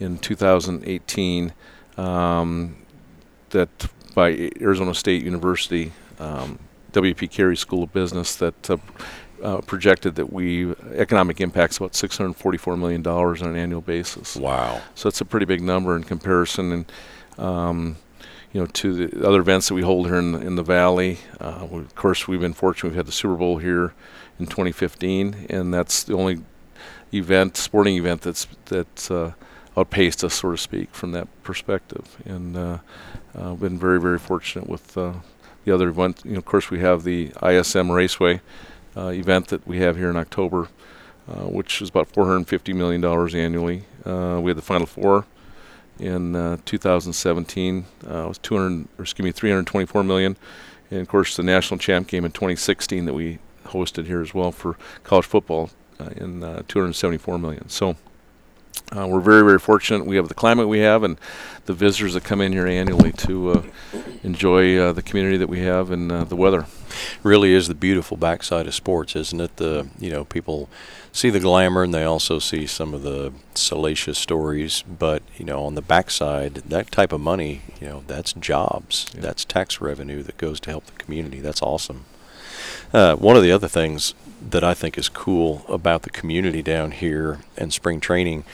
in 0.00 0.18
2018 0.18 1.52
um, 1.96 2.76
that 3.50 3.68
by 4.16 4.50
Arizona 4.60 4.94
State 4.94 5.22
University, 5.22 5.92
um, 6.18 6.58
W.P. 6.90 7.28
Carey 7.28 7.56
School 7.56 7.84
of 7.84 7.92
Business, 7.92 8.34
that 8.34 8.68
uh, 9.42 9.60
projected 9.62 10.16
that 10.16 10.32
we 10.32 10.72
economic 10.94 11.40
impacts 11.40 11.76
about 11.76 11.94
644 11.94 12.76
million 12.76 13.02
dollars 13.02 13.42
on 13.42 13.48
an 13.48 13.56
annual 13.56 13.80
basis. 13.80 14.36
Wow. 14.36 14.80
So 14.94 15.08
it's 15.08 15.20
a 15.20 15.24
pretty 15.24 15.46
big 15.46 15.62
number 15.62 15.96
in 15.96 16.04
comparison, 16.04 16.72
and 16.72 16.92
um, 17.38 17.96
you 18.52 18.60
know, 18.60 18.66
to 18.66 19.06
the 19.06 19.26
other 19.26 19.40
events 19.40 19.68
that 19.68 19.74
we 19.74 19.82
hold 19.82 20.06
here 20.06 20.16
in 20.16 20.32
the, 20.32 20.40
in 20.40 20.56
the 20.56 20.62
valley. 20.62 21.18
Uh, 21.40 21.66
we, 21.70 21.80
of 21.80 21.94
course, 21.94 22.26
we've 22.26 22.40
been 22.40 22.54
fortunate. 22.54 22.90
We've 22.90 22.96
had 22.96 23.06
the 23.06 23.12
Super 23.12 23.36
Bowl 23.36 23.58
here 23.58 23.92
in 24.38 24.46
2015, 24.46 25.46
and 25.50 25.72
that's 25.72 26.02
the 26.02 26.14
only 26.14 26.40
event, 27.12 27.56
sporting 27.56 27.96
event 27.96 28.22
that's 28.22 28.46
that's 28.66 29.10
uh, 29.10 29.32
outpaced 29.76 30.24
us, 30.24 30.34
so 30.34 30.50
to 30.50 30.56
speak, 30.56 30.90
from 30.92 31.12
that 31.12 31.28
perspective. 31.42 32.16
And 32.24 32.56
uh, 32.56 32.78
uh, 33.36 33.54
been 33.54 33.78
very, 33.78 34.00
very 34.00 34.18
fortunate 34.18 34.68
with 34.68 34.96
uh, 34.96 35.14
the 35.64 35.72
other 35.72 35.88
event. 35.88 36.22
You 36.24 36.32
know, 36.32 36.38
of 36.38 36.44
course, 36.44 36.70
we 36.70 36.80
have 36.80 37.04
the 37.04 37.32
ISM 37.42 37.90
Raceway 37.90 38.40
event 39.06 39.48
that 39.48 39.66
we 39.66 39.78
have 39.78 39.96
here 39.96 40.10
in 40.10 40.16
October, 40.16 40.68
uh, 41.28 41.44
which 41.44 41.80
is 41.82 41.88
about 41.88 42.08
450 42.08 42.72
million 42.72 43.00
dollars 43.00 43.34
annually. 43.34 43.84
Uh, 44.04 44.40
we 44.42 44.50
had 44.50 44.58
the 44.58 44.62
Final 44.62 44.86
Four 44.86 45.26
in 45.98 46.36
uh, 46.36 46.58
2017. 46.64 47.86
Uh, 48.06 48.24
it 48.24 48.28
was 48.28 48.38
200, 48.38 48.88
or 48.98 49.02
excuse 49.02 49.24
me, 49.24 49.32
324 49.32 50.04
million, 50.04 50.36
and 50.90 51.00
of 51.00 51.08
course 51.08 51.36
the 51.36 51.42
national 51.42 51.78
champ 51.78 52.08
game 52.08 52.24
in 52.24 52.32
2016 52.32 53.04
that 53.04 53.14
we 53.14 53.38
hosted 53.66 54.06
here 54.06 54.22
as 54.22 54.32
well 54.32 54.52
for 54.52 54.76
college 55.04 55.26
football 55.26 55.70
uh, 56.00 56.10
in 56.16 56.42
uh, 56.42 56.62
274 56.68 57.38
million. 57.38 57.68
So. 57.68 57.96
Uh, 58.96 59.06
we're 59.06 59.20
very, 59.20 59.42
very 59.42 59.58
fortunate. 59.58 60.06
We 60.06 60.16
have 60.16 60.28
the 60.28 60.34
climate 60.34 60.66
we 60.66 60.78
have, 60.80 61.02
and 61.02 61.18
the 61.66 61.74
visitors 61.74 62.14
that 62.14 62.24
come 62.24 62.40
in 62.40 62.52
here 62.52 62.66
annually 62.66 63.12
to 63.12 63.50
uh, 63.50 63.62
enjoy 64.22 64.78
uh, 64.78 64.92
the 64.94 65.02
community 65.02 65.36
that 65.36 65.48
we 65.48 65.60
have 65.60 65.90
and 65.90 66.10
uh, 66.10 66.24
the 66.24 66.36
weather. 66.36 66.64
Really 67.22 67.52
is 67.52 67.68
the 67.68 67.74
beautiful 67.74 68.16
backside 68.16 68.66
of 68.66 68.74
sports, 68.74 69.14
isn't 69.14 69.40
it? 69.40 69.56
The 69.56 69.88
you 69.98 70.08
know 70.10 70.24
people 70.24 70.70
see 71.12 71.28
the 71.28 71.38
glamour 71.40 71.82
and 71.82 71.92
they 71.92 72.04
also 72.04 72.38
see 72.38 72.66
some 72.66 72.94
of 72.94 73.02
the 73.02 73.32
salacious 73.54 74.18
stories, 74.18 74.82
but 74.82 75.22
you 75.36 75.44
know 75.44 75.64
on 75.64 75.74
the 75.74 75.82
backside, 75.82 76.54
that 76.54 76.90
type 76.90 77.12
of 77.12 77.20
money, 77.20 77.60
you 77.82 77.88
know, 77.88 78.04
that's 78.06 78.32
jobs, 78.32 79.06
Yeah. 79.14 79.20
that's 79.20 79.44
tax 79.44 79.82
revenue 79.82 80.22
that 80.22 80.38
goes 80.38 80.60
to 80.60 80.70
help 80.70 80.86
the 80.86 80.92
community. 80.92 81.40
That's 81.40 81.60
awesome. 81.60 82.06
Uh, 82.92 83.16
one 83.16 83.36
of 83.36 83.42
the 83.42 83.52
other 83.52 83.68
things 83.68 84.14
that 84.50 84.64
I 84.64 84.72
think 84.72 84.96
is 84.96 85.08
cool 85.10 85.64
about 85.68 86.02
the 86.02 86.10
community 86.10 86.62
down 86.62 86.92
here 86.92 87.40
and 87.56 87.72
spring 87.72 88.00
training, 88.00 88.44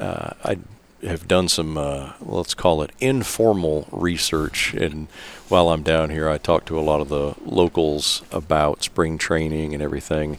uh, 0.00 0.32
I 0.42 0.58
have 1.02 1.28
done 1.28 1.48
some, 1.48 1.78
uh, 1.78 2.12
let's 2.20 2.54
call 2.54 2.82
it 2.82 2.90
informal 3.00 3.88
research. 3.90 4.74
And 4.74 5.08
while 5.48 5.68
I'm 5.70 5.82
down 5.82 6.10
here, 6.10 6.28
I 6.28 6.38
talk 6.38 6.64
to 6.66 6.78
a 6.78 6.82
lot 6.82 7.00
of 7.00 7.08
the 7.08 7.34
locals 7.44 8.22
about 8.32 8.82
spring 8.82 9.18
training 9.18 9.72
and 9.74 9.82
everything. 9.82 10.38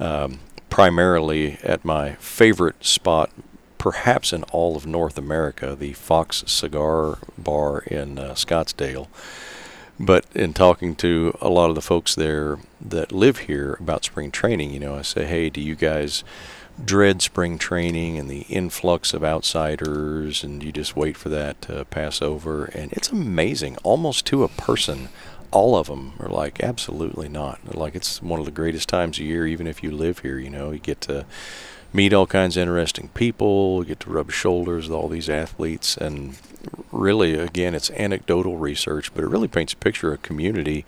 Um, 0.00 0.40
primarily 0.70 1.58
at 1.62 1.84
my 1.84 2.12
favorite 2.14 2.84
spot, 2.84 3.30
perhaps 3.78 4.32
in 4.32 4.42
all 4.44 4.76
of 4.76 4.86
North 4.86 5.18
America, 5.18 5.74
the 5.74 5.92
Fox 5.92 6.44
Cigar 6.46 7.18
Bar 7.36 7.80
in 7.80 8.18
uh, 8.18 8.34
Scottsdale. 8.34 9.08
But 10.00 10.26
in 10.34 10.52
talking 10.52 10.94
to 10.96 11.36
a 11.40 11.48
lot 11.48 11.70
of 11.70 11.74
the 11.74 11.82
folks 11.82 12.14
there 12.14 12.58
that 12.80 13.10
live 13.10 13.38
here 13.38 13.76
about 13.80 14.04
spring 14.04 14.30
training, 14.30 14.70
you 14.70 14.78
know, 14.78 14.94
I 14.94 15.02
say, 15.02 15.24
hey, 15.24 15.50
do 15.50 15.60
you 15.60 15.74
guys 15.74 16.22
dread 16.84 17.22
spring 17.22 17.58
training 17.58 18.18
and 18.18 18.30
the 18.30 18.42
influx 18.42 19.12
of 19.12 19.24
outsiders 19.24 20.44
and 20.44 20.62
you 20.62 20.72
just 20.72 20.96
wait 20.96 21.16
for 21.16 21.28
that 21.28 21.60
to 21.62 21.84
pass 21.86 22.22
over? 22.22 22.66
And 22.66 22.92
it's 22.92 23.10
amazing, 23.10 23.76
almost 23.82 24.26
to 24.26 24.44
a 24.44 24.48
person. 24.48 25.08
All 25.50 25.76
of 25.76 25.86
them 25.86 26.12
are 26.20 26.28
like, 26.28 26.62
absolutely 26.62 27.28
not. 27.28 27.74
Like, 27.74 27.94
it's 27.94 28.22
one 28.22 28.38
of 28.38 28.44
the 28.44 28.52
greatest 28.52 28.88
times 28.88 29.18
of 29.18 29.24
year, 29.24 29.46
even 29.46 29.66
if 29.66 29.82
you 29.82 29.90
live 29.90 30.18
here, 30.18 30.38
you 30.38 30.50
know, 30.50 30.72
you 30.72 30.78
get 30.78 31.00
to 31.02 31.24
meet 31.92 32.12
all 32.12 32.26
kinds 32.26 32.56
of 32.56 32.62
interesting 32.62 33.08
people, 33.14 33.82
you 33.82 33.88
get 33.88 34.00
to 34.00 34.10
rub 34.10 34.30
shoulders 34.30 34.88
with 34.88 34.96
all 34.96 35.08
these 35.08 35.30
athletes, 35.30 35.96
and 35.96 36.38
really, 36.92 37.34
again, 37.34 37.74
it's 37.74 37.90
anecdotal 37.92 38.58
research, 38.58 39.12
but 39.14 39.24
it 39.24 39.28
really 39.28 39.48
paints 39.48 39.72
a 39.72 39.76
picture 39.76 40.08
of 40.08 40.14
a 40.14 40.22
community 40.22 40.84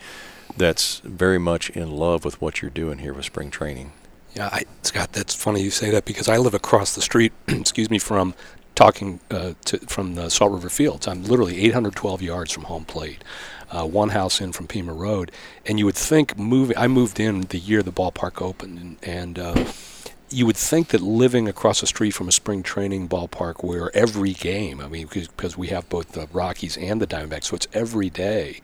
that's 0.56 0.98
very 1.00 1.38
much 1.38 1.70
in 1.70 1.90
love 1.90 2.24
with 2.24 2.40
what 2.40 2.60
you're 2.60 2.70
doing 2.70 2.98
here 2.98 3.14
with 3.14 3.24
spring 3.24 3.50
training. 3.50 3.92
Yeah, 4.34 4.48
I, 4.52 4.64
Scott, 4.82 5.12
that's 5.12 5.34
funny 5.34 5.62
you 5.62 5.70
say 5.70 5.90
that 5.90 6.04
because 6.04 6.28
I 6.28 6.36
live 6.36 6.54
across 6.54 6.94
the 6.94 7.02
street, 7.02 7.32
excuse 7.48 7.90
me, 7.90 7.98
from 7.98 8.34
talking 8.74 9.20
uh, 9.30 9.54
to, 9.66 9.78
from 9.80 10.14
the 10.14 10.30
Salt 10.30 10.52
River 10.52 10.68
Fields. 10.70 11.06
I'm 11.08 11.24
literally 11.24 11.60
812 11.66 12.22
yards 12.22 12.52
from 12.52 12.64
home 12.64 12.84
plate, 12.84 13.22
uh, 13.70 13.86
one 13.86 14.10
house 14.10 14.40
in 14.40 14.52
from 14.52 14.66
Pima 14.68 14.92
Road. 14.94 15.32
And 15.66 15.78
you 15.78 15.84
would 15.86 15.96
think 15.96 16.38
moving, 16.38 16.78
I 16.78 16.88
moved 16.88 17.20
in 17.20 17.42
the 17.42 17.58
year 17.58 17.82
the 17.82 17.92
ballpark 17.92 18.40
opened, 18.40 18.78
and, 18.78 18.96
and 19.02 19.38
uh, 19.38 19.64
you 20.30 20.46
would 20.46 20.56
think 20.56 20.88
that 20.88 21.00
living 21.00 21.48
across 21.48 21.80
the 21.80 21.86
street 21.86 22.12
from 22.12 22.28
a 22.28 22.32
spring 22.32 22.62
training 22.62 23.08
ballpark 23.08 23.64
where 23.64 23.94
every 23.96 24.32
game, 24.32 24.80
I 24.80 24.88
mean, 24.88 25.08
because 25.12 25.58
we 25.58 25.68
have 25.68 25.88
both 25.88 26.12
the 26.12 26.28
Rockies 26.32 26.76
and 26.76 27.00
the 27.02 27.06
Diamondbacks, 27.06 27.44
so 27.44 27.56
it's 27.56 27.68
every 27.72 28.08
day, 28.10 28.60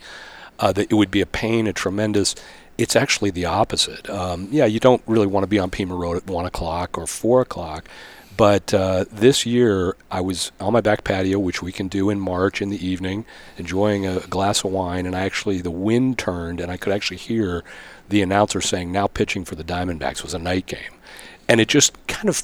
uh, 0.58 0.72
that 0.72 0.90
it 0.90 0.94
would 0.94 1.10
be 1.10 1.20
a 1.20 1.26
pain, 1.26 1.66
a 1.66 1.72
tremendous. 1.72 2.34
It's 2.78 2.96
actually 2.96 3.30
the 3.30 3.46
opposite. 3.46 4.08
Um, 4.10 4.48
yeah, 4.50 4.66
you 4.66 4.80
don't 4.80 5.02
really 5.06 5.26
want 5.26 5.44
to 5.44 5.48
be 5.48 5.58
on 5.58 5.70
Pima 5.70 5.94
Road 5.94 6.16
at 6.16 6.26
one 6.26 6.44
o'clock 6.44 6.98
or 6.98 7.06
four 7.06 7.40
o'clock, 7.40 7.88
but 8.36 8.74
uh, 8.74 9.06
this 9.10 9.46
year 9.46 9.96
I 10.10 10.20
was 10.20 10.52
on 10.60 10.74
my 10.74 10.82
back 10.82 11.04
patio, 11.04 11.38
which 11.38 11.62
we 11.62 11.72
can 11.72 11.88
do 11.88 12.10
in 12.10 12.20
March 12.20 12.60
in 12.60 12.68
the 12.68 12.86
evening, 12.86 13.24
enjoying 13.56 14.06
a 14.06 14.20
glass 14.20 14.62
of 14.62 14.72
wine, 14.72 15.06
and 15.06 15.16
I 15.16 15.20
actually 15.20 15.60
the 15.62 15.70
wind 15.70 16.18
turned, 16.18 16.60
and 16.60 16.70
I 16.70 16.76
could 16.76 16.92
actually 16.92 17.16
hear 17.16 17.64
the 18.08 18.20
announcer 18.20 18.60
saying, 18.60 18.92
"Now 18.92 19.06
pitching 19.06 19.44
for 19.44 19.54
the 19.54 19.64
Diamondbacks" 19.64 20.22
was 20.22 20.34
a 20.34 20.38
night 20.38 20.66
game, 20.66 21.00
and 21.48 21.60
it 21.60 21.68
just 21.68 21.94
kind 22.08 22.28
of 22.28 22.42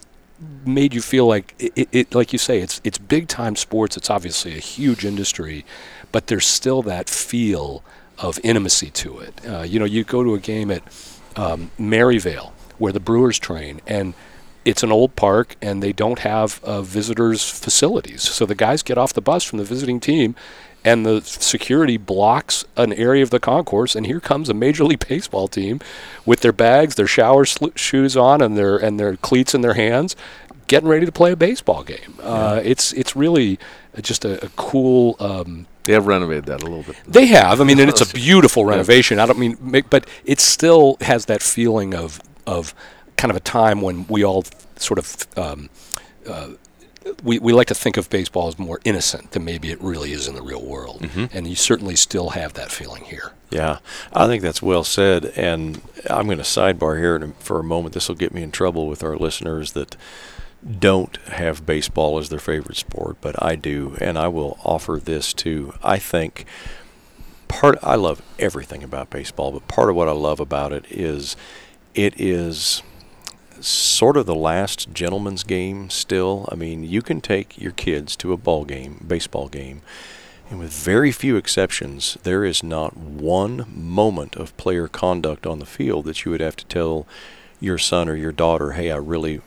made 0.65 0.95
you 0.95 1.01
feel 1.01 1.27
like 1.27 1.55
it, 1.59 1.73
it, 1.77 1.89
it, 1.93 2.15
like 2.15 2.33
you 2.33 2.39
say 2.39 2.61
it's 2.61 2.81
it's 2.85 2.99
big 2.99 3.29
time 3.29 3.55
sports 3.57 3.97
it's 3.97 4.11
obviously 4.11 4.57
a 4.57 4.61
huge 4.61 5.05
industry 5.05 5.65
but 6.11 6.27
there's 6.27 6.47
still 6.47 6.83
that 6.83 7.09
feel 7.09 7.85
of 8.23 8.39
intimacy 8.43 8.91
to 8.91 9.19
it. 9.19 9.41
Uh, 9.47 9.61
you 9.61 9.79
know 9.79 9.85
you 9.85 10.05
go 10.05 10.25
to 10.25 10.35
a 10.35 10.39
game 10.39 10.71
at 10.71 10.83
um, 11.37 11.71
maryvale 11.79 12.55
where 12.79 12.93
the 12.93 13.01
brewers 13.01 13.39
train 13.39 13.81
and 13.87 14.15
it's 14.65 14.83
an 14.83 14.93
old 14.93 15.17
park 15.17 15.57
and 15.61 15.83
they 15.83 15.93
don't 15.93 16.21
have 16.21 16.63
uh, 16.63 16.83
visitors 16.83 17.51
facilities. 17.51 18.23
So 18.23 18.47
the 18.47 18.55
guys 18.55 18.83
get 18.83 18.97
off 18.97 19.13
the 19.13 19.21
bus 19.21 19.43
from 19.43 19.59
the 19.59 19.65
visiting 19.65 19.99
team 19.99 20.37
and 20.85 21.05
the 21.05 21.21
security 21.21 21.97
blocks 21.97 22.65
an 22.77 22.93
area 22.93 23.23
of 23.23 23.31
the 23.31 23.41
concourse 23.41 23.95
and 23.97 24.07
here 24.07 24.21
comes 24.21 24.49
a 24.49 24.55
major 24.55 24.85
league 24.85 25.07
baseball 25.07 25.49
team 25.49 25.81
with 26.25 26.41
their 26.41 26.53
bags 26.53 26.95
their 26.95 27.07
shower 27.07 27.45
sl- 27.45 27.69
shoes 27.77 28.17
on 28.17 28.41
and 28.41 28.57
their 28.57 28.77
and 28.77 28.99
their 28.99 29.17
cleats 29.17 29.55
in 29.55 29.61
their 29.61 29.75
hands 29.75 30.17
getting 30.73 30.89
ready 30.89 31.05
to 31.05 31.13
play 31.13 31.33
a 31.33 31.37
baseball 31.37 31.83
game. 31.83 32.15
Uh, 32.23 32.61
it's 32.65 32.93
it's 32.95 33.15
really 33.15 33.59
just 34.01 34.25
a, 34.25 34.43
a 34.45 34.49
cool 34.51 35.17
um, 35.21 35.67
They 35.85 35.93
have 35.93 36.07
renovated 36.07 36.47
that 36.47 36.63
a 36.63 36.67
little 36.67 36.83
bit. 36.85 36.97
they 37.07 37.27
have. 37.27 37.61
I 37.61 37.65
mean, 37.65 37.81
and 37.81 37.89
it's 37.91 38.01
a 38.01 38.15
beautiful 38.15 38.65
renovation. 38.65 39.19
I 39.19 39.27
don't 39.27 39.39
mean, 39.39 39.57
make, 39.61 39.91
but 39.91 40.07
it 40.25 40.41
still 40.41 40.97
has 41.01 41.27
that 41.27 41.43
feeling 41.43 41.95
of 41.95 42.21
of 42.47 42.75
kind 43.17 43.31
of 43.31 43.37
a 43.37 43.41
time 43.41 43.81
when 43.81 44.07
we 44.09 44.25
all 44.25 44.45
sort 44.77 44.99
of. 44.99 45.27
Um, 45.37 45.71
uh, 46.29 46.51
we, 47.25 47.41
we 47.41 47.53
like 47.53 47.67
to 47.67 47.75
think 47.75 47.97
of 47.97 48.09
baseball 48.11 48.47
as 48.47 48.61
more 48.61 48.79
innocent 48.85 49.33
than 49.33 49.45
maybe 49.45 49.73
it 49.73 49.81
really 49.83 50.13
is 50.13 50.29
in 50.29 50.37
the 50.37 50.43
real 50.43 50.65
world. 50.65 51.05
And 51.33 51.49
you 51.49 51.57
certainly 51.57 51.97
still 51.97 52.31
have 52.31 52.53
that 52.53 52.71
feeling 52.71 53.03
here. 53.05 53.33
Yeah, 53.51 53.79
I 54.13 54.29
think 54.29 54.41
that's 54.41 54.63
well 54.63 54.85
said. 54.85 55.25
And 55.37 55.81
I'm 56.09 56.27
going 56.27 56.39
to 56.39 56.45
sidebar 56.45 56.99
here 57.01 57.33
for 57.41 57.59
a 57.59 57.65
moment. 57.65 57.95
This 57.95 58.09
will 58.09 58.15
get 58.15 58.33
me 58.33 58.43
in 58.45 58.53
trouble 58.53 58.87
with 58.87 59.03
our 59.03 59.17
listeners 59.17 59.73
that 59.73 59.97
don't 60.79 61.17
have 61.29 61.67
baseball 61.67 62.19
as 62.19 62.29
their 62.29 62.39
favorite 62.39 62.77
sport, 62.77 63.17
but 63.21 63.43
I 63.43 63.57
do, 63.57 63.97
and 64.01 64.19
I 64.19 64.29
will 64.29 64.59
offer 64.65 65.01
this 65.03 65.33
too. 65.33 65.75
I 65.83 65.99
think 65.99 66.45
part 67.49 67.79
I 67.83 67.97
love 67.97 68.23
everything 68.39 68.83
about 68.83 69.11
baseball, 69.11 69.53
but 69.53 69.69
part 69.69 69.91
of 69.91 69.97
what 69.97 70.09
I 70.09 70.13
love 70.13 70.41
about 70.41 70.73
it 70.73 70.87
is 70.91 71.37
it 71.95 72.19
is 72.19 72.83
sort 73.61 74.17
of 74.17 74.27
the 74.27 74.35
last 74.35 74.93
gentleman's 74.93 75.45
game 75.45 75.91
still. 75.91 76.49
I 76.51 76.55
mean, 76.55 76.85
you 76.85 77.03
can 77.03 77.21
take 77.21 77.61
your 77.61 77.73
kids 77.73 78.17
to 78.17 78.33
a 78.33 78.37
ball 78.37 78.65
game, 78.65 79.05
baseball 79.07 79.49
game, 79.49 79.83
and 80.49 80.59
with 80.59 80.73
very 80.73 81.13
few 81.13 81.37
exceptions, 81.37 82.19
there 82.25 82.45
is 82.45 82.63
not 82.63 82.97
one 82.97 83.67
moment 83.75 84.37
of 84.37 84.57
player 84.57 84.87
conduct 84.87 85.47
on 85.47 85.59
the 85.59 85.67
field 85.67 86.05
that 86.05 86.25
you 86.25 86.31
would 86.31 86.41
have 86.41 86.57
to 86.57 86.67
tell 86.67 87.07
your 87.59 87.79
son 87.79 88.09
or 88.09 88.17
your 88.17 88.33
daughter, 88.33 88.73
hey, 88.73 88.91
I 88.91 88.97
really 88.97 89.41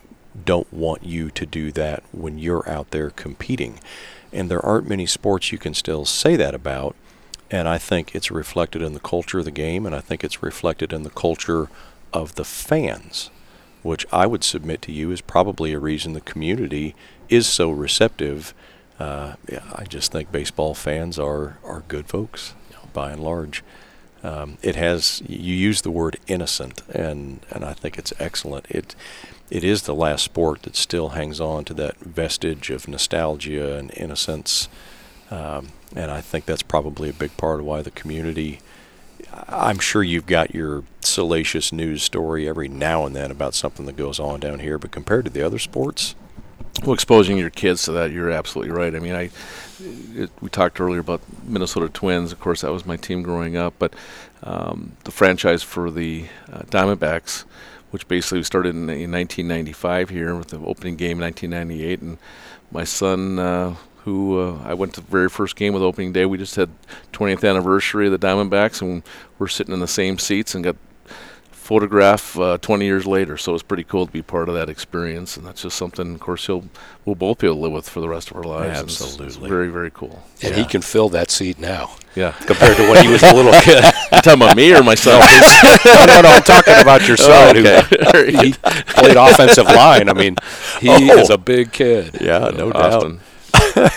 don't 0.44 0.72
want 0.72 1.04
you 1.04 1.30
to 1.30 1.46
do 1.46 1.72
that 1.72 2.02
when 2.12 2.38
you're 2.38 2.68
out 2.68 2.90
there 2.90 3.10
competing. 3.10 3.80
And 4.32 4.50
there 4.50 4.64
aren't 4.64 4.88
many 4.88 5.06
sports 5.06 5.52
you 5.52 5.58
can 5.58 5.74
still 5.74 6.04
say 6.04 6.36
that 6.36 6.54
about. 6.54 6.94
And 7.50 7.68
I 7.68 7.78
think 7.78 8.14
it's 8.14 8.30
reflected 8.30 8.82
in 8.82 8.92
the 8.92 9.00
culture 9.00 9.38
of 9.38 9.44
the 9.44 9.50
game, 9.52 9.86
and 9.86 9.94
I 9.94 10.00
think 10.00 10.24
it's 10.24 10.42
reflected 10.42 10.92
in 10.92 11.04
the 11.04 11.10
culture 11.10 11.68
of 12.12 12.34
the 12.34 12.44
fans, 12.44 13.30
which 13.82 14.04
I 14.12 14.26
would 14.26 14.42
submit 14.42 14.82
to 14.82 14.92
you 14.92 15.12
is 15.12 15.20
probably 15.20 15.72
a 15.72 15.78
reason 15.78 16.12
the 16.12 16.20
community 16.20 16.96
is 17.28 17.46
so 17.46 17.70
receptive. 17.70 18.52
Uh, 18.98 19.34
yeah, 19.48 19.62
I 19.74 19.84
just 19.84 20.10
think 20.10 20.32
baseball 20.32 20.74
fans 20.74 21.20
are, 21.20 21.58
are 21.64 21.84
good 21.86 22.08
folks 22.08 22.54
by 22.96 23.12
and 23.12 23.22
large. 23.22 23.62
Um, 24.24 24.58
it 24.62 24.74
has 24.74 25.22
you 25.28 25.54
use 25.54 25.82
the 25.82 25.90
word 25.90 26.18
innocent, 26.26 26.82
and, 26.88 27.40
and 27.50 27.64
I 27.64 27.74
think 27.74 27.98
it's 27.98 28.12
excellent. 28.18 28.66
It 28.68 28.96
it 29.50 29.64
is 29.64 29.82
the 29.82 29.94
last 29.94 30.24
sport 30.24 30.62
that 30.62 30.76
still 30.76 31.10
hangs 31.10 31.40
on 31.40 31.64
to 31.64 31.74
that 31.74 31.98
vestige 31.98 32.70
of 32.70 32.88
nostalgia 32.88 33.76
and 33.76 33.92
innocence. 33.96 34.68
Um, 35.30 35.68
and 35.94 36.10
I 36.10 36.20
think 36.20 36.46
that's 36.46 36.62
probably 36.62 37.08
a 37.08 37.14
big 37.14 37.36
part 37.36 37.60
of 37.60 37.66
why 37.66 37.82
the 37.82 37.90
community. 37.90 38.60
I'm 39.48 39.78
sure 39.78 40.02
you've 40.02 40.26
got 40.26 40.54
your 40.54 40.84
salacious 41.00 41.72
news 41.72 42.02
story 42.02 42.48
every 42.48 42.68
now 42.68 43.06
and 43.06 43.14
then 43.14 43.30
about 43.30 43.54
something 43.54 43.86
that 43.86 43.96
goes 43.96 44.18
on 44.18 44.40
down 44.40 44.60
here, 44.60 44.78
but 44.78 44.90
compared 44.90 45.24
to 45.26 45.30
the 45.30 45.42
other 45.42 45.58
sports, 45.58 46.14
well, 46.82 46.92
exposing 46.92 47.38
your 47.38 47.50
kids 47.50 47.84
to 47.84 47.92
that, 47.92 48.10
you're 48.10 48.30
absolutely 48.30 48.72
right. 48.72 48.94
I 48.94 48.98
mean, 48.98 49.14
I 49.14 49.30
it, 50.14 50.30
we 50.40 50.48
talked 50.48 50.80
earlier 50.80 51.00
about 51.00 51.20
Minnesota 51.44 51.88
Twins. 51.88 52.32
Of 52.32 52.40
course, 52.40 52.60
that 52.62 52.72
was 52.72 52.84
my 52.84 52.96
team 52.96 53.22
growing 53.22 53.56
up, 53.56 53.74
but 53.78 53.94
um, 54.42 54.92
the 55.04 55.10
franchise 55.10 55.62
for 55.62 55.90
the 55.90 56.26
uh, 56.52 56.60
Diamondbacks 56.62 57.44
which 57.90 58.08
basically 58.08 58.42
started 58.42 58.70
in, 58.70 58.88
in 58.90 59.12
1995 59.12 60.08
here 60.10 60.34
with 60.34 60.48
the 60.48 60.58
opening 60.58 60.96
game 60.96 61.18
in 61.18 61.24
1998. 61.24 62.00
And 62.00 62.18
my 62.70 62.84
son, 62.84 63.38
uh, 63.38 63.76
who 64.04 64.38
uh, 64.38 64.62
I 64.64 64.74
went 64.74 64.94
to 64.94 65.00
the 65.00 65.10
very 65.10 65.28
first 65.28 65.56
game 65.56 65.72
with 65.72 65.82
opening 65.82 66.12
day, 66.12 66.26
we 66.26 66.38
just 66.38 66.56
had 66.56 66.70
20th 67.12 67.48
anniversary 67.48 68.06
of 68.06 68.12
the 68.12 68.26
Diamondbacks, 68.26 68.80
and 68.80 69.02
we're 69.38 69.48
sitting 69.48 69.74
in 69.74 69.80
the 69.80 69.88
same 69.88 70.18
seats 70.18 70.54
and 70.54 70.62
got 70.62 70.76
photograph 71.66 72.38
uh, 72.38 72.58
20 72.58 72.84
years 72.84 73.06
later. 73.06 73.36
So 73.36 73.52
it's 73.52 73.62
pretty 73.64 73.82
cool 73.82 74.06
to 74.06 74.12
be 74.12 74.22
part 74.22 74.48
of 74.48 74.54
that 74.54 74.68
experience, 74.68 75.36
and 75.36 75.44
that's 75.44 75.62
just 75.62 75.76
something, 75.76 76.14
of 76.14 76.20
course, 76.20 76.46
he'll 76.46 76.64
we'll 77.04 77.16
both 77.16 77.38
be 77.38 77.48
able 77.48 77.56
to 77.56 77.62
live 77.62 77.72
with 77.72 77.88
for 77.88 78.00
the 78.00 78.08
rest 78.08 78.30
of 78.30 78.36
our 78.36 78.44
lives. 78.44 78.78
Absolutely, 78.78 79.26
it's, 79.26 79.36
it's 79.36 79.44
very 79.44 79.68
very 79.68 79.90
cool. 79.90 80.22
And 80.42 80.54
yeah. 80.54 80.62
he 80.62 80.64
can 80.64 80.80
fill 80.80 81.08
that 81.10 81.30
seat 81.30 81.58
now. 81.58 81.96
Yeah, 82.14 82.32
compared 82.32 82.76
to 82.76 82.88
when 82.88 83.04
he 83.04 83.10
was 83.10 83.22
a 83.24 83.34
little 83.34 83.52
kid. 83.60 83.84
you 84.12 84.20
talking 84.22 84.42
about 84.42 84.56
me 84.56 84.72
or 84.74 84.82
myself? 84.82 85.20
no, 85.84 86.04
no, 86.06 86.20
no, 86.20 86.28
I'm 86.28 86.42
talking 86.42 86.76
about 86.80 87.06
your 87.08 87.16
son. 87.16 87.56
Oh, 87.56 87.60
okay. 87.60 87.82
Who, 88.32 88.42
he 88.42 88.52
played 88.52 89.16
offensive 89.16 89.66
line. 89.66 90.08
I 90.08 90.12
mean, 90.12 90.36
he 90.80 90.88
oh. 90.88 91.18
is 91.18 91.30
a 91.30 91.38
big 91.38 91.72
kid. 91.72 92.18
Yeah, 92.20 92.50
no 92.54 92.70
doubt. 92.70 93.18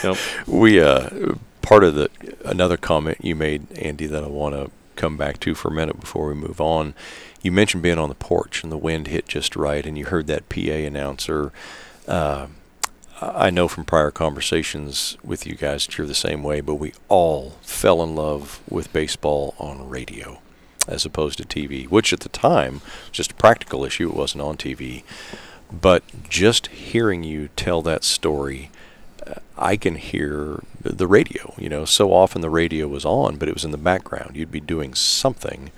yep. 0.03 0.17
We 0.47 0.81
uh, 0.81 1.35
part 1.61 1.83
of 1.83 1.93
the 1.93 2.09
another 2.43 2.77
comment 2.77 3.19
you 3.21 3.35
made, 3.35 3.71
Andy, 3.77 4.07
that 4.07 4.23
I 4.23 4.27
want 4.27 4.55
to 4.55 4.71
come 4.95 5.15
back 5.15 5.39
to 5.39 5.53
for 5.53 5.69
a 5.69 5.71
minute 5.71 5.99
before 5.99 6.27
we 6.27 6.33
move 6.33 6.59
on 6.59 6.93
you 7.41 7.51
mentioned 7.51 7.83
being 7.83 7.97
on 7.97 8.09
the 8.09 8.15
porch 8.15 8.63
and 8.63 8.71
the 8.71 8.77
wind 8.77 9.07
hit 9.07 9.27
just 9.27 9.55
right, 9.55 9.85
and 9.85 9.97
you 9.97 10.05
heard 10.05 10.27
that 10.27 10.49
PA 10.49 10.59
announcer. 10.59 11.51
Uh, 12.07 12.47
I 13.21 13.49
know 13.49 13.67
from 13.67 13.83
prior 13.83 14.11
conversations 14.11 15.17
with 15.23 15.45
you 15.45 15.55
guys 15.55 15.85
that 15.85 15.97
you're 15.97 16.07
the 16.07 16.15
same 16.15 16.41
way, 16.41 16.61
but 16.61 16.75
we 16.75 16.93
all 17.09 17.51
fell 17.61 18.01
in 18.01 18.15
love 18.15 18.61
with 18.69 18.93
baseball 18.93 19.55
on 19.59 19.89
radio 19.89 20.39
as 20.87 21.05
opposed 21.05 21.37
to 21.37 21.43
TV, 21.43 21.87
which 21.87 22.13
at 22.13 22.21
the 22.21 22.29
time 22.29 22.75
was 22.75 23.11
just 23.11 23.33
a 23.33 23.35
practical 23.35 23.85
issue. 23.85 24.09
It 24.09 24.15
wasn't 24.15 24.41
on 24.41 24.57
TV. 24.57 25.03
But 25.71 26.03
just 26.27 26.67
hearing 26.67 27.23
you 27.23 27.49
tell 27.55 27.81
that 27.83 28.03
story, 28.03 28.71
uh, 29.25 29.35
I 29.57 29.75
can 29.77 29.95
hear 29.95 30.63
the 30.81 31.07
radio. 31.07 31.53
You 31.57 31.69
know, 31.69 31.85
so 31.85 32.11
often 32.11 32.41
the 32.41 32.49
radio 32.49 32.87
was 32.87 33.05
on, 33.05 33.35
but 33.37 33.47
it 33.47 33.53
was 33.53 33.65
in 33.65 33.71
the 33.71 33.77
background. 33.77 34.35
You'd 34.35 34.51
be 34.51 34.61
doing 34.61 34.95
something 34.95 35.71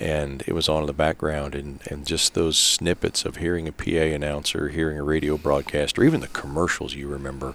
and 0.00 0.42
it 0.46 0.52
was 0.52 0.68
on 0.68 0.80
in 0.80 0.86
the 0.86 0.92
background 0.92 1.54
and, 1.54 1.80
and 1.88 2.06
just 2.06 2.34
those 2.34 2.58
snippets 2.58 3.24
of 3.24 3.36
hearing 3.36 3.68
a 3.68 3.72
PA 3.72 3.90
announcer, 3.90 4.70
hearing 4.70 4.98
a 4.98 5.02
radio 5.02 5.36
broadcast, 5.36 5.98
or 5.98 6.04
even 6.04 6.20
the 6.20 6.28
commercials 6.28 6.94
you 6.94 7.06
remember, 7.06 7.54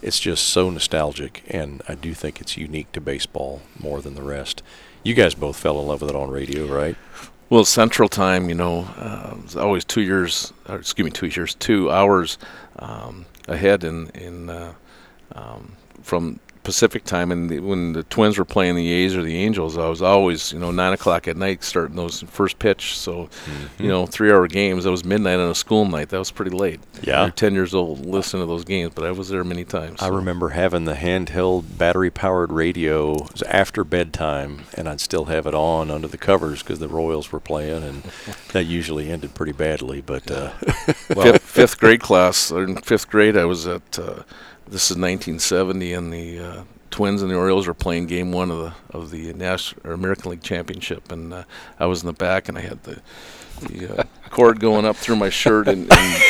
it's 0.00 0.18
just 0.18 0.44
so 0.44 0.70
nostalgic 0.70 1.42
and 1.48 1.82
I 1.86 1.94
do 1.94 2.14
think 2.14 2.40
it's 2.40 2.56
unique 2.56 2.90
to 2.92 3.00
baseball 3.00 3.62
more 3.78 4.00
than 4.00 4.14
the 4.14 4.22
rest. 4.22 4.62
You 5.02 5.14
guys 5.14 5.34
both 5.34 5.56
fell 5.56 5.78
in 5.80 5.86
love 5.86 6.00
with 6.00 6.10
it 6.10 6.16
on 6.16 6.30
radio, 6.30 6.66
right? 6.66 6.96
Well, 7.50 7.66
Central 7.66 8.08
Time, 8.08 8.48
you 8.48 8.54
know, 8.54 8.88
uh, 8.96 9.36
always 9.60 9.84
two 9.84 10.00
years, 10.00 10.54
excuse 10.68 11.04
me, 11.04 11.10
two 11.10 11.26
years, 11.26 11.54
two 11.54 11.90
hours 11.90 12.38
um, 12.78 13.26
ahead 13.46 13.84
in 13.84 14.08
in 14.14 14.48
uh, 14.48 14.72
um, 15.34 15.76
from 16.02 16.40
Pacific 16.62 17.04
time, 17.04 17.32
and 17.32 17.50
the, 17.50 17.58
when 17.60 17.92
the 17.92 18.04
Twins 18.04 18.38
were 18.38 18.44
playing 18.44 18.76
the 18.76 18.90
A's 18.92 19.16
or 19.16 19.22
the 19.22 19.36
Angels, 19.36 19.76
I 19.76 19.88
was 19.88 20.00
always, 20.00 20.52
you 20.52 20.58
know, 20.58 20.70
nine 20.70 20.92
o'clock 20.92 21.26
at 21.26 21.36
night 21.36 21.64
starting 21.64 21.96
those 21.96 22.22
first 22.22 22.58
pitch. 22.58 22.96
So, 22.96 23.24
mm-hmm. 23.24 23.82
you 23.82 23.88
know, 23.88 24.06
three-hour 24.06 24.48
games. 24.48 24.84
That 24.84 24.90
was 24.90 25.04
midnight 25.04 25.38
on 25.38 25.50
a 25.50 25.54
school 25.54 25.84
night. 25.84 26.10
That 26.10 26.18
was 26.18 26.30
pretty 26.30 26.52
late. 26.52 26.80
Yeah, 27.02 27.22
You're 27.22 27.30
ten 27.30 27.54
years 27.54 27.74
old, 27.74 28.06
listening 28.06 28.42
to 28.42 28.46
those 28.46 28.64
games, 28.64 28.92
but 28.94 29.04
I 29.04 29.10
was 29.10 29.28
there 29.28 29.44
many 29.44 29.64
times. 29.64 30.00
I 30.02 30.08
remember 30.08 30.50
having 30.50 30.84
the 30.84 30.94
handheld 30.94 31.78
battery-powered 31.78 32.52
radio. 32.52 33.14
It 33.14 33.32
was 33.32 33.42
after 33.42 33.84
bedtime, 33.84 34.64
and 34.74 34.88
I'd 34.88 35.00
still 35.00 35.26
have 35.26 35.46
it 35.46 35.54
on 35.54 35.90
under 35.90 36.08
the 36.08 36.18
covers 36.18 36.62
because 36.62 36.78
the 36.78 36.88
Royals 36.88 37.32
were 37.32 37.40
playing, 37.40 37.82
and 37.82 38.02
that 38.52 38.64
usually 38.64 39.10
ended 39.10 39.34
pretty 39.34 39.52
badly. 39.52 40.00
But 40.00 40.30
uh, 40.30 40.52
well, 41.14 41.32
fifth, 41.32 41.42
fifth, 41.42 41.80
grade 41.80 42.00
class, 42.00 42.50
in 42.50 42.76
fifth 42.76 43.08
grade, 43.08 43.36
I 43.36 43.44
was 43.44 43.66
at. 43.66 43.98
Uh, 43.98 44.22
this 44.72 44.90
is 44.90 44.96
1970, 44.96 45.92
and 45.92 46.12
the 46.12 46.38
uh, 46.38 46.62
Twins 46.90 47.20
and 47.20 47.30
the 47.30 47.36
Orioles 47.36 47.66
were 47.66 47.74
playing 47.74 48.06
Game 48.06 48.32
One 48.32 48.50
of 48.50 48.58
the 48.58 48.74
of 48.90 49.10
the 49.10 49.32
National 49.34 49.82
or 49.84 49.92
American 49.92 50.30
League 50.30 50.42
Championship, 50.42 51.12
and 51.12 51.32
uh, 51.32 51.44
I 51.78 51.86
was 51.86 52.02
in 52.02 52.06
the 52.06 52.14
back, 52.14 52.48
and 52.48 52.56
I 52.56 52.62
had 52.62 52.82
the 52.84 53.00
the 53.60 54.00
uh, 54.00 54.02
cord 54.30 54.60
going 54.60 54.86
up 54.86 54.96
through 54.96 55.16
my 55.16 55.28
shirt 55.28 55.68
and, 55.68 55.92
and, 55.92 56.22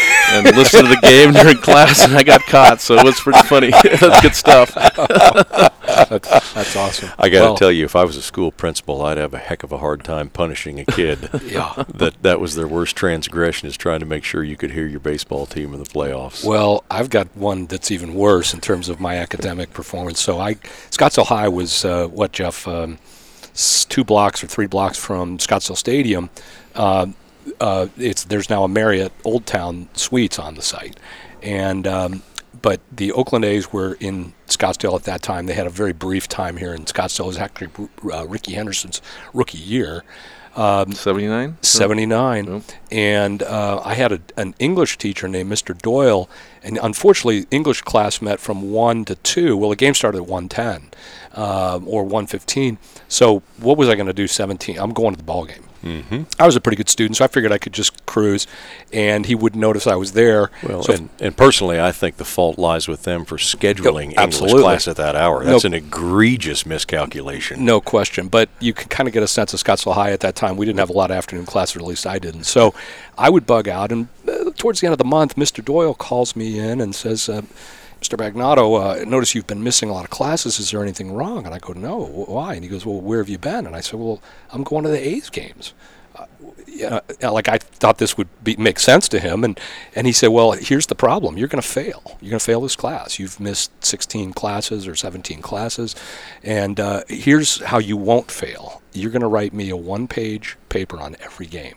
and 0.46 0.56
listened 0.56 0.88
to 0.88 0.94
the 0.94 1.00
game 1.02 1.32
during 1.32 1.56
class, 1.58 2.04
and 2.04 2.16
I 2.16 2.24
got 2.24 2.42
caught. 2.42 2.80
So 2.80 2.96
it 2.96 3.04
was 3.04 3.20
pretty 3.20 3.42
funny. 3.42 3.70
that's 3.82 4.20
good 4.20 4.34
stuff. 4.34 4.76
that's, 6.08 6.52
that's, 6.54 6.76
awesome. 6.76 7.10
I 7.18 7.28
got 7.28 7.40
to 7.40 7.44
well, 7.44 7.56
tell 7.56 7.72
you, 7.72 7.84
if 7.84 7.96
I 7.96 8.04
was 8.04 8.16
a 8.16 8.22
school 8.22 8.50
principal, 8.50 9.02
I'd 9.02 9.18
have 9.18 9.34
a 9.34 9.38
heck 9.38 9.62
of 9.62 9.72
a 9.72 9.78
hard 9.78 10.04
time 10.04 10.30
punishing 10.30 10.80
a 10.80 10.84
kid. 10.84 11.28
yeah. 11.44 11.84
That 11.94 12.22
that 12.22 12.40
was 12.40 12.54
their 12.54 12.68
worst 12.68 12.96
transgression 12.96 13.68
is 13.68 13.76
trying 13.76 14.00
to 14.00 14.06
make 14.06 14.24
sure 14.24 14.42
you 14.42 14.56
could 14.56 14.70
hear 14.70 14.86
your 14.86 15.00
baseball 15.00 15.46
team 15.46 15.72
in 15.72 15.78
the 15.78 15.88
playoffs. 15.88 16.44
Well, 16.44 16.84
I've 16.90 17.10
got 17.10 17.28
one 17.36 17.66
that's 17.66 17.90
even 17.90 18.14
worse 18.14 18.54
in 18.54 18.60
terms 18.60 18.88
of 18.88 19.00
my 19.00 19.16
academic 19.16 19.72
performance. 19.72 20.20
So 20.20 20.38
I 20.38 20.54
Scottsdale 20.90 21.26
High 21.26 21.48
was 21.48 21.84
uh, 21.84 22.08
what 22.08 22.32
Jeff. 22.32 22.66
Um, 22.66 22.98
two 23.88 24.02
blocks 24.02 24.42
or 24.42 24.46
three 24.46 24.66
blocks 24.66 24.98
from 24.98 25.36
Scottsdale 25.36 25.76
Stadium, 25.76 26.30
uh, 26.74 27.06
uh, 27.60 27.88
it's 27.96 28.24
there's 28.24 28.48
now 28.48 28.64
a 28.64 28.68
Marriott 28.68 29.12
Old 29.24 29.46
Town 29.46 29.88
Suites 29.94 30.38
on 30.38 30.54
the 30.54 30.62
site, 30.62 30.98
and 31.42 31.86
um, 31.86 32.22
but 32.62 32.80
the 32.90 33.12
Oakland 33.12 33.44
A's 33.44 33.72
were 33.72 33.94
in 34.00 34.32
Scottsdale 34.46 34.94
at 34.94 35.04
that 35.04 35.20
time. 35.22 35.46
They 35.46 35.54
had 35.54 35.66
a 35.66 35.70
very 35.70 35.92
brief 35.92 36.28
time 36.28 36.56
here 36.56 36.72
in 36.72 36.84
Scottsdale. 36.84 37.24
It 37.24 37.26
was 37.26 37.38
actually 37.38 37.88
uh, 38.12 38.26
Rickey 38.26 38.54
Henderson's 38.54 39.02
rookie 39.34 39.58
year. 39.58 40.04
Um, 40.54 40.92
79? 40.92 41.56
79. 41.62 42.48
Oh. 42.48 42.62
And 42.90 43.42
uh, 43.42 43.80
I 43.84 43.94
had 43.94 44.12
a, 44.12 44.20
an 44.36 44.54
English 44.58 44.98
teacher 44.98 45.26
named 45.26 45.50
Mr. 45.50 45.76
Doyle, 45.76 46.28
and 46.62 46.78
unfortunately, 46.82 47.46
English 47.50 47.82
class 47.82 48.20
met 48.20 48.38
from 48.38 48.70
1 48.70 49.06
to 49.06 49.14
2. 49.14 49.56
Well, 49.56 49.70
the 49.70 49.76
game 49.76 49.94
started 49.94 50.18
at 50.18 50.26
110 50.26 50.90
uh, 51.34 51.80
or 51.86 52.02
115. 52.02 52.78
So 53.08 53.42
what 53.58 53.78
was 53.78 53.88
I 53.88 53.94
going 53.94 54.06
to 54.06 54.12
do 54.12 54.26
17? 54.26 54.78
I'm 54.78 54.92
going 54.92 55.14
to 55.14 55.16
the 55.16 55.24
ball 55.24 55.46
game. 55.46 55.64
Mm-hmm. 55.82 56.22
I 56.38 56.46
was 56.46 56.56
a 56.56 56.60
pretty 56.60 56.76
good 56.76 56.88
student, 56.88 57.16
so 57.16 57.24
I 57.24 57.28
figured 57.28 57.52
I 57.52 57.58
could 57.58 57.72
just 57.72 58.06
cruise, 58.06 58.46
and 58.92 59.26
he 59.26 59.34
wouldn't 59.34 59.60
notice 59.60 59.86
I 59.86 59.96
was 59.96 60.12
there. 60.12 60.50
Well, 60.62 60.82
so 60.82 60.94
and, 60.94 61.08
and, 61.20 61.36
personally, 61.36 61.80
I 61.80 61.92
think 61.92 62.16
the 62.16 62.24
fault 62.24 62.58
lies 62.58 62.86
with 62.86 63.02
them 63.02 63.24
for 63.24 63.36
scheduling 63.36 64.14
oh, 64.16 64.22
English 64.24 64.52
class 64.52 64.88
at 64.88 64.96
that 64.96 65.16
hour. 65.16 65.44
That's 65.44 65.64
no, 65.64 65.68
an 65.68 65.74
egregious 65.74 66.64
miscalculation. 66.64 67.64
No 67.64 67.80
question, 67.80 68.28
but 68.28 68.48
you 68.60 68.72
can 68.72 68.88
kind 68.88 69.08
of 69.08 69.12
get 69.12 69.22
a 69.22 69.28
sense 69.28 69.52
of 69.52 69.60
Scottsdale 69.60 69.94
High 69.94 70.12
at 70.12 70.20
that 70.20 70.36
time. 70.36 70.56
We 70.56 70.66
didn't 70.66 70.78
have 70.78 70.90
a 70.90 70.94
lot 70.94 71.10
of 71.10 71.16
afternoon 71.16 71.46
classes, 71.46 71.76
or 71.76 71.80
at 71.80 71.86
least 71.86 72.06
I 72.06 72.18
didn't. 72.18 72.44
So 72.44 72.74
I 73.18 73.28
would 73.30 73.46
bug 73.46 73.68
out, 73.68 73.90
and 73.90 74.08
uh, 74.28 74.50
towards 74.56 74.80
the 74.80 74.86
end 74.86 74.92
of 74.92 74.98
the 74.98 75.04
month, 75.04 75.34
Mr. 75.36 75.64
Doyle 75.64 75.94
calls 75.94 76.36
me 76.36 76.58
in 76.58 76.80
and 76.80 76.94
says. 76.94 77.28
Uh, 77.28 77.42
Mr. 78.02 78.18
Bagnato, 78.18 79.00
uh, 79.00 79.04
notice 79.04 79.32
you've 79.32 79.46
been 79.46 79.62
missing 79.62 79.88
a 79.88 79.92
lot 79.92 80.02
of 80.04 80.10
classes. 80.10 80.58
Is 80.58 80.72
there 80.72 80.82
anything 80.82 81.12
wrong? 81.12 81.46
And 81.46 81.54
I 81.54 81.60
go, 81.60 81.72
no. 81.72 82.04
Why? 82.04 82.54
And 82.54 82.64
he 82.64 82.68
goes, 82.68 82.84
well, 82.84 83.00
where 83.00 83.18
have 83.18 83.28
you 83.28 83.38
been? 83.38 83.64
And 83.64 83.76
I 83.76 83.80
said, 83.80 84.00
well, 84.00 84.20
I'm 84.50 84.64
going 84.64 84.82
to 84.82 84.90
the 84.90 85.06
A's 85.06 85.30
games. 85.30 85.72
yeah, 86.66 86.98
uh, 87.22 87.32
like 87.32 87.48
I 87.48 87.58
thought 87.58 87.98
this 87.98 88.16
would 88.18 88.28
be, 88.42 88.56
make 88.56 88.78
sense 88.80 89.08
to 89.10 89.20
him, 89.20 89.44
and 89.44 89.58
and 89.94 90.06
he 90.06 90.12
said, 90.12 90.28
"Well, 90.28 90.52
here's 90.52 90.86
the 90.86 90.94
problem. 90.94 91.38
You're 91.38 91.48
going 91.48 91.62
to 91.62 91.68
fail. 91.68 92.02
You're 92.20 92.30
going 92.30 92.38
to 92.38 92.44
fail 92.44 92.60
this 92.60 92.76
class. 92.76 93.18
You've 93.18 93.38
missed 93.40 93.70
16 93.84 94.32
classes 94.32 94.86
or 94.86 94.94
17 94.94 95.40
classes, 95.40 95.94
and 96.42 96.78
uh, 96.80 97.02
here's 97.08 97.62
how 97.62 97.78
you 97.78 97.96
won't 97.96 98.30
fail. 98.30 98.82
You're 98.92 99.10
going 99.10 99.22
to 99.22 99.28
write 99.28 99.52
me 99.54 99.70
a 99.70 99.76
one-page 99.76 100.56
paper 100.68 100.98
on 100.98 101.16
every 101.20 101.46
game." 101.46 101.76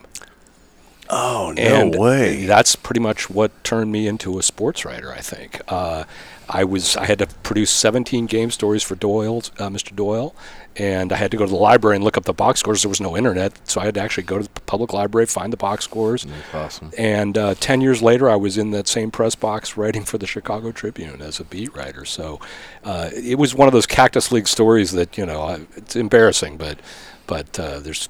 Oh 1.10 1.54
no 1.56 1.62
and 1.62 1.96
way! 1.96 2.46
That's 2.46 2.76
pretty 2.76 3.00
much 3.00 3.30
what 3.30 3.63
turned 3.63 3.91
me 3.91 4.08
into 4.08 4.39
a 4.39 4.44
sports 4.44 4.86
writer. 4.86 5.12
I 5.12 5.20
think 5.20 5.62
uh, 5.68 6.06
I 6.50 6.63
was 6.63 6.98
I 6.98 7.06
had 7.06 7.20
to 7.20 7.28
produce 7.44 7.70
17 7.72 8.26
game 8.26 8.52
stories 8.52 8.82
for 8.84 8.96
Doyle, 8.96 9.38
uh, 9.60 9.70
Mr. 9.70 9.96
Doyle, 9.96 10.36
and 10.76 11.13
I 11.13 11.18
had 11.18 11.32
to 11.32 11.38
go 11.38 11.46
to 11.46 11.50
the 11.50 11.58
library 11.58 11.96
and 11.96 12.04
look 12.04 12.18
up 12.18 12.26
the 12.26 12.34
box 12.34 12.60
scores. 12.60 12.82
There 12.82 12.89
was 12.89 13.02
no 13.02 13.15
internet, 13.15 13.68
so 13.68 13.82
I 13.82 13.86
had 13.86 13.94
to 13.96 14.02
actually 14.02 14.24
go 14.24 14.39
to 14.39 14.44
the 14.44 14.62
public 14.62 14.94
library, 14.94 15.26
find 15.28 15.54
the 15.54 15.58
box 15.58 15.86
scores. 15.86 16.26
That's 16.26 16.56
awesome. 16.56 16.91
And 16.98 17.38
uh, 17.38 17.56
10 17.60 17.82
years 17.82 18.02
later, 18.02 18.30
I 18.30 18.36
was 18.36 18.58
in 18.58 18.72
that 18.72 18.88
same 18.88 19.12
press 19.12 19.36
box 19.36 19.78
writing 19.78 20.04
for 20.04 20.18
the 20.18 20.28
Chicago 20.28 20.72
Tribune 20.72 21.22
as 21.22 21.39
a 21.39 21.44
beat 21.44 21.76
writer. 21.76 22.06
So 22.06 22.39
uh, 22.84 23.10
it 23.13 23.38
was 23.38 23.56
one 23.56 23.68
of 23.68 23.74
those 23.74 23.88
Cactus 23.88 24.32
League 24.32 24.48
stories 24.48 24.91
that, 24.91 25.18
you 25.18 25.26
know, 25.26 25.41
I, 25.41 25.62
it's 25.76 25.96
embarrassing, 25.96 26.58
but 26.58 26.80
but 27.28 27.60
uh, 27.60 27.80
there's 27.80 28.08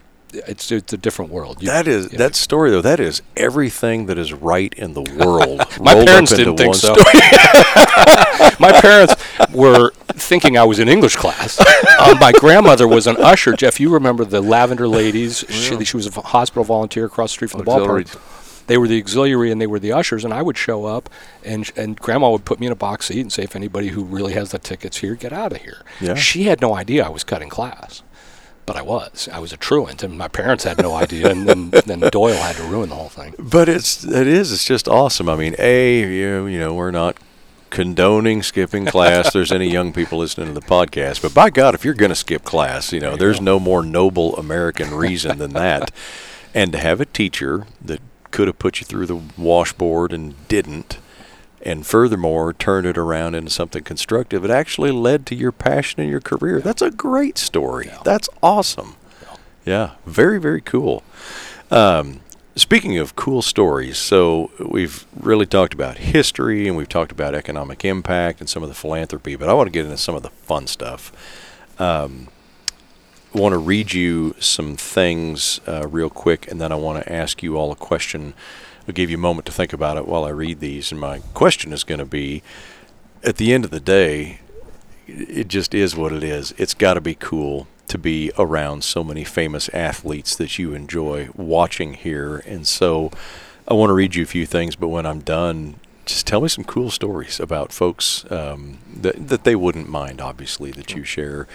it's 0.48 0.72
it's 0.72 0.94
a 0.94 0.98
different 0.98 1.32
world. 1.32 1.62
You- 1.62 1.68
That 1.70 1.88
is 1.88 2.12
you 2.12 2.18
know, 2.18 2.26
that 2.26 2.36
story 2.36 2.72
though. 2.72 2.82
That 2.82 3.00
is 3.00 3.22
everything 3.38 4.06
that 4.08 4.18
is 4.18 4.34
right 4.34 4.74
in 4.76 4.94
the 4.94 5.02
world. 5.26 5.60
My 5.80 5.94
parents 6.06 6.34
didn't 6.36 6.58
think 6.58 6.76
so. 6.76 6.94
my 8.60 8.72
parents 8.82 9.16
were 9.54 9.92
thinking 10.14 10.58
I 10.58 10.64
was 10.64 10.80
in 10.80 10.88
English 10.90 11.16
class. 11.16 11.60
Um, 12.00 12.20
my 12.20 12.32
grandmother 12.32 12.88
was 12.88 13.08
an 13.08 13.18
usher. 13.18 13.54
Jeff, 13.54 13.80
you 13.80 13.90
remember 13.94 14.26
the 14.26 14.42
Lavender 14.42 14.88
Ladies? 14.88 15.44
She, 15.50 15.84
she 15.84 15.98
was 15.98 16.08
a 16.08 16.22
hospital 16.22 16.64
volunteer 16.64 17.06
across 17.06 17.32
the 17.32 17.34
street 17.34 17.52
from 17.52 17.64
the 17.64 17.72
Auxiliary. 17.72 18.06
ballpark. 18.06 18.32
They 18.68 18.80
were 18.80 18.88
the 18.88 19.00
auxiliary 19.00 19.52
and 19.52 19.62
they 19.62 19.68
were 19.68 19.78
the 19.78 19.92
ushers, 19.92 20.26
and 20.26 20.34
I 20.34 20.42
would 20.42 20.58
show 20.58 20.86
up, 20.86 21.08
and 21.44 21.72
and 21.76 21.96
Grandma 22.00 22.32
would 22.32 22.46
put 22.46 22.60
me 22.60 22.66
in 22.66 22.72
a 22.72 22.76
box 22.76 23.06
seat 23.06 23.22
and 23.22 23.32
say, 23.32 23.44
"If 23.44 23.56
anybody 23.56 23.90
who 23.90 24.04
really 24.04 24.34
has 24.34 24.50
the 24.52 24.58
tickets 24.58 24.98
here, 24.98 25.14
get 25.14 25.32
out 25.32 25.52
of 25.54 25.62
here." 25.62 25.84
Yeah. 26.02 26.16
She 26.16 26.46
had 26.46 26.62
no 26.62 26.74
idea 26.76 27.06
I 27.06 27.10
was 27.10 27.24
cutting 27.24 27.50
class. 27.50 28.02
But 28.66 28.76
I 28.76 28.82
was. 28.82 29.30
I 29.32 29.40
was 29.40 29.54
a 29.54 29.58
truant, 29.58 30.02
and 30.02 30.18
my 30.18 30.28
parents 30.28 30.64
had 30.64 30.80
no 30.80 30.96
idea, 30.96 31.30
and 31.30 31.48
then, 31.48 31.70
then 31.70 32.00
Doyle 32.12 32.34
had 32.34 32.56
to 32.56 32.64
ruin 32.64 32.90
the 32.90 32.96
whole 32.96 33.10
thing. 33.10 33.36
But 33.38 33.70
it's 33.70 34.04
it 34.04 34.28
is 34.28 34.52
it's 34.52 34.66
just 34.66 34.88
awesome. 34.88 35.30
I 35.30 35.36
mean, 35.36 35.56
a 35.60 36.00
you 36.02 36.48
you 36.48 36.60
know 36.60 36.74
we're 36.74 36.92
not 36.92 37.18
condoning 37.70 38.42
skipping 38.42 38.86
class. 38.86 39.34
there's 39.34 39.52
any 39.52 39.70
young 39.70 39.94
people 39.94 40.20
listening 40.20 40.48
to 40.48 40.60
the 40.60 40.66
podcast, 40.66 41.22
but 41.22 41.34
by 41.34 41.50
God, 41.50 41.76
if 41.76 41.86
you're 41.86 41.94
going 41.94 42.10
to 42.10 42.16
skip 42.16 42.44
class, 42.44 42.92
you 42.92 43.00
know 43.00 43.16
there's 43.16 43.42
no 43.42 43.60
more 43.60 43.84
noble 43.84 44.36
American 44.38 44.94
reason 44.94 45.38
than 45.38 45.54
that. 45.54 45.92
And 46.54 46.72
to 46.72 46.78
have 46.78 47.02
a 47.02 47.06
teacher 47.06 47.68
that 47.84 48.00
could 48.32 48.48
have 48.48 48.58
put 48.60 48.80
you 48.80 48.86
through 48.86 49.06
the 49.08 49.22
washboard 49.38 50.14
and 50.14 50.48
didn't, 50.48 50.98
and 51.66 51.86
furthermore 51.86 52.54
turn 52.54 52.86
it 52.86 52.98
around 52.98 53.36
into 53.36 53.50
something 53.50 53.84
constructive, 53.84 54.46
it 54.46 54.52
actually 54.52 54.92
led 54.92 55.26
to 55.26 55.36
your 55.36 55.52
passion 55.52 56.00
and 56.00 56.10
your 56.10 56.22
career. 56.22 56.62
That's 56.62 56.82
a 56.82 56.92
great 56.92 57.38
story. 57.38 57.90
That's 58.04 58.30
awesome. 58.42 58.96
Yeah, 59.66 59.92
very 60.06 60.40
very 60.40 60.62
cool. 60.62 61.04
Um, 61.72 62.22
speaking 62.56 62.98
of 63.00 63.16
cool 63.16 63.42
stories, 63.42 63.98
so 63.98 64.52
we've 64.60 65.06
really 65.20 65.48
talked 65.48 65.74
about 65.74 65.98
history 65.98 66.68
and 66.68 66.78
we've 66.78 66.88
talked 66.88 67.12
about 67.12 67.34
economic 67.34 67.84
impact 67.84 68.40
and 68.40 68.48
some 68.50 68.62
of 68.62 68.70
the 68.70 68.76
philanthropy, 68.76 69.36
but 69.36 69.50
I 69.50 69.54
want 69.54 69.68
to 69.68 69.72
get 69.72 69.86
into 69.86 69.98
some 69.98 70.16
of 70.16 70.22
the 70.22 70.30
fun 70.30 70.68
stuff. 70.68 71.12
Um, 71.80 72.28
I 73.34 73.40
want 73.40 73.52
to 73.52 73.58
read 73.58 73.92
you 73.92 74.36
some 74.40 74.78
things 74.78 75.60
uh, 75.68 75.88
real 75.90 76.10
quick, 76.10 76.50
and 76.50 76.62
then 76.62 76.72
I 76.72 76.76
want 76.76 77.04
to 77.04 77.12
ask 77.12 77.44
you 77.44 77.58
all 77.58 77.72
a 77.72 77.76
question. 77.76 78.34
I'll 78.88 78.94
give 78.94 79.10
you 79.10 79.18
a 79.18 79.20
moment 79.20 79.46
to 79.48 79.52
think 79.52 79.74
about 79.74 79.98
it 79.98 80.08
while 80.08 80.26
I 80.26 80.30
read 80.30 80.60
these. 80.60 80.92
And 80.92 81.02
my 81.02 81.20
question 81.34 81.74
is 81.74 81.84
going 81.84 82.00
to 82.00 82.06
be 82.06 82.44
at 83.24 83.38
the 83.38 83.54
end 83.54 83.66
of 83.66 83.72
the 83.72 83.80
day, 83.80 84.40
it 85.08 85.48
just 85.48 85.74
is 85.74 85.96
what 85.96 86.14
it 86.14 86.24
is. 86.24 86.54
It's 86.58 86.74
got 86.74 86.94
to 86.94 87.02
be 87.02 87.16
cool 87.16 87.68
to 87.88 87.98
be 87.98 88.32
around 88.38 88.84
so 88.84 89.04
many 89.04 89.24
famous 89.24 89.70
athletes 89.70 90.36
that 90.36 90.58
you 90.58 90.74
enjoy 90.74 91.30
watching 91.36 91.94
here. 91.94 92.38
And 92.46 92.68
so 92.68 93.12
I 93.68 93.74
want 93.74 93.90
to 93.90 93.94
read 93.94 94.16
you 94.16 94.24
a 94.24 94.28
few 94.28 94.46
things, 94.46 94.76
but 94.76 94.88
when 94.90 95.06
I'm 95.06 95.20
done, 95.20 95.76
just 96.06 96.28
tell 96.28 96.42
me 96.42 96.50
some 96.50 96.64
cool 96.64 96.92
stories 96.92 97.40
about 97.40 97.72
folks 97.72 98.26
um, 98.32 98.80
that, 98.96 99.28
that 99.28 99.44
they 99.44 99.56
wouldn't 99.56 99.90
mind, 99.90 100.22
obviously, 100.22 100.72
that 100.72 100.96
you 100.96 101.04
share 101.04 101.48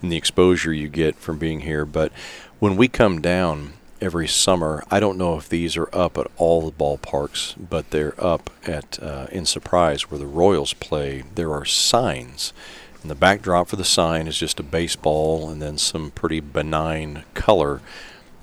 and 0.00 0.10
the 0.12 0.16
exposure 0.16 0.72
you 0.72 0.88
get 0.88 1.16
from 1.16 1.38
being 1.38 1.60
here. 1.60 1.84
But 1.84 2.12
when 2.58 2.76
we 2.76 2.88
come 2.88 3.20
down 3.20 3.74
every 4.00 4.28
summer, 4.28 4.84
I 4.90 5.00
don't 5.00 5.18
know 5.18 5.36
if 5.36 5.48
these 5.48 5.76
are 5.76 5.88
up 5.92 6.18
at 6.18 6.30
all 6.36 6.62
the 6.62 6.72
ballparks, 6.72 7.54
but 7.58 7.90
they're 7.90 8.14
up 8.22 8.50
at 8.66 9.02
uh, 9.02 9.26
in 9.30 9.46
Surprise 9.46 10.10
where 10.10 10.18
the 10.18 10.26
Royals 10.26 10.74
play. 10.74 11.24
There 11.34 11.52
are 11.52 11.64
signs. 11.64 12.52
And 13.02 13.10
the 13.10 13.14
backdrop 13.14 13.68
for 13.68 13.76
the 13.76 13.84
sign 13.84 14.26
is 14.26 14.38
just 14.38 14.58
a 14.58 14.64
baseball 14.64 15.48
and 15.50 15.62
then 15.62 15.78
some 15.78 16.10
pretty 16.10 16.40
benign 16.40 17.24
color. 17.34 17.80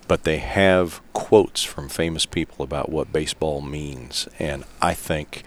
But 0.08 0.24
they 0.24 0.38
have 0.38 1.02
quotes 1.14 1.64
from 1.64 1.90
famous 1.90 2.26
people 2.26 2.64
about 2.64 2.90
what 2.90 3.12
baseball 3.12 3.62
means. 3.62 4.28
And 4.40 4.64
I 4.82 4.94
think, 4.94 5.44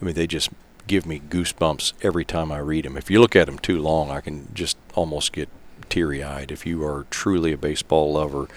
I 0.00 0.04
mean, 0.04 0.14
they 0.14 0.26
just 0.26 0.50
give 0.86 1.06
me 1.06 1.20
goosebumps 1.20 1.92
every 2.02 2.24
time 2.24 2.50
I 2.50 2.58
read 2.58 2.84
them. 2.84 2.96
If 2.96 3.10
you 3.10 3.20
look 3.20 3.36
at 3.36 3.46
them 3.46 3.58
too 3.58 3.80
long, 3.80 4.10
I 4.10 4.20
can 4.20 4.48
just 4.54 4.76
almost 4.94 5.32
get 5.32 5.48
teary 5.88 6.22
eyed. 6.22 6.50
If 6.50 6.66
you 6.66 6.84
are 6.84 7.06
truly 7.10 7.52
a 7.52 7.58
baseball 7.58 8.14
lover, 8.14 8.48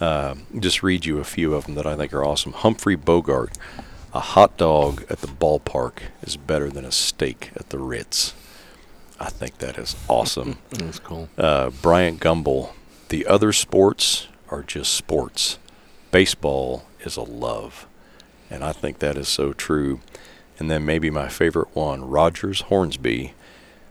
uh, 0.00 0.34
just 0.58 0.82
read 0.82 1.04
you 1.06 1.18
a 1.18 1.24
few 1.24 1.54
of 1.54 1.66
them 1.66 1.74
that 1.74 1.86
I 1.86 1.96
think 1.96 2.12
are 2.12 2.24
awesome. 2.24 2.52
Humphrey 2.52 2.96
Bogart, 2.96 3.52
a 4.14 4.20
hot 4.20 4.56
dog 4.56 5.04
at 5.10 5.20
the 5.20 5.26
ballpark 5.26 6.00
is 6.22 6.36
better 6.36 6.70
than 6.70 6.84
a 6.84 6.92
steak 6.92 7.50
at 7.56 7.70
the 7.70 7.78
Ritz. 7.78 8.34
I 9.20 9.30
think 9.30 9.58
that 9.58 9.78
is 9.78 9.96
awesome. 10.08 10.58
That's 10.70 10.98
cool. 11.00 11.28
uh, 11.36 11.70
Bryant 11.70 12.20
Gumbel, 12.20 12.70
the 13.08 13.26
other 13.26 13.52
sports 13.52 14.28
are 14.50 14.62
just 14.62 14.94
sports. 14.94 15.58
Baseball 16.10 16.84
is 17.00 17.16
a 17.16 17.22
love. 17.22 17.86
And 18.50 18.64
I 18.64 18.72
think 18.72 19.00
that 19.00 19.16
is 19.18 19.28
so 19.28 19.52
true. 19.52 20.00
And 20.58 20.70
then 20.70 20.86
maybe 20.86 21.10
my 21.10 21.28
favorite 21.28 21.74
one, 21.74 22.08
Rogers 22.08 22.62
Hornsby, 22.62 23.34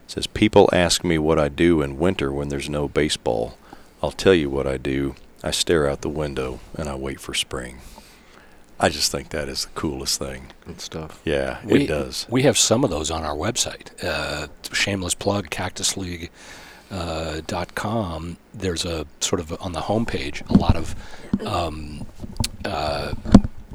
says, 0.06 0.26
People 0.26 0.68
ask 0.72 1.04
me 1.04 1.18
what 1.18 1.38
I 1.38 1.48
do 1.48 1.80
in 1.82 1.98
winter 1.98 2.32
when 2.32 2.48
there's 2.48 2.68
no 2.68 2.88
baseball. 2.88 3.56
I'll 4.02 4.10
tell 4.10 4.34
you 4.34 4.50
what 4.50 4.66
I 4.66 4.76
do. 4.78 5.14
I 5.42 5.50
stare 5.50 5.88
out 5.88 6.00
the 6.00 6.08
window 6.08 6.60
and 6.74 6.88
I 6.88 6.94
wait 6.94 7.20
for 7.20 7.34
spring. 7.34 7.78
I 8.80 8.88
just 8.88 9.10
think 9.10 9.30
that 9.30 9.48
is 9.48 9.64
the 9.64 9.70
coolest 9.72 10.18
thing. 10.18 10.52
Good 10.66 10.80
stuff. 10.80 11.20
Yeah, 11.24 11.58
we, 11.64 11.84
it 11.84 11.86
does. 11.88 12.26
We 12.30 12.42
have 12.42 12.56
some 12.56 12.84
of 12.84 12.90
those 12.90 13.10
on 13.10 13.24
our 13.24 13.34
website. 13.34 13.88
Uh, 14.02 14.46
shameless 14.72 15.14
plug, 15.14 15.50
cactusleague.com. 15.50 16.30
Uh, 16.90 17.42
dot 17.46 17.74
com. 17.74 18.38
There's 18.54 18.86
a 18.86 19.04
sort 19.20 19.40
of 19.40 19.52
on 19.60 19.72
the 19.72 19.80
homepage 19.80 20.48
a 20.48 20.54
lot 20.54 20.74
of. 20.74 20.94
Um, 21.46 22.06
uh, 22.64 23.12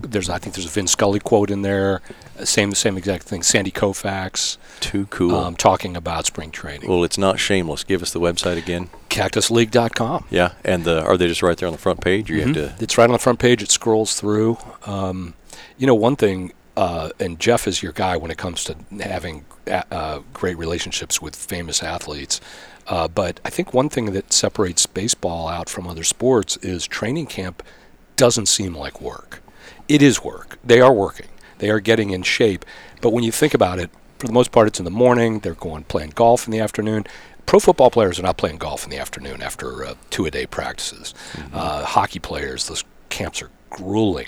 there's 0.02 0.32
I 0.32 0.40
think 0.40 0.56
there's 0.56 0.66
a 0.66 0.70
Vin 0.70 0.88
Scully 0.88 1.20
quote 1.20 1.52
in 1.52 1.62
there. 1.62 2.02
Uh, 2.40 2.46
Same 2.46 2.74
same 2.74 2.98
exact 2.98 3.24
thing. 3.24 3.44
Sandy 3.44 3.72
Koufax 3.72 4.58
Too 4.80 5.06
cool. 5.08 5.36
um, 5.36 5.56
talking 5.56 5.96
about 5.96 6.26
spring 6.26 6.50
training. 6.52 6.90
well, 6.90 7.04
it's 7.04 7.18
not 7.18 7.40
shameless. 7.40 7.84
Give 7.84 8.02
us 8.02 8.12
the 8.12 8.20
website 8.20 8.58
again. 8.58 8.90
Cactusleague.com. 9.10 10.26
Yeah, 10.30 10.54
and 10.64 10.84
the, 10.84 11.04
are 11.04 11.18
they 11.18 11.28
just 11.28 11.44
right 11.44 11.58
there 11.58 11.68
on 11.68 11.74
the 11.74 11.78
front 11.80 12.02
page? 12.02 12.30
Or 12.32 12.36
you 12.36 12.42
Mhm. 12.46 12.56
have 12.56 12.78
to. 12.78 12.84
It's 12.84 12.98
right 12.98 13.06
on 13.10 13.12
the 13.14 13.20
front 13.20 13.40
page. 13.40 13.62
It 13.62 13.72
scrolls 13.72 14.16
through. 14.20 14.58
Um, 14.86 15.34
you 15.78 15.86
know, 15.88 15.96
one 15.96 16.16
thing, 16.16 16.54
uh, 16.78 17.10
and 17.20 17.40
Jeff 17.40 17.68
is 17.68 17.84
your 17.84 17.92
guy 17.92 18.18
when 18.18 18.32
it 18.32 18.38
comes 18.38 18.64
to 18.66 18.76
having 19.02 19.46
a- 19.68 19.86
uh, 19.94 20.20
great 20.34 20.58
relationships 20.58 21.22
with 21.22 21.36
famous 21.36 21.84
athletes. 21.84 22.42
Uh, 22.88 23.08
but 23.08 23.40
I 23.46 23.50
think 23.50 23.74
one 23.74 23.90
thing 23.90 24.12
that 24.14 24.34
separates 24.34 24.86
baseball 24.86 25.48
out 25.48 25.70
from 25.70 25.88
other 25.88 26.04
sports 26.04 26.58
is 26.58 26.86
training 26.88 27.28
camp 27.28 27.64
doesn't 28.18 28.48
seem 28.48 28.76
like 28.76 29.00
work. 29.00 29.42
It 29.88 30.02
is 30.02 30.24
work. 30.24 30.58
They 30.64 30.82
are 30.82 30.94
working. 30.94 31.28
They 31.64 31.70
are 31.70 31.80
getting 31.80 32.10
in 32.10 32.24
shape. 32.24 32.66
But 33.00 33.12
when 33.14 33.24
you 33.24 33.32
think 33.32 33.54
about 33.54 33.80
it, 33.80 33.90
for 34.20 34.28
the 34.28 34.34
most 34.34 34.52
part, 34.52 34.68
it's 34.68 34.80
in 34.80 34.84
the 34.84 34.92
morning. 34.92 35.40
They're 35.40 35.54
going 35.54 35.86
playing 35.86 36.10
golf 36.14 36.46
in 36.46 36.52
the 36.52 36.60
afternoon. 36.60 37.06
Pro 37.46 37.58
football 37.62 37.90
players 37.90 38.20
are 38.20 38.22
not 38.22 38.36
playing 38.36 38.58
golf 38.58 38.84
in 38.84 38.90
the 38.90 38.98
afternoon 38.98 39.42
after 39.42 39.86
uh, 39.86 39.94
two 40.10 40.26
a 40.26 40.32
day 40.32 40.46
practices. 40.46 41.14
Uh, 41.54 41.86
hockey 41.86 42.20
players, 42.20 42.68
those 42.68 42.84
camps 43.08 43.42
are 43.42 43.50
grueling. 43.70 44.28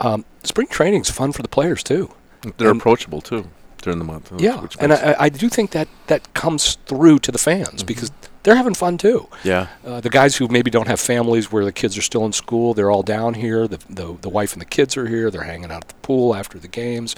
Um, 0.00 0.24
spring 0.42 0.66
training's 0.66 1.08
fun 1.08 1.30
for 1.30 1.42
the 1.42 1.48
players 1.48 1.84
too. 1.84 2.10
They're 2.56 2.70
And- 2.70 2.80
approachable 2.80 3.20
too 3.20 3.46
during 3.82 3.98
the 3.98 4.04
month. 4.04 4.32
Yeah, 4.38 4.60
which 4.60 4.76
and 4.80 4.92
I, 4.92 5.14
I 5.18 5.28
do 5.28 5.48
think 5.48 5.72
that 5.72 5.88
that 6.06 6.32
comes 6.34 6.76
through 6.86 7.18
to 7.20 7.32
the 7.32 7.38
fans 7.38 7.82
because 7.82 8.10
they're 8.42 8.56
having 8.56 8.74
fun 8.74 8.98
too. 8.98 9.28
Yeah. 9.44 9.68
Uh, 9.84 10.00
the 10.00 10.10
guys 10.10 10.36
who 10.36 10.48
maybe 10.48 10.70
don't 10.70 10.88
have 10.88 11.00
families 11.00 11.52
where 11.52 11.64
the 11.64 11.72
kids 11.72 11.98
are 11.98 12.02
still 12.02 12.24
in 12.24 12.32
school, 12.32 12.74
they're 12.74 12.90
all 12.90 13.02
down 13.02 13.34
here. 13.34 13.68
The, 13.68 13.78
the, 13.88 14.16
the 14.20 14.28
wife 14.28 14.52
and 14.52 14.60
the 14.60 14.66
kids 14.66 14.96
are 14.96 15.06
here. 15.06 15.30
They're 15.30 15.42
hanging 15.42 15.70
out 15.70 15.82
at 15.82 15.88
the 15.88 15.94
pool 15.96 16.34
after 16.34 16.58
the 16.58 16.68
games. 16.68 17.14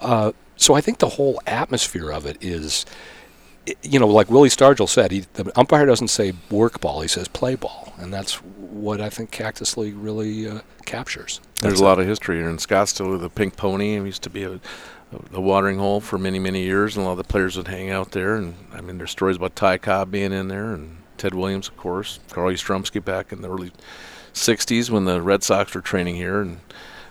Uh, 0.00 0.32
so 0.56 0.74
I 0.74 0.80
think 0.80 0.98
the 0.98 1.10
whole 1.10 1.40
atmosphere 1.46 2.10
of 2.10 2.26
it 2.26 2.38
is 2.40 2.86
you 3.82 3.98
know, 3.98 4.06
like 4.06 4.30
Willie 4.30 4.48
Stargell 4.48 4.88
said, 4.88 5.10
he, 5.10 5.20
the 5.34 5.50
umpire 5.58 5.86
doesn't 5.86 6.08
say 6.08 6.32
work 6.50 6.80
ball; 6.80 7.00
he 7.00 7.08
says 7.08 7.28
play 7.28 7.56
ball, 7.56 7.92
and 7.98 8.12
that's 8.12 8.34
what 8.34 9.00
I 9.00 9.10
think 9.10 9.30
Cactus 9.30 9.76
League 9.76 9.96
really 9.96 10.48
uh, 10.48 10.60
captures. 10.84 11.40
There's 11.60 11.74
That's 11.74 11.80
a 11.80 11.84
it. 11.84 11.86
lot 11.86 11.98
of 11.98 12.06
history 12.06 12.36
here 12.36 12.48
in 12.48 12.58
Scottsdale 12.58 13.10
with 13.10 13.22
the 13.22 13.30
Pink 13.30 13.56
Pony. 13.56 13.96
It 13.96 14.04
used 14.04 14.22
to 14.22 14.30
be 14.30 14.44
a, 14.44 14.60
a 15.32 15.40
watering 15.40 15.78
hole 15.78 16.00
for 16.00 16.18
many, 16.18 16.38
many 16.38 16.62
years, 16.62 16.96
and 16.96 17.04
a 17.04 17.06
lot 17.06 17.12
of 17.12 17.18
the 17.18 17.24
players 17.24 17.56
would 17.56 17.68
hang 17.68 17.90
out 17.90 18.12
there. 18.12 18.36
And 18.36 18.54
I 18.72 18.80
mean, 18.80 18.98
there's 18.98 19.10
stories 19.10 19.36
about 19.36 19.56
Ty 19.56 19.78
Cobb 19.78 20.10
being 20.10 20.32
in 20.32 20.48
there, 20.48 20.72
and 20.72 20.98
Ted 21.16 21.34
Williams, 21.34 21.68
of 21.68 21.76
course, 21.76 22.18
Carl 22.30 22.52
Yastrzemski 22.52 23.04
back 23.04 23.32
in 23.32 23.42
the 23.42 23.50
early 23.50 23.72
'60s 24.34 24.90
when 24.90 25.04
the 25.04 25.22
Red 25.22 25.42
Sox 25.42 25.74
were 25.74 25.80
training 25.80 26.16
here. 26.16 26.40
And 26.40 26.60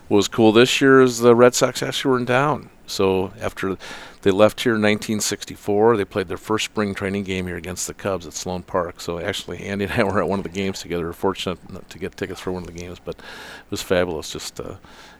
what 0.08 0.18
was 0.18 0.28
cool 0.28 0.52
this 0.52 0.80
year 0.80 1.00
is 1.00 1.18
the 1.18 1.34
Red 1.34 1.54
Sox 1.54 1.82
actually 1.82 2.10
were 2.10 2.18
in 2.18 2.26
town. 2.26 2.70
So 2.86 3.32
after 3.40 3.76
they 4.22 4.30
left 4.30 4.60
here 4.60 4.74
in 4.74 4.82
1964, 4.82 5.96
they 5.96 6.04
played 6.04 6.28
their 6.28 6.36
first 6.36 6.66
spring 6.66 6.94
training 6.94 7.24
game 7.24 7.46
here 7.46 7.56
against 7.56 7.86
the 7.86 7.94
Cubs 7.94 8.26
at 8.26 8.32
Sloan 8.32 8.62
Park. 8.62 9.00
So 9.00 9.18
actually, 9.18 9.60
Andy 9.60 9.86
and 9.86 9.94
I 9.94 10.04
were 10.04 10.20
at 10.20 10.28
one 10.28 10.38
of 10.38 10.44
the 10.44 10.48
games 10.50 10.80
together. 10.80 11.02
We 11.02 11.08
were 11.08 11.12
fortunate 11.12 11.58
to 11.88 11.98
get 11.98 12.16
tickets 12.16 12.40
for 12.40 12.52
one 12.52 12.62
of 12.62 12.72
the 12.72 12.78
games, 12.78 13.00
but 13.04 13.16
it 13.16 13.70
was 13.70 13.82
fabulous. 13.82 14.30
Just 14.30 14.60
uh, 14.60 14.76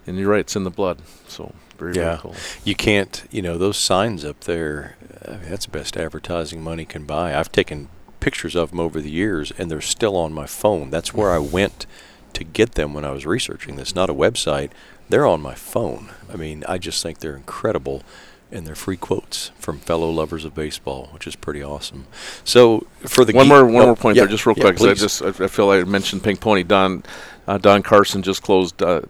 and 0.06 0.16
you're 0.18 0.30
right, 0.30 0.40
it's 0.40 0.56
in 0.56 0.64
the 0.64 0.70
blood. 0.70 0.98
So 1.28 1.52
very 1.78 1.94
Yeah. 1.94 2.04
very 2.04 2.18
cool. 2.18 2.34
You 2.64 2.74
can't, 2.74 3.24
you 3.30 3.42
know, 3.42 3.58
those 3.58 3.76
signs 3.76 4.24
up 4.24 4.40
there. 4.40 4.96
I 5.26 5.32
mean, 5.32 5.50
that's 5.50 5.66
the 5.66 5.72
best 5.72 5.96
advertising 5.96 6.62
money 6.62 6.84
can 6.84 7.04
buy. 7.04 7.34
I've 7.38 7.52
taken 7.52 7.88
pictures 8.20 8.54
of 8.54 8.70
them 8.70 8.80
over 8.80 9.00
the 9.00 9.10
years, 9.10 9.52
and 9.58 9.70
they're 9.70 9.80
still 9.80 10.16
on 10.16 10.32
my 10.32 10.46
phone. 10.46 10.90
That's 10.90 11.12
where 11.14 11.32
I 11.32 11.38
went 11.38 11.86
to 12.32 12.44
get 12.44 12.72
them 12.72 12.92
when 12.94 13.04
I 13.04 13.10
was 13.10 13.24
researching 13.26 13.76
this. 13.76 13.94
Not 13.94 14.10
a 14.10 14.14
website. 14.14 14.70
They're 15.08 15.26
on 15.26 15.40
my 15.40 15.54
phone. 15.54 16.10
I 16.32 16.36
mean, 16.36 16.64
I 16.68 16.78
just 16.78 17.02
think 17.02 17.18
they're 17.20 17.36
incredible, 17.36 18.02
and 18.50 18.66
they're 18.66 18.74
free 18.74 18.96
quotes 18.96 19.50
from 19.58 19.78
fellow 19.78 20.10
lovers 20.10 20.44
of 20.44 20.54
baseball, 20.54 21.08
which 21.12 21.26
is 21.26 21.36
pretty 21.36 21.62
awesome. 21.62 22.06
So 22.44 22.86
for 23.00 23.24
the 23.24 23.32
one 23.32 23.44
geek- 23.44 23.50
more 23.50 23.64
one 23.64 23.82
oh, 23.82 23.86
more 23.86 23.96
point 23.96 24.16
yeah, 24.16 24.22
there, 24.22 24.30
just 24.30 24.46
real 24.46 24.56
yeah, 24.56 24.64
quick, 24.64 24.76
'cause 24.78 24.86
I 24.86 24.94
just 24.94 25.22
I, 25.22 25.28
I 25.44 25.48
feel 25.48 25.66
like 25.66 25.80
I 25.82 25.84
mentioned 25.84 26.22
Pink 26.24 26.40
Pony. 26.40 26.62
Don 26.64 27.04
uh, 27.46 27.58
Don 27.58 27.82
Carson 27.82 28.22
just 28.22 28.42
closed. 28.42 28.82
Uh, 28.82 29.02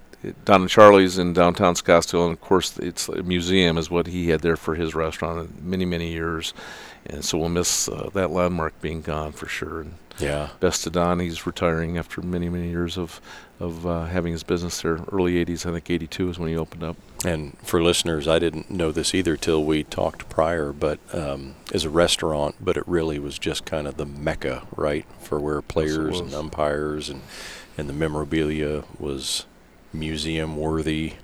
Don 0.44 0.62
and 0.62 0.70
Charlie's 0.70 1.18
in 1.18 1.32
downtown 1.32 1.74
Scottsdale, 1.74 2.24
and 2.24 2.32
of 2.32 2.40
course, 2.40 2.78
it's 2.78 3.08
a 3.08 3.22
museum 3.22 3.78
is 3.78 3.90
what 3.90 4.06
he 4.06 4.30
had 4.30 4.40
there 4.40 4.56
for 4.56 4.74
his 4.74 4.94
restaurant 4.94 5.50
in 5.50 5.70
many 5.70 5.84
many 5.84 6.12
years, 6.12 6.54
and 7.04 7.24
so 7.24 7.38
we'll 7.38 7.48
miss 7.48 7.88
uh, 7.88 8.10
that 8.14 8.30
landmark 8.30 8.80
being 8.80 9.02
gone 9.02 9.32
for 9.32 9.46
sure. 9.46 9.80
And 9.80 9.94
yeah. 10.18 10.50
best 10.60 10.84
to 10.84 10.90
Don, 10.90 11.20
he's 11.20 11.46
retiring 11.46 11.98
after 11.98 12.22
many 12.22 12.48
many 12.48 12.68
years 12.68 12.96
of 12.96 13.20
of 13.60 13.86
uh, 13.86 14.06
having 14.06 14.32
his 14.32 14.42
business 14.42 14.80
there. 14.80 15.00
Early 15.12 15.44
'80s, 15.44 15.66
I 15.66 15.72
think 15.72 15.90
'82 15.90 16.30
is 16.30 16.38
when 16.38 16.48
he 16.48 16.56
opened 16.56 16.82
up. 16.82 16.96
And 17.24 17.56
for 17.58 17.82
listeners, 17.82 18.26
I 18.26 18.38
didn't 18.38 18.70
know 18.70 18.92
this 18.92 19.14
either 19.14 19.36
till 19.36 19.64
we 19.64 19.84
talked 19.84 20.28
prior, 20.28 20.72
but 20.72 20.98
um, 21.12 21.56
as 21.72 21.84
a 21.84 21.90
restaurant, 21.90 22.56
but 22.60 22.76
it 22.76 22.84
really 22.86 23.18
was 23.18 23.38
just 23.38 23.64
kind 23.64 23.86
of 23.86 23.96
the 23.96 24.06
mecca, 24.06 24.66
right, 24.76 25.06
for 25.20 25.38
where 25.40 25.62
players 25.62 26.20
and 26.20 26.34
umpires 26.34 27.08
and 27.08 27.22
and 27.78 27.88
the 27.88 27.94
memorabilia 27.94 28.84
was 28.98 29.44
museum 29.92 30.56
worthy. 30.56 31.14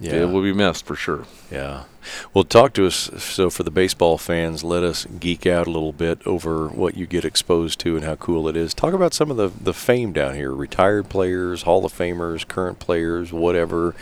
Yeah, 0.00 0.12
It 0.22 0.26
will 0.30 0.42
be 0.42 0.52
missed 0.52 0.86
for 0.86 0.94
sure. 0.94 1.24
yeah. 1.50 1.84
Well, 2.32 2.44
talk 2.44 2.72
to 2.74 2.86
us. 2.86 3.10
So, 3.18 3.50
for 3.50 3.64
the 3.64 3.70
baseball 3.70 4.16
fans, 4.16 4.62
let 4.64 4.82
us 4.84 5.06
geek 5.18 5.44
out 5.44 5.66
a 5.66 5.70
little 5.70 5.92
bit 5.92 6.24
over 6.26 6.68
what 6.68 6.96
you 6.96 7.06
get 7.06 7.24
exposed 7.24 7.80
to 7.80 7.96
and 7.96 8.04
how 8.04 8.14
cool 8.14 8.48
it 8.48 8.56
is. 8.56 8.72
Talk 8.74 8.94
about 8.94 9.12
some 9.12 9.30
of 9.30 9.36
the, 9.36 9.48
the 9.48 9.74
fame 9.74 10.12
down 10.12 10.36
here 10.36 10.54
retired 10.54 11.08
players, 11.10 11.62
Hall 11.62 11.84
of 11.84 11.92
Famers, 11.92 12.46
current 12.46 12.78
players, 12.78 13.32
whatever. 13.32 13.94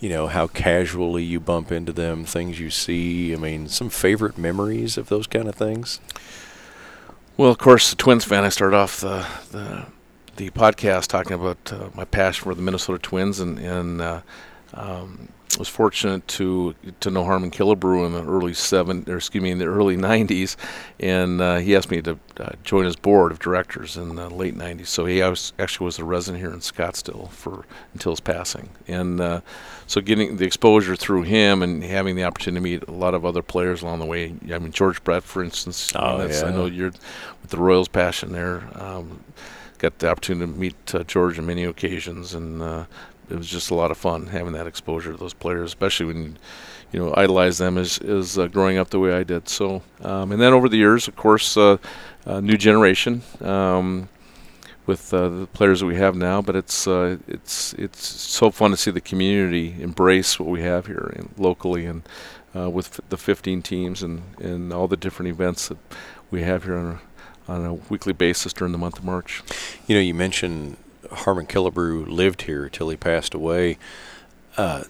You 0.00 0.08
know, 0.08 0.26
how 0.26 0.46
casually 0.48 1.22
you 1.22 1.38
bump 1.40 1.70
into 1.70 1.92
them, 1.92 2.24
things 2.24 2.58
you 2.58 2.70
see. 2.70 3.32
I 3.32 3.36
mean, 3.36 3.68
some 3.68 3.90
favorite 3.90 4.36
memories 4.38 4.96
of 4.98 5.08
those 5.10 5.26
kind 5.26 5.46
of 5.46 5.54
things. 5.54 6.00
Well, 7.36 7.50
of 7.50 7.58
course, 7.58 7.90
the 7.90 7.96
Twins 7.96 8.24
fan. 8.24 8.44
I 8.44 8.48
started 8.48 8.76
off 8.76 9.00
the 9.00 9.26
the, 9.52 9.86
the 10.36 10.50
podcast 10.50 11.08
talking 11.08 11.32
about 11.32 11.72
uh, 11.72 11.88
my 11.94 12.04
passion 12.04 12.44
for 12.44 12.54
the 12.54 12.62
Minnesota 12.62 12.98
Twins, 12.98 13.40
and 13.40 13.58
and 13.58 14.00
uh, 14.00 14.20
um, 14.74 15.28
was 15.58 15.68
fortunate 15.68 16.26
to 16.26 16.74
to 17.00 17.10
know 17.10 17.24
Harmon 17.24 17.50
Killebrew 17.50 18.04
in 18.06 18.12
the 18.12 18.24
early 18.24 18.54
seven, 18.54 19.04
or 19.08 19.16
excuse 19.18 19.42
me, 19.42 19.50
in 19.50 19.58
the 19.58 19.66
early 19.66 19.96
'90s, 19.98 20.56
and 20.98 21.40
uh, 21.40 21.56
he 21.58 21.76
asked 21.76 21.90
me 21.90 22.02
to 22.02 22.18
uh, 22.40 22.50
join 22.64 22.84
his 22.84 22.96
board 22.96 23.30
of 23.30 23.38
directors 23.38 23.96
in 23.96 24.16
the 24.16 24.28
late 24.28 24.56
'90s. 24.56 24.88
So 24.88 25.04
he 25.06 25.22
was, 25.22 25.52
actually 25.58 25.84
was 25.86 25.98
a 26.00 26.04
resident 26.04 26.42
here 26.42 26.52
in 26.52 26.58
Scottsdale 26.58 27.30
for 27.30 27.64
until 27.92 28.10
his 28.12 28.20
passing, 28.20 28.70
and 28.88 29.20
uh, 29.20 29.40
so 29.86 30.00
getting 30.00 30.38
the 30.38 30.44
exposure 30.46 30.96
through 30.96 31.22
him 31.22 31.62
and 31.62 31.84
having 31.84 32.16
the 32.16 32.24
opportunity 32.24 32.78
to 32.78 32.80
meet 32.86 32.88
a 32.88 32.92
lot 32.98 33.14
of 33.14 33.24
other 33.24 33.42
players 33.42 33.82
along 33.82 34.00
the 34.00 34.06
way. 34.06 34.34
I 34.52 34.58
mean, 34.58 34.72
George 34.72 35.04
Brett, 35.04 35.22
for 35.22 35.44
instance. 35.44 35.92
you 35.94 36.00
know, 36.00 36.06
Oh, 36.06 36.18
that's- 36.18 36.42
I 36.42 36.50
know 36.50 36.66
you're 36.66 36.90
with 37.42 37.50
the 37.50 37.58
Royals 37.58 37.86
passion 37.88 38.32
there. 38.32 38.64
Um, 38.74 39.20
got 39.84 39.98
the 39.98 40.10
opportunity 40.10 40.50
to 40.50 40.58
meet 40.58 40.94
uh, 40.94 41.04
George 41.04 41.38
on 41.38 41.46
many 41.46 41.64
occasions, 41.64 42.34
and 42.34 42.62
uh, 42.62 42.86
it 43.28 43.36
was 43.36 43.46
just 43.46 43.70
a 43.70 43.74
lot 43.74 43.90
of 43.90 43.98
fun 43.98 44.26
having 44.26 44.52
that 44.52 44.66
exposure 44.66 45.12
to 45.12 45.18
those 45.18 45.34
players, 45.34 45.66
especially 45.66 46.06
when 46.06 46.38
you 46.90 47.00
know 47.00 47.14
idolize 47.16 47.58
them 47.58 47.76
as 47.76 47.98
as 47.98 48.38
uh, 48.38 48.46
growing 48.46 48.78
up 48.78 48.88
the 48.90 48.98
way 48.98 49.12
I 49.12 49.24
did. 49.24 49.48
So, 49.48 49.82
um, 50.00 50.32
and 50.32 50.40
then 50.40 50.52
over 50.54 50.68
the 50.68 50.78
years, 50.78 51.06
of 51.06 51.16
course, 51.16 51.56
uh, 51.56 51.76
uh, 52.26 52.40
new 52.40 52.56
generation. 52.56 53.22
Um, 53.40 54.08
with 54.86 55.14
uh, 55.14 55.30
the 55.30 55.46
players 55.46 55.80
that 55.80 55.86
we 55.86 55.96
have 55.96 56.14
now, 56.14 56.42
but 56.42 56.54
it's 56.54 56.86
uh, 56.86 57.16
it's 57.26 57.72
it's 57.74 58.06
so 58.06 58.50
fun 58.50 58.70
to 58.70 58.76
see 58.76 58.90
the 58.90 59.00
community 59.00 59.74
embrace 59.80 60.38
what 60.38 60.48
we 60.48 60.60
have 60.60 60.86
here 60.86 61.26
locally 61.38 61.86
and 61.86 62.02
with 62.54 62.98
f- 62.98 63.08
the 63.08 63.16
15 63.16 63.62
teams 63.62 64.02
and, 64.02 64.22
and 64.38 64.72
all 64.74 64.86
the 64.86 64.96
different 64.96 65.30
events 65.30 65.68
that 65.68 65.78
we 66.30 66.42
have 66.42 66.64
here 66.64 66.76
on 66.76 67.00
on 67.48 67.64
a 67.64 67.74
weekly 67.74 68.12
basis 68.12 68.52
during 68.52 68.72
the 68.72 68.78
month 68.78 68.98
of 68.98 69.04
March. 69.04 69.42
You 69.86 69.94
know, 69.94 70.00
you 70.00 70.14
mentioned 70.14 70.76
Harmon 71.10 71.46
Killebrew 71.46 72.08
lived 72.08 72.42
here 72.42 72.68
till 72.68 72.88
he 72.88 72.96
passed 72.96 73.34
away. 73.34 73.78
Uh, 74.56 74.84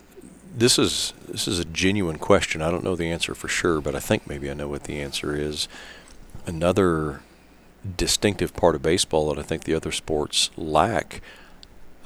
this 0.57 0.79
is 0.79 1.13
this 1.27 1.49
is 1.49 1.59
a 1.59 1.65
genuine 1.65 2.19
question. 2.19 2.63
I 2.63 2.71
don't 2.71 2.85
know 2.85 2.97
the 2.97 3.11
answer 3.11 3.35
for 3.35 3.49
sure, 3.49 3.81
but 3.81 3.95
I 3.95 4.01
think 4.01 4.27
maybe 4.27 4.51
I 4.51 4.55
know 4.55 4.69
what 4.69 4.85
the 4.85 5.01
answer 5.01 5.35
is. 5.35 5.69
Another 6.47 7.23
distinctive 7.97 8.55
part 8.55 8.75
of 8.75 8.83
baseball 8.83 9.29
that 9.29 9.39
I 9.39 9.43
think 9.43 9.65
the 9.65 9.75
other 9.75 9.93
sports 9.93 10.51
lack. 10.57 11.21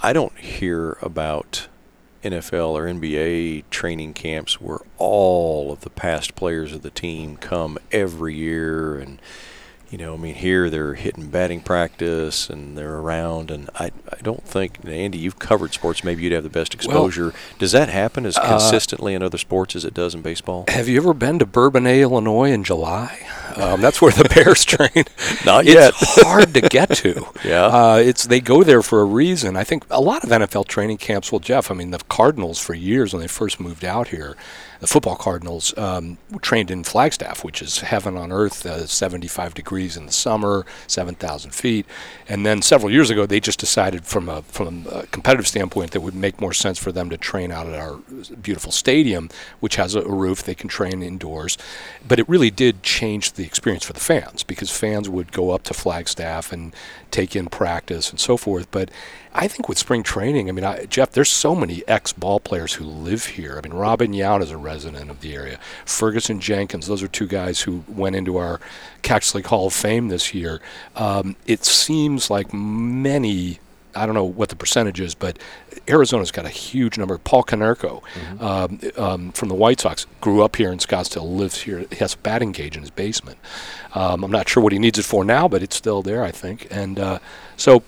I 0.02 0.12
don't 0.12 0.37
hear 0.38 0.96
about 1.02 1.68
NFL 2.22 2.70
or 2.70 2.87
NBA 2.87 3.64
training 3.70 4.14
camps 4.14 4.61
where 4.61 4.78
all 4.96 5.72
of 5.72 5.80
the 5.80 5.90
past 5.90 6.34
players 6.34 6.72
of 6.72 6.82
the 6.82 6.90
team 6.90 7.37
come 7.37 7.78
every 7.92 8.34
year 8.34 8.98
and 8.98 9.20
you 9.90 9.96
know, 9.98 10.14
I 10.14 10.16
mean, 10.18 10.35
here 10.35 10.68
they're 10.68 10.94
hitting 10.94 11.29
batting 11.29 11.61
practice 11.61 12.51
and 12.51 12.77
they're 12.77 12.96
around, 12.96 13.51
and 13.51 13.70
I, 13.74 13.87
I 14.12 14.20
don't 14.22 14.44
think, 14.44 14.85
Andy, 14.87 15.16
you've 15.18 15.38
covered 15.38 15.72
sports. 15.72 16.05
Maybe 16.05 16.22
you'd 16.22 16.33
have 16.33 16.42
the 16.42 16.51
best 16.51 16.74
exposure. 16.74 17.33
Does 17.59 17.72
that 17.72 17.88
happen 17.88 18.27
as 18.27 18.37
Uh, 18.37 18.46
consistently 18.46 19.14
in 19.14 19.22
other 19.22 19.38
sports 19.38 19.74
as 19.74 19.85
it 19.87 19.94
does 19.94 20.14
in 20.14 20.20
baseball? 20.20 20.66
Have 20.68 20.88
you 20.88 20.98
ever 20.98 21.14
been 21.14 21.38
to 21.38 21.46
Bourbonnais, 21.46 22.03
Illinois 22.03 22.51
in 22.53 22.64
July? 22.64 23.27
Um, 23.57 23.81
that's 23.81 24.03
where 24.03 24.12
the 24.12 24.24
Bears 24.35 24.64
train. 24.64 25.05
Not 25.46 25.64
yet. 25.64 25.94
It's 26.01 26.22
hard 26.22 26.53
to 26.55 26.61
get 26.61 26.90
to. 26.96 27.27
Yeah. 27.44 27.66
Uh, 27.66 27.96
it's 27.96 28.24
they 28.27 28.40
go 28.40 28.62
there 28.62 28.83
for 28.83 29.01
a 29.01 29.05
reason. 29.05 29.57
I 29.57 29.64
think 29.64 29.85
a 29.90 30.01
lot 30.01 30.22
of 30.22 30.29
NFL 30.31 30.66
training 30.68 30.98
camps. 30.98 31.33
Well, 31.33 31.38
Jeff, 31.38 31.70
I 31.70 31.74
mean, 31.74 31.92
the 31.92 31.98
Cardinals 32.09 32.59
for 32.59 32.74
years 32.74 33.14
when 33.14 33.20
they 33.22 33.29
first 33.29 33.59
moved 33.61 33.85
out 33.85 34.09
here, 34.09 34.37
the 34.81 34.87
football 34.87 35.17
Cardinals 35.17 35.77
um, 35.77 36.19
trained 36.41 36.71
in 36.71 36.85
Flagstaff, 36.85 37.43
which 37.45 37.61
is 37.61 37.81
heaven 37.81 38.17
on 38.17 38.31
earth, 38.31 38.64
uh, 38.64 38.87
75 38.87 39.55
degrees 39.55 39.97
in 39.97 40.07
the 40.07 40.12
summer, 40.12 40.64
7,000 40.87 41.51
feet. 41.51 41.87
And 42.29 42.47
then 42.47 42.62
several 42.62 42.91
years 42.91 43.11
ago, 43.11 43.27
they 43.27 43.41
just 43.41 43.59
decided 43.59 44.05
from 44.05 44.29
a 44.29 44.43
from 44.43 44.87
a 44.91 45.07
competitive 45.07 45.49
standpoint 45.49 45.91
that 45.93 46.01
would 46.01 46.14
make 46.14 46.41
more 46.41 46.53
sense 46.53 46.79
for 46.79 46.93
them 46.93 47.11
to 47.11 47.17
train 47.17 47.51
out 47.51 47.67
at 47.67 47.75
our 47.75 47.97
beautiful 48.41 48.71
stadium, 48.71 49.31
which 49.61 49.77
has 49.77 49.95
a, 49.95 50.01
a 50.01 50.12
roof. 50.12 50.43
They 50.43 50.55
can 50.55 50.69
train 50.69 51.03
indoors. 51.03 51.59
But 52.07 52.18
it 52.18 52.29
really 52.29 52.51
did 52.51 52.83
change 52.83 53.33
the 53.33 53.45
experience 53.45 53.85
for 53.85 53.93
the 53.93 54.01
fans 54.01 54.43
because 54.43 54.70
fans 54.70 55.09
would 55.09 55.33
go 55.33 55.51
up 55.51 55.64
to 55.64 55.74
Flagstaff 55.74 56.53
and 56.53 56.74
take 57.11 57.35
in 57.35 57.47
practice 57.47 58.11
and 58.11 58.20
so 58.20 58.37
forth. 58.37 58.70
But 58.70 58.91
I 59.39 59.47
think 59.47 59.68
with 59.68 59.78
spring 59.78 60.03
training, 60.03 60.49
I 60.49 60.53
mean, 60.53 60.64
I, 60.64 60.86
Jeff, 60.86 61.12
there's 61.12 61.30
so 61.30 61.55
many 61.55 61.84
ex 61.86 62.12
ball 62.12 62.41
players 62.41 62.74
who 62.74 62.84
live 62.84 63.24
here. 63.24 63.57
I 63.57 63.61
mean, 63.61 63.72
Robin 63.72 64.12
Yount 64.12 64.43
is 64.43 64.51
a 64.51 64.57
resident 64.57 65.11
of 65.11 65.20
the 65.20 65.32
area. 65.32 65.61
Ferguson 65.86 66.41
Jenkins, 66.41 66.89
those 66.89 67.05
are 67.05 67.09
two 67.09 67.28
guys 67.28 67.61
who 67.61 67.84
went 67.86 68.16
into 68.16 68.36
our 68.36 68.61
Cactus 69.03 69.36
League 69.36 69.47
Hall 69.47 69.68
of 69.68 69.72
Fame 69.72 70.09
this 70.09 70.34
year. 70.34 70.61
Um, 70.97 71.36
it 71.47 71.64
seems 71.64 72.30
like 72.30 72.53
many. 72.53 73.61
I 73.95 74.07
don't 74.07 74.16
know 74.16 74.24
what 74.24 74.49
the 74.49 74.57
percentage 74.57 74.99
is, 74.99 75.14
but 75.14 75.39
Arizona's 75.86 76.32
got 76.32 76.45
a 76.45 76.51
huge 76.51 76.99
number. 76.99 77.16
Paul 77.18 77.45
Konerko 77.45 78.03
um, 78.41 78.80
um, 78.97 79.32
from 79.32 79.49
the 79.49 79.55
White 79.55 79.80
Sox 79.80 80.05
grew 80.20 80.43
up 80.43 80.57
here 80.57 80.72
in 80.72 80.78
Scottsdale, 80.78 81.36
lives 81.36 81.62
here. 81.62 81.86
He 81.91 81.97
has 81.97 82.14
a 82.14 82.18
batting 82.18 82.53
cage 82.53 82.74
in 82.74 82.82
his 82.82 82.91
basement. 82.91 83.39
Um, 83.95 84.24
I'm 84.24 84.32
not 84.32 84.49
sure 84.49 84.64
what 84.64 84.72
he 84.72 84.80
needs 84.80 84.99
it 84.99 85.05
for 85.05 85.24
now, 85.24 85.47
but 85.47 85.62
it's 85.62 85.76
still 85.76 86.03
there, 86.03 86.24
I 86.24 86.32
think. 86.32 86.66
And 86.72 86.99
uh, 86.99 87.18
so 87.57 87.84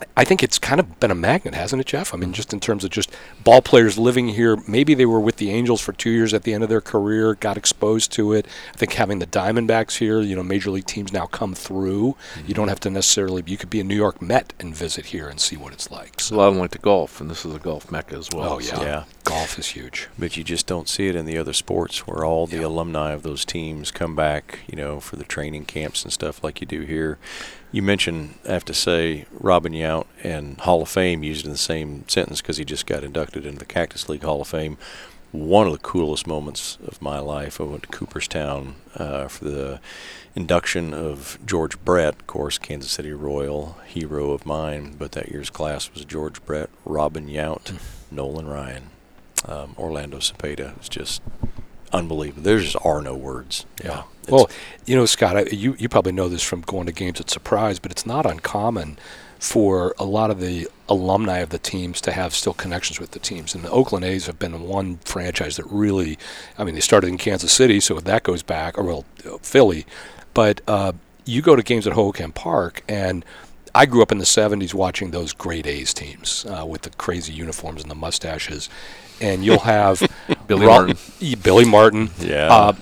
I 0.00 0.20
I 0.20 0.24
think 0.24 0.42
it's 0.42 0.58
kind 0.58 0.78
of 0.78 1.00
been 1.00 1.10
a 1.10 1.14
magnet, 1.14 1.54
hasn't 1.54 1.80
it, 1.80 1.86
Jeff? 1.86 2.12
I 2.12 2.18
mean, 2.18 2.34
just 2.34 2.52
in 2.52 2.60
terms 2.60 2.84
of 2.84 2.90
just 2.90 3.10
ball 3.42 3.62
players 3.62 3.96
living 3.96 4.28
here. 4.28 4.58
Maybe 4.68 4.92
they 4.92 5.06
were 5.06 5.18
with 5.18 5.36
the 5.36 5.50
Angels 5.50 5.80
for 5.80 5.94
two 5.94 6.10
years 6.10 6.34
at 6.34 6.42
the 6.42 6.52
end 6.52 6.62
of 6.62 6.68
their 6.68 6.82
career, 6.82 7.36
got 7.36 7.56
exposed 7.56 8.12
to 8.12 8.34
it. 8.34 8.46
I 8.74 8.76
think 8.76 8.92
having 8.92 9.18
the 9.18 9.26
Diamondbacks 9.26 9.96
here, 9.96 10.20
you 10.20 10.36
know, 10.36 10.42
major 10.42 10.72
league 10.72 10.84
teams 10.84 11.10
now 11.10 11.24
come 11.24 11.54
through. 11.54 12.16
Mm-hmm. 12.34 12.48
You 12.48 12.52
don't 12.52 12.68
have 12.68 12.80
to 12.80 12.90
necessarily. 12.90 13.42
You 13.46 13.56
could 13.56 13.70
be 13.70 13.80
a 13.80 13.84
New 13.84 13.96
York 13.96 14.20
Met 14.20 14.52
and 14.60 14.76
visit 14.76 15.06
here 15.06 15.26
and 15.26 15.40
see 15.40 15.56
what 15.56 15.72
it's 15.72 15.90
like. 15.90 16.20
So. 16.20 16.34
A 16.34 16.36
lot 16.36 16.48
of 16.48 16.54
them 16.54 16.60
like 16.60 16.72
to 16.72 16.78
golf, 16.78 17.22
and 17.22 17.30
this 17.30 17.46
is 17.46 17.54
a 17.54 17.58
golf 17.58 17.90
mecca 17.90 18.16
as 18.16 18.28
well. 18.30 18.52
Oh 18.52 18.58
yeah, 18.58 18.74
so. 18.74 18.82
yeah. 18.82 19.04
Golf 19.24 19.58
is 19.58 19.68
huge. 19.68 20.08
But 20.18 20.36
you 20.36 20.44
just 20.44 20.66
don't 20.66 20.86
see 20.86 21.08
it 21.08 21.16
in 21.16 21.24
the 21.24 21.38
other 21.38 21.54
sports 21.54 22.06
where 22.06 22.26
all 22.26 22.46
the 22.46 22.58
yeah. 22.58 22.66
alumni 22.66 23.12
of 23.12 23.22
those 23.22 23.46
teams 23.46 23.90
come 23.90 24.14
back, 24.14 24.58
you 24.68 24.76
know, 24.76 25.00
for 25.00 25.16
the 25.16 25.24
training 25.24 25.64
camps 25.64 26.04
and 26.04 26.12
stuff 26.12 26.44
like 26.44 26.60
you 26.60 26.66
do 26.66 26.82
here. 26.82 27.16
You 27.72 27.82
mentioned, 27.82 28.34
I 28.48 28.52
have 28.52 28.64
to 28.64 28.74
say, 28.74 29.26
Robin 29.30 29.72
Yount 29.72 30.06
and 30.24 30.58
Hall 30.60 30.82
of 30.82 30.88
Fame 30.88 31.22
used 31.22 31.44
in 31.44 31.52
the 31.52 31.58
same 31.58 32.08
sentence 32.08 32.40
because 32.40 32.56
he 32.56 32.64
just 32.64 32.84
got 32.84 33.04
inducted 33.04 33.46
into 33.46 33.60
the 33.60 33.64
Cactus 33.64 34.08
League 34.08 34.24
Hall 34.24 34.40
of 34.40 34.48
Fame. 34.48 34.76
One 35.30 35.68
of 35.68 35.72
the 35.72 35.78
coolest 35.78 36.26
moments 36.26 36.78
of 36.84 37.00
my 37.00 37.20
life, 37.20 37.60
I 37.60 37.64
went 37.64 37.84
to 37.84 37.88
Cooperstown 37.88 38.74
uh, 38.96 39.28
for 39.28 39.44
the 39.44 39.80
induction 40.34 40.92
of 40.92 41.38
George 41.46 41.78
Brett, 41.84 42.14
of 42.14 42.26
course, 42.26 42.58
Kansas 42.58 42.90
City 42.90 43.12
Royal, 43.12 43.76
hero 43.86 44.32
of 44.32 44.44
mine. 44.44 44.96
But 44.98 45.12
that 45.12 45.28
year's 45.28 45.50
class 45.50 45.92
was 45.94 46.04
George 46.04 46.44
Brett, 46.44 46.70
Robin 46.84 47.28
Yount, 47.28 47.62
mm. 47.62 47.80
Nolan 48.10 48.48
Ryan, 48.48 48.90
um, 49.46 49.76
Orlando 49.78 50.18
Cepeda. 50.18 50.76
It's 50.78 50.88
just 50.88 51.22
unbelievable. 51.92 52.42
There 52.42 52.58
just 52.58 52.76
are 52.84 53.00
no 53.00 53.14
words. 53.14 53.66
Yeah. 53.82 54.04
well, 54.28 54.50
you 54.86 54.96
know, 54.96 55.06
Scott, 55.06 55.36
I, 55.36 55.42
you 55.50 55.74
you 55.78 55.88
probably 55.88 56.12
know 56.12 56.28
this 56.28 56.42
from 56.42 56.62
going 56.62 56.86
to 56.86 56.92
games 56.92 57.20
at 57.20 57.30
Surprise, 57.30 57.78
but 57.78 57.90
it's 57.90 58.06
not 58.06 58.26
uncommon 58.26 58.98
for 59.40 59.94
a 59.98 60.04
lot 60.04 60.30
of 60.30 60.38
the 60.38 60.68
alumni 60.88 61.38
of 61.38 61.48
the 61.48 61.58
teams 61.58 62.00
to 62.02 62.12
have 62.12 62.34
still 62.34 62.52
connections 62.52 63.00
with 63.00 63.12
the 63.12 63.18
teams. 63.18 63.54
And 63.54 63.64
the 63.64 63.70
Oakland 63.70 64.04
A's 64.04 64.26
have 64.26 64.38
been 64.38 64.62
one 64.62 64.98
franchise 64.98 65.56
that 65.56 65.64
really, 65.66 66.18
I 66.58 66.64
mean, 66.64 66.74
they 66.74 66.82
started 66.82 67.06
in 67.06 67.16
Kansas 67.16 67.50
City, 67.50 67.80
so 67.80 67.96
if 67.96 68.04
that 68.04 68.22
goes 68.22 68.42
back, 68.42 68.76
or 68.76 68.84
well, 68.84 69.04
Philly. 69.40 69.86
But 70.34 70.60
uh, 70.68 70.92
you 71.24 71.40
go 71.40 71.56
to 71.56 71.62
games 71.62 71.86
at 71.86 71.94
Hohokam 71.94 72.34
Park, 72.34 72.82
and 72.86 73.24
I 73.74 73.86
grew 73.86 74.02
up 74.02 74.12
in 74.12 74.18
the 74.18 74.24
70s 74.24 74.74
watching 74.74 75.10
those 75.10 75.32
great 75.32 75.66
A's 75.66 75.94
teams 75.94 76.44
uh, 76.46 76.66
with 76.66 76.82
the 76.82 76.90
crazy 76.90 77.32
uniforms 77.32 77.80
and 77.82 77.90
the 77.90 77.94
mustaches 77.94 78.68
and 79.20 79.44
you'll 79.44 79.58
have 79.60 80.02
Billy 80.46 80.66
Ra- 80.66 80.86
Martin. 80.86 80.96
Billy 81.42 81.64
Martin. 81.64 82.10
Yeah. 82.18 82.48
Uh, 82.52 82.72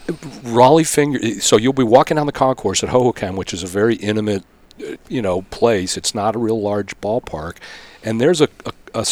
Rollie 0.45 0.87
Finger. 0.89 1.41
So 1.41 1.57
you'll 1.57 1.73
be 1.73 1.83
walking 1.83 2.17
down 2.17 2.27
the 2.27 2.33
concourse 2.33 2.83
at 2.83 2.91
Hohokam, 2.91 3.35
which 3.37 3.53
is 3.53 3.63
a 3.63 3.67
very 3.67 3.97
intimate, 3.97 4.45
uh, 4.81 4.97
you 5.09 5.23
know, 5.23 5.43
place. 5.43 5.97
It's 5.97 6.15
not 6.15 6.35
a 6.35 6.39
real 6.39 6.61
large 6.61 6.99
ballpark, 7.01 7.57
and 8.03 8.21
there's 8.21 8.41
a 8.41 8.49
a, 8.65 8.73
a, 8.95 9.07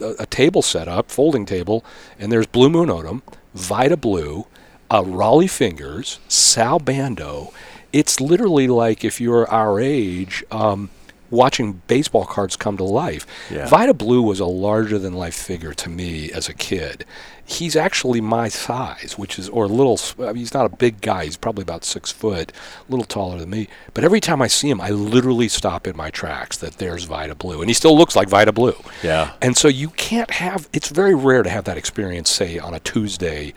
a, 0.00 0.14
a 0.20 0.26
table 0.26 0.62
set 0.62 0.88
up, 0.88 1.10
folding 1.10 1.44
table, 1.46 1.84
and 2.18 2.30
there's 2.30 2.46
Blue 2.46 2.70
Moon 2.70 2.88
Odom, 2.88 3.22
Vida 3.54 3.96
Blue, 3.96 4.46
uh, 4.90 5.02
Rollie 5.02 5.50
Fingers, 5.50 6.20
Sal 6.28 6.78
Bando. 6.78 7.52
It's 7.92 8.20
literally 8.20 8.68
like 8.68 9.04
if 9.04 9.20
you're 9.20 9.48
our 9.50 9.80
age. 9.80 10.44
Um, 10.50 10.90
watching 11.30 11.82
baseball 11.86 12.24
cards 12.24 12.56
come 12.56 12.76
to 12.76 12.84
life. 12.84 13.26
Yeah. 13.50 13.66
Vida 13.66 13.94
Blue 13.94 14.22
was 14.22 14.40
a 14.40 14.46
larger 14.46 14.98
than 14.98 15.12
life 15.12 15.34
figure 15.34 15.74
to 15.74 15.88
me 15.88 16.32
as 16.32 16.48
a 16.48 16.54
kid. 16.54 17.04
He's 17.44 17.76
actually 17.76 18.20
my 18.20 18.48
size, 18.48 19.14
which 19.16 19.38
is, 19.38 19.48
or 19.48 19.64
a 19.64 19.68
little, 19.68 19.98
I 20.18 20.32
mean, 20.32 20.36
he's 20.36 20.52
not 20.52 20.66
a 20.66 20.76
big 20.76 21.00
guy. 21.00 21.24
He's 21.24 21.38
probably 21.38 21.62
about 21.62 21.82
six 21.84 22.12
foot, 22.12 22.52
a 22.86 22.90
little 22.90 23.06
taller 23.06 23.38
than 23.38 23.48
me. 23.48 23.68
But 23.94 24.04
every 24.04 24.20
time 24.20 24.42
I 24.42 24.48
see 24.48 24.68
him, 24.68 24.80
I 24.80 24.90
literally 24.90 25.48
stop 25.48 25.86
in 25.86 25.96
my 25.96 26.10
tracks 26.10 26.58
that 26.58 26.74
there's 26.74 27.04
Vida 27.04 27.34
Blue. 27.34 27.60
And 27.60 27.70
he 27.70 27.74
still 27.74 27.96
looks 27.96 28.14
like 28.14 28.28
Vida 28.28 28.52
Blue. 28.52 28.76
Yeah. 29.02 29.32
And 29.40 29.56
so 29.56 29.68
you 29.68 29.90
can't 29.90 30.30
have, 30.32 30.68
it's 30.74 30.90
very 30.90 31.14
rare 31.14 31.42
to 31.42 31.48
have 31.48 31.64
that 31.64 31.78
experience, 31.78 32.28
say, 32.28 32.58
on 32.58 32.74
a 32.74 32.80
Tuesday 32.80 33.54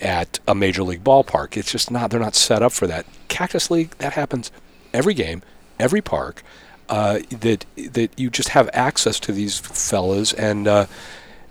at 0.00 0.40
a 0.48 0.54
major 0.54 0.82
league 0.82 1.04
ballpark. 1.04 1.56
It's 1.56 1.70
just 1.70 1.90
not, 1.90 2.10
they're 2.10 2.20
not 2.20 2.34
set 2.34 2.62
up 2.62 2.72
for 2.72 2.86
that. 2.86 3.04
Cactus 3.28 3.70
League, 3.70 3.90
that 3.98 4.14
happens 4.14 4.50
every 4.94 5.14
game, 5.14 5.42
every 5.78 6.00
park 6.00 6.42
uh, 6.88 7.20
that 7.30 7.64
that 7.76 8.18
you 8.18 8.30
just 8.30 8.50
have 8.50 8.68
access 8.72 9.18
to 9.20 9.32
these 9.32 9.58
fellas 9.58 10.32
and. 10.32 10.68
Uh, 10.68 10.86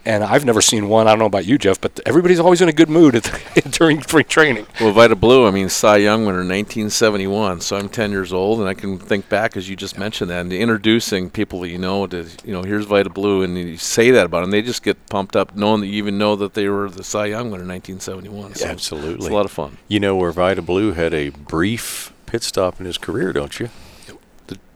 and 0.05 0.23
I've 0.23 0.43
never 0.43 0.61
seen 0.61 0.89
one. 0.89 1.07
I 1.07 1.11
don't 1.11 1.19
know 1.19 1.25
about 1.25 1.45
you, 1.45 1.57
Jeff, 1.57 1.79
but 1.79 1.99
everybody's 2.05 2.39
always 2.39 2.61
in 2.61 2.67
a 2.67 2.73
good 2.73 2.89
mood 2.89 3.15
the, 3.15 3.69
during 3.71 4.01
spring 4.01 4.25
training. 4.25 4.67
Well, 4.81 4.91
Vida 4.91 5.15
Blue, 5.15 5.47
I 5.47 5.51
mean, 5.51 5.69
Cy 5.69 5.97
Young 5.97 6.25
winner 6.25 6.39
1971. 6.39 7.61
So 7.61 7.77
I'm 7.77 7.89
10 7.89 8.11
years 8.11 8.33
old, 8.33 8.59
and 8.59 8.67
I 8.67 8.73
can 8.73 8.99
think 8.99 9.29
back, 9.29 9.55
as 9.55 9.69
you 9.69 9.75
just 9.75 9.95
yeah. 9.95 10.01
mentioned 10.01 10.29
that, 10.29 10.41
and 10.41 10.51
introducing 10.51 11.29
people 11.29 11.61
that 11.61 11.69
you 11.69 11.77
know 11.77 12.05
to, 12.07 12.27
you 12.43 12.53
know, 12.53 12.63
here's 12.63 12.85
Vida 12.85 13.09
Blue, 13.09 13.43
and 13.43 13.57
you 13.57 13.77
say 13.77 14.11
that 14.11 14.25
about 14.25 14.41
them, 14.41 14.51
they 14.51 14.61
just 14.61 14.83
get 14.83 15.05
pumped 15.07 15.35
up, 15.35 15.55
knowing 15.55 15.81
that 15.81 15.87
you 15.87 15.93
even 15.93 16.17
know 16.17 16.35
that 16.35 16.53
they 16.53 16.67
were 16.67 16.89
the 16.89 17.03
Cy 17.03 17.27
Young 17.27 17.45
winner 17.45 17.65
1971. 17.65 18.55
So 18.55 18.67
Absolutely, 18.67 19.15
it's 19.15 19.27
a 19.27 19.33
lot 19.33 19.45
of 19.45 19.51
fun. 19.51 19.77
You 19.87 19.99
know 19.99 20.15
where 20.15 20.31
Vida 20.31 20.61
Blue 20.61 20.91
had 20.91 21.13
a 21.13 21.29
brief 21.29 22.11
pit 22.25 22.43
stop 22.43 22.79
in 22.79 22.85
his 22.85 22.97
career, 22.97 23.31
don't 23.31 23.59
you? 23.59 23.69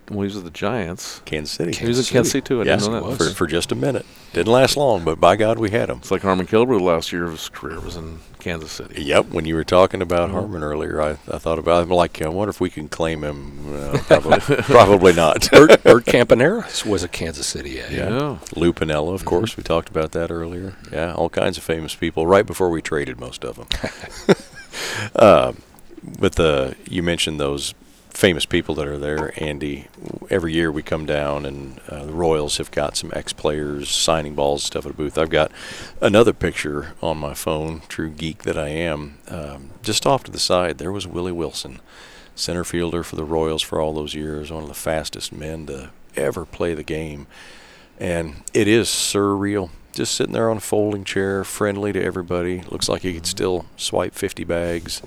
Well, 0.09 0.21
he 0.21 0.25
was 0.25 0.35
with 0.35 0.45
the 0.45 0.51
Giants. 0.51 1.21
Kansas 1.25 1.53
City. 1.53 1.73
he 1.73 1.85
was 1.85 1.99
at 1.99 2.11
Kansas 2.11 2.31
City 2.31 2.41
too. 2.41 2.61
I 2.61 2.65
yes, 2.65 2.83
didn't 2.83 3.01
know 3.01 3.11
that. 3.11 3.17
For, 3.17 3.29
for 3.31 3.47
just 3.47 3.71
a 3.71 3.75
minute. 3.75 4.05
Didn't 4.33 4.51
last 4.51 4.77
long, 4.77 5.03
but 5.03 5.19
by 5.19 5.35
God, 5.35 5.57
we 5.57 5.71
had 5.71 5.89
him. 5.89 5.97
It's 5.97 6.11
like 6.11 6.21
Harmon 6.21 6.47
Killebrew. 6.47 6.77
The 6.77 6.83
last 6.83 7.11
year 7.11 7.25
of 7.25 7.31
his 7.31 7.49
career 7.49 7.79
was 7.79 7.95
in 7.95 8.19
Kansas 8.39 8.71
City. 8.71 9.03
Yep. 9.03 9.27
When 9.27 9.45
you 9.45 9.55
were 9.55 9.63
talking 9.63 10.01
about 10.01 10.29
mm-hmm. 10.29 10.37
Harmon 10.37 10.63
earlier, 10.63 11.01
I, 11.01 11.11
I 11.31 11.37
thought 11.37 11.59
about. 11.59 11.83
I'm 11.83 11.89
like, 11.89 12.21
I 12.21 12.29
wonder 12.29 12.49
if 12.49 12.61
we 12.61 12.69
can 12.69 12.87
claim 12.87 13.23
him. 13.23 13.75
Uh, 13.75 13.97
probably, 14.03 14.39
probably 14.63 15.13
not. 15.13 15.49
Bert, 15.51 15.83
Bert 15.83 16.05
Campaneris 16.05 16.85
was 16.85 17.03
a 17.03 17.07
Kansas 17.07 17.47
City. 17.47 17.71
Yeah. 17.71 17.89
yeah. 17.91 18.37
Lou 18.55 18.71
Piniella, 18.71 19.13
of 19.13 19.21
mm-hmm. 19.21 19.27
course. 19.27 19.57
We 19.57 19.63
talked 19.63 19.89
about 19.89 20.13
that 20.13 20.31
earlier. 20.31 20.75
Yeah. 20.91 21.13
All 21.13 21.29
kinds 21.29 21.57
of 21.57 21.63
famous 21.63 21.95
people. 21.95 22.27
Right 22.27 22.45
before 22.45 22.69
we 22.69 22.81
traded 22.81 23.19
most 23.19 23.43
of 23.43 23.55
them. 23.55 23.67
uh, 25.15 25.53
but 26.19 26.35
the 26.35 26.75
you 26.89 27.03
mentioned 27.03 27.39
those 27.39 27.73
famous 28.17 28.47
people 28.47 28.73
that 28.73 28.87
are 28.87 28.97
there, 28.97 29.31
Andy. 29.37 29.87
Every 30.31 30.51
year 30.51 30.71
we 30.71 30.81
come 30.81 31.05
down, 31.05 31.45
and 31.45 31.79
uh, 31.87 32.03
the 32.03 32.13
Royals 32.13 32.57
have 32.57 32.71
got 32.71 32.97
some 32.97 33.11
ex-players 33.15 33.91
signing 33.91 34.33
balls, 34.33 34.63
stuff 34.63 34.87
at 34.87 34.91
a 34.91 34.95
booth. 34.95 35.19
I've 35.19 35.29
got 35.29 35.51
another 36.01 36.33
picture 36.33 36.93
on 36.99 37.19
my 37.19 37.35
phone, 37.35 37.83
true 37.87 38.09
geek 38.09 38.41
that 38.41 38.57
I 38.57 38.69
am. 38.69 39.19
Um, 39.27 39.69
just 39.83 40.07
off 40.07 40.23
to 40.23 40.31
the 40.31 40.39
side, 40.39 40.79
there 40.79 40.91
was 40.91 41.05
Willie 41.05 41.31
Wilson, 41.31 41.79
center 42.33 42.63
fielder 42.63 43.03
for 43.03 43.15
the 43.15 43.23
Royals 43.23 43.61
for 43.61 43.79
all 43.79 43.93
those 43.93 44.15
years, 44.15 44.51
one 44.51 44.63
of 44.63 44.69
the 44.69 44.75
fastest 44.75 45.31
men 45.31 45.67
to 45.67 45.91
ever 46.15 46.43
play 46.43 46.73
the 46.73 46.81
game, 46.81 47.27
and 47.99 48.41
it 48.51 48.67
is 48.67 48.87
surreal. 48.87 49.69
Just 49.91 50.15
sitting 50.15 50.33
there 50.33 50.49
on 50.49 50.57
a 50.57 50.61
folding 50.61 51.03
chair, 51.03 51.43
friendly 51.43 51.93
to 51.93 52.03
everybody. 52.03 52.63
Looks 52.63 52.89
like 52.89 53.03
he 53.03 53.13
could 53.13 53.27
still 53.27 53.67
swipe 53.77 54.15
50 54.15 54.43
bags, 54.43 55.03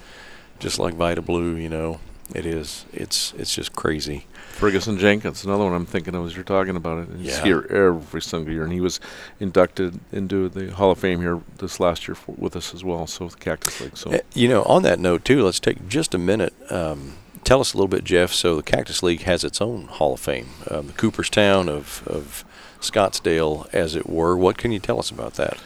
just 0.61 0.79
like 0.79 0.95
Vida 0.95 1.23
Blue, 1.23 1.57
you 1.57 1.69
know 1.69 1.99
it 2.35 2.47
is. 2.47 2.85
It's 2.93 3.33
it's 3.35 3.55
just 3.55 3.75
crazy. 3.75 4.27
Ferguson 4.61 4.99
Jenkins, 4.99 5.45
another 5.45 5.65
one 5.65 5.73
I'm 5.73 5.87
thinking 5.87 6.15
of 6.15 6.27
as 6.27 6.35
you're 6.35 6.45
talking 6.45 6.77
about 6.77 7.09
it. 7.09 7.17
He's 7.17 7.39
yeah. 7.39 7.45
here 7.45 7.67
every 7.71 8.21
single 8.21 8.53
year, 8.53 8.63
and 8.63 8.73
he 8.73 8.81
was 8.81 9.01
inducted 9.39 10.01
into 10.13 10.49
the 10.51 10.73
Hall 10.75 10.91
of 10.91 10.99
Fame 10.99 11.21
here 11.21 11.41
this 11.59 11.81
last 11.81 12.07
year 12.07 12.15
for, 12.15 12.33
with 12.33 12.55
us 12.57 12.75
as 12.75 12.85
well. 12.85 13.07
So 13.07 13.25
with 13.25 13.41
Cactus 13.41 13.81
League. 13.81 13.97
So 13.97 14.13
uh, 14.13 14.19
you 14.35 14.49
know, 14.49 14.63
on 14.65 14.83
that 14.83 14.99
note 14.99 15.25
too, 15.25 15.43
let's 15.43 15.61
take 15.61 15.89
just 15.89 16.15
a 16.15 16.19
minute. 16.19 16.53
Um, 16.71 17.17
tell 17.43 17.61
us 17.61 17.73
a 17.73 17.77
little 17.77 17.89
bit, 17.89 18.05
Jeff. 18.05 18.33
So 18.33 18.57
the 18.57 18.63
Cactus 18.63 19.03
League 19.03 19.23
has 19.23 19.45
its 19.45 19.61
own 19.61 19.87
Hall 19.87 20.15
of 20.15 20.21
Fame, 20.21 20.51
um, 20.71 20.89
the 20.89 20.93
Cooperstown 20.93 21.69
of 21.69 22.07
of 22.07 22.45
Scottsdale, 22.81 23.73
as 23.73 23.95
it 23.95 24.09
were. 24.09 24.37
What 24.37 24.59
can 24.59 24.73
you 24.73 24.79
tell 24.79 24.99
us 24.99 25.11
about 25.11 25.35
that? 25.35 25.59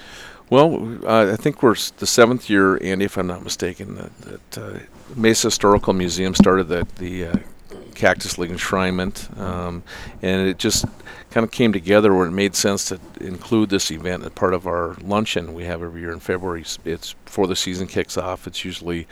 Well, 0.51 1.01
uh, 1.05 1.33
I 1.33 1.37
think 1.37 1.63
we're 1.63 1.77
the 1.97 2.07
seventh 2.07 2.51
year, 2.51 2.79
Andy, 2.83 3.07
if 3.07 3.17
I'm 3.17 3.27
not 3.27 3.43
mistaken, 3.43 3.95
that, 3.95 4.19
that 4.21 4.59
uh, 4.59 4.79
Mesa 5.15 5.49
Historical 5.49 5.93
Museum 5.93 6.35
started 6.35 6.69
the, 6.69 6.87
the 6.97 7.27
uh, 7.27 7.37
Cactus 7.95 8.39
League 8.39 8.51
enshrinement, 8.51 9.37
um, 9.39 9.83
and 10.23 10.49
it 10.49 10.59
just 10.59 10.85
kind 11.31 11.45
of 11.45 11.51
came 11.51 11.73
together 11.73 12.15
where 12.15 12.27
it 12.27 12.33
made 12.33 12.55
sense 12.55 12.87
to 12.87 13.01
include 13.21 13.71
this 13.71 13.91
event 13.91 14.23
as 14.25 14.31
part 14.31 14.55
of 14.55 14.67
our 14.67 14.95
luncheon 15.01 15.55
we 15.55 15.65
have 15.65 15.83
every 15.83 16.01
year 16.01 16.13
in 16.13 16.21
February. 16.21 16.65
It's 16.85 17.15
before 17.25 17.47
the 17.47 17.57
season 17.57 17.87
kicks 17.87 18.17
off. 18.17 18.47
It's 18.47 18.65
usually 18.65 19.07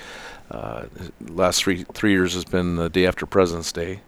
uh, 0.51 0.85
last 1.21 1.63
three 1.63 1.85
three 1.95 2.13
years 2.13 2.35
has 2.35 2.45
been 2.45 2.77
the 2.77 2.89
day 2.89 3.07
after 3.07 3.27
President's 3.27 3.73
Day, 3.73 4.01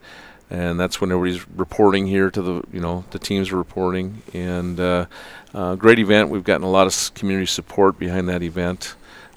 and 0.50 0.78
that's 0.78 1.00
when 1.00 1.10
everybody's 1.10 1.48
reporting 1.50 2.06
here 2.06 2.30
to 2.30 2.42
the 2.42 2.62
you 2.72 2.80
know 2.80 3.04
the 3.10 3.18
teams 3.18 3.50
are 3.50 3.56
reporting 3.56 4.22
and 4.32 4.78
uh, 4.78 5.06
uh, 5.54 5.74
great 5.76 5.98
event. 5.98 6.28
We've 6.28 6.44
gotten 6.44 6.64
a 6.64 6.70
lot 6.70 6.86
of 6.86 7.14
community 7.14 7.46
support 7.46 7.98
behind 7.98 8.28
that 8.28 8.42
event. 8.42 8.94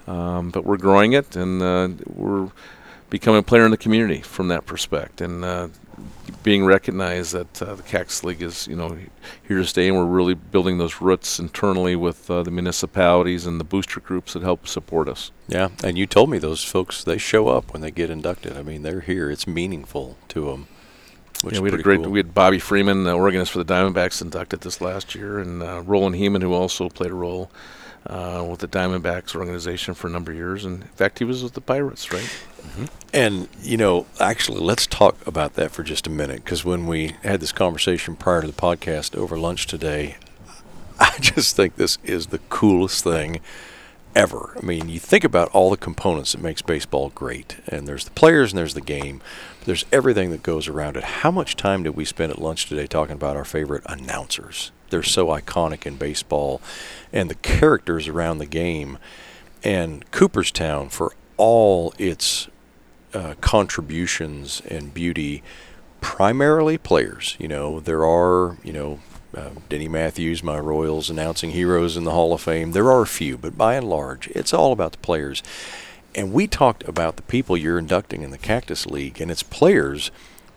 Um, 0.07 0.51
but 0.51 0.63
we're 0.63 0.77
growing 0.77 1.13
it, 1.13 1.35
and 1.35 1.61
uh, 1.61 1.89
we're 2.05 2.49
becoming 3.09 3.39
a 3.39 3.43
player 3.43 3.65
in 3.65 3.71
the 3.71 3.77
community 3.77 4.21
from 4.21 4.47
that 4.47 4.65
perspective, 4.65 5.29
and 5.29 5.43
uh, 5.43 5.67
being 6.43 6.65
recognized 6.65 7.33
that 7.33 7.61
uh, 7.61 7.75
the 7.75 7.83
Cactus 7.83 8.23
League 8.23 8.41
is, 8.41 8.67
you 8.67 8.75
know, 8.75 8.97
here 9.47 9.57
to 9.57 9.65
stay, 9.65 9.87
and 9.87 9.97
we're 9.97 10.05
really 10.05 10.33
building 10.33 10.77
those 10.77 11.01
roots 11.01 11.39
internally 11.39 11.95
with 11.95 12.29
uh, 12.31 12.43
the 12.43 12.51
municipalities 12.51 13.45
and 13.45 13.59
the 13.59 13.63
booster 13.63 13.99
groups 13.99 14.33
that 14.33 14.43
help 14.43 14.67
support 14.67 15.09
us. 15.09 15.31
Yeah, 15.47 15.69
and 15.83 15.97
you 15.97 16.05
told 16.05 16.29
me 16.29 16.37
those 16.37 16.63
folks 16.63 17.03
they 17.03 17.17
show 17.17 17.49
up 17.49 17.73
when 17.73 17.81
they 17.81 17.91
get 17.91 18.09
inducted. 18.09 18.55
I 18.55 18.63
mean, 18.63 18.83
they're 18.83 19.01
here. 19.01 19.29
It's 19.29 19.47
meaningful 19.47 20.17
to 20.29 20.45
them. 20.45 20.67
which 21.43 21.55
yeah, 21.55 21.61
we 21.61 21.71
had 21.71 21.79
a 21.79 21.83
great. 21.83 22.01
cool. 22.01 22.11
We 22.11 22.19
had 22.19 22.33
Bobby 22.33 22.59
Freeman, 22.59 23.03
the 23.03 23.13
organist 23.13 23.51
for 23.51 23.63
the 23.63 23.73
Diamondbacks, 23.73 24.21
inducted 24.21 24.61
this 24.61 24.79
last 24.79 25.15
year, 25.15 25.39
and 25.39 25.61
uh, 25.61 25.81
Roland 25.85 26.15
Hemond, 26.15 26.43
who 26.43 26.53
also 26.53 26.87
played 26.89 27.11
a 27.11 27.15
role 27.15 27.51
uh, 28.07 28.45
with 28.49 28.61
the 28.61 28.67
Diamondbacks 28.67 29.35
organization 29.35 29.93
for 29.93 30.07
a 30.07 30.09
number 30.09 30.31
of 30.31 30.37
years. 30.37 30.65
And 30.65 30.81
in 30.81 30.87
fact, 30.89 31.19
he 31.19 31.25
was 31.25 31.43
with 31.43 31.53
the 31.53 31.61
Pirates, 31.61 32.11
right? 32.11 32.29
And, 33.13 33.47
you 33.61 33.77
know, 33.77 34.05
actually, 34.19 34.59
let's 34.59 34.87
talk 34.87 35.25
about 35.25 35.53
that 35.53 35.71
for 35.71 35.83
just 35.83 36.07
a 36.07 36.09
minute 36.09 36.43
because 36.43 36.65
when 36.65 36.87
we 36.87 37.15
had 37.23 37.39
this 37.39 37.51
conversation 37.51 38.15
prior 38.15 38.41
to 38.41 38.47
the 38.47 38.53
podcast 38.53 39.15
over 39.15 39.37
lunch 39.37 39.67
today, 39.67 40.17
I 40.99 41.15
just 41.19 41.55
think 41.55 41.75
this 41.75 41.97
is 42.03 42.27
the 42.27 42.39
coolest 42.49 43.03
thing 43.03 43.39
ever. 44.15 44.57
I 44.61 44.65
mean, 44.65 44.89
you 44.89 44.99
think 44.99 45.23
about 45.23 45.49
all 45.49 45.69
the 45.69 45.77
components 45.77 46.31
that 46.31 46.41
makes 46.41 46.61
baseball 46.61 47.09
great, 47.13 47.57
and 47.67 47.87
there's 47.87 48.05
the 48.05 48.11
players 48.11 48.51
and 48.51 48.57
there's 48.57 48.73
the 48.73 48.81
game, 48.81 49.21
there's 49.65 49.85
everything 49.91 50.31
that 50.31 50.43
goes 50.43 50.67
around 50.67 50.97
it. 50.97 51.03
How 51.03 51.31
much 51.31 51.55
time 51.55 51.83
did 51.83 51.95
we 51.95 52.03
spend 52.03 52.31
at 52.31 52.41
lunch 52.41 52.65
today 52.65 52.87
talking 52.87 53.15
about 53.15 53.37
our 53.37 53.45
favorite 53.45 53.83
announcers? 53.85 54.71
They're 54.89 55.03
so 55.03 55.27
iconic 55.27 55.85
in 55.85 55.97
baseball, 55.97 56.61
and 57.11 57.29
the 57.29 57.35
characters 57.35 58.07
around 58.07 58.37
the 58.37 58.45
game, 58.45 58.97
and 59.63 60.09
Cooperstown 60.11 60.89
for 60.89 61.13
all 61.37 61.93
its 61.97 62.47
uh, 63.13 63.35
contributions 63.41 64.61
and 64.69 64.93
beauty, 64.93 65.43
primarily 66.01 66.77
players. 66.77 67.35
You 67.39 67.47
know, 67.47 67.79
there 67.79 68.05
are, 68.05 68.57
you 68.63 68.73
know, 68.73 68.99
uh, 69.35 69.51
Denny 69.69 69.87
Matthews, 69.87 70.43
my 70.43 70.57
Royals 70.57 71.09
announcing 71.09 71.51
heroes 71.51 71.97
in 71.97 72.03
the 72.03 72.11
Hall 72.11 72.33
of 72.33 72.41
Fame. 72.41 72.71
There 72.71 72.91
are 72.91 73.01
a 73.01 73.07
few, 73.07 73.37
but 73.37 73.57
by 73.57 73.75
and 73.75 73.89
large, 73.89 74.27
it's 74.29 74.53
all 74.53 74.71
about 74.71 74.93
the 74.93 74.97
players. 74.99 75.43
And 76.15 76.33
we 76.33 76.47
talked 76.47 76.87
about 76.87 77.15
the 77.15 77.21
people 77.23 77.55
you're 77.55 77.77
inducting 77.77 78.23
in 78.23 78.31
the 78.31 78.37
Cactus 78.37 78.87
League, 78.87 79.21
and 79.21 79.29
it's 79.29 79.43
players, 79.43 80.09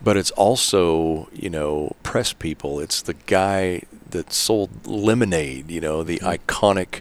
but 0.03 0.16
it's 0.16 0.30
also, 0.32 1.28
you 1.32 1.51
know, 1.51 1.96
press 2.03 2.32
people. 2.32 2.80
It's 2.80 3.03
the 3.03 3.14
guy 3.14 3.82
that 4.11 4.32
sold 4.32 4.86
lemonade, 4.86 5.70
you 5.70 5.80
know, 5.80 6.03
the 6.03 6.18
iconic 6.18 7.01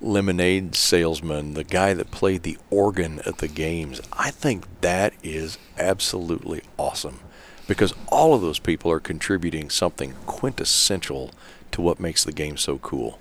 lemonade 0.00 0.74
salesman, 0.74 1.54
the 1.54 1.64
guy 1.64 1.94
that 1.94 2.10
played 2.10 2.42
the 2.42 2.58
organ 2.70 3.20
at 3.20 3.38
the 3.38 3.48
games. 3.48 4.00
I 4.12 4.30
think 4.30 4.64
that 4.80 5.14
is 5.22 5.58
absolutely 5.78 6.62
awesome 6.76 7.20
because 7.68 7.94
all 8.08 8.34
of 8.34 8.40
those 8.40 8.58
people 8.58 8.90
are 8.90 9.00
contributing 9.00 9.70
something 9.70 10.14
quintessential 10.26 11.30
to 11.70 11.80
what 11.80 12.00
makes 12.00 12.24
the 12.24 12.32
game 12.32 12.56
so 12.56 12.78
cool. 12.78 13.18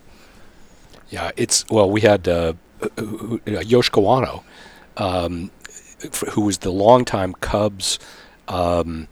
Yeah, 1.09 1.31
it's 1.37 1.65
well, 1.69 1.89
we 1.89 2.01
had 2.01 2.27
uh, 2.27 2.53
uh, 2.81 3.37
Yosh 3.45 3.91
Kawano, 3.91 4.43
um, 4.97 5.51
f- 6.03 6.23
who 6.31 6.41
was 6.41 6.59
the 6.59 6.71
longtime 6.71 7.33
Cubs 7.33 7.99
um, 8.51 9.07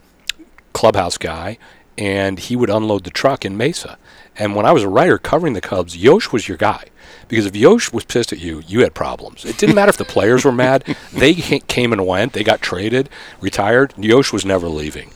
clubhouse 0.73 1.17
guy, 1.17 1.57
and 1.97 2.39
he 2.39 2.55
would 2.55 2.69
unload 2.69 3.03
the 3.03 3.09
truck 3.09 3.43
in 3.45 3.57
Mesa. 3.57 3.97
And 4.37 4.55
when 4.55 4.65
I 4.65 4.71
was 4.71 4.83
a 4.83 4.89
writer 4.89 5.17
covering 5.17 5.53
the 5.53 5.61
Cubs, 5.61 5.97
Yosh 5.97 6.31
was 6.31 6.47
your 6.47 6.57
guy. 6.57 6.85
Because 7.27 7.45
if 7.45 7.55
Yosh 7.55 7.91
was 7.91 8.05
pissed 8.05 8.31
at 8.31 8.39
you, 8.39 8.63
you 8.65 8.81
had 8.81 8.93
problems. 8.93 9.45
It 9.45 9.57
didn't 9.57 9.75
matter 9.75 9.89
if 9.89 9.97
the 9.97 10.05
players 10.05 10.45
were 10.45 10.51
mad. 10.51 10.83
They 11.13 11.33
came 11.33 11.91
and 11.91 12.07
went. 12.07 12.33
They 12.33 12.43
got 12.43 12.61
traded, 12.61 13.09
retired. 13.41 13.93
Yosh 13.97 14.31
was 14.31 14.45
never 14.45 14.69
leaving. 14.69 15.11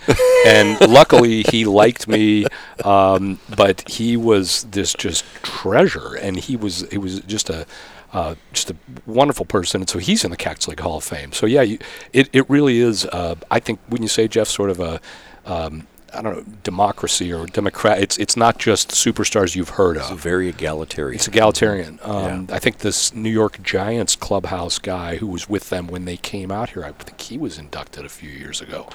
And 0.46 0.80
luckily, 0.90 1.44
he 1.44 1.66
liked 1.66 2.08
me, 2.08 2.46
um, 2.84 3.40
but 3.56 3.88
he 3.90 4.18
was 4.18 4.64
this 4.64 4.94
just 4.94 5.24
treasure. 5.44 6.16
And 6.16 6.38
he 6.38 6.58
was 6.58 6.86
he 6.92 6.98
was 6.98 7.22
just 7.22 7.50
a 7.50 7.66
uh, 8.14 8.36
just 8.53 8.72
a 8.72 8.76
wonderful 9.05 9.45
person. 9.45 9.82
And 9.82 9.89
so 9.89 9.99
he's 9.99 10.24
in 10.24 10.32
the 10.32 10.38
Cactus 10.38 10.68
League 10.68 10.80
Hall 10.80 10.97
of 10.97 11.03
Fame. 11.03 11.34
So 11.34 11.45
yeah, 11.45 11.64
you, 11.64 11.80
it 12.14 12.30
it 12.32 12.49
really 12.49 12.80
is. 12.80 13.05
Uh, 13.05 13.36
I 13.51 13.59
think 13.59 13.80
when 13.88 14.01
you 14.01 14.07
say 14.07 14.28
Jeff, 14.28 14.47
sort 14.47 14.70
of 14.70 14.80
a 14.80 15.01
um, 15.45 15.88
I 16.14 16.22
don't 16.22 16.36
know 16.38 16.53
democracy 16.64 17.34
or 17.34 17.47
democrat. 17.47 17.99
It's 17.99 18.18
it's 18.18 18.38
not 18.38 18.59
just 18.59 18.91
superstars 18.91 19.55
you've 19.55 19.70
heard 19.70 19.97
of. 19.97 20.11
It's 20.11 20.22
very 20.22 20.47
egalitarian. 20.47 21.16
It's 21.16 21.28
egalitarian. 21.28 21.99
Um, 22.03 22.47
I 22.51 22.59
think 22.59 22.80
this 22.80 23.14
New 23.14 23.32
York 23.32 23.61
Giants 23.64 24.16
clubhouse 24.16 24.78
guy 24.78 25.18
who 25.18 25.28
was 25.28 25.49
with 25.49 25.70
them 25.70 25.88
when 25.88 26.05
they 26.05 26.18
came 26.18 26.51
out 26.51 26.72
here, 26.72 26.86
I 26.86 26.91
think 26.91 27.20
he 27.20 27.38
was 27.38 27.57
inducted 27.57 28.05
a 28.05 28.09
few 28.09 28.30
years 28.30 28.61
ago. 28.61 28.89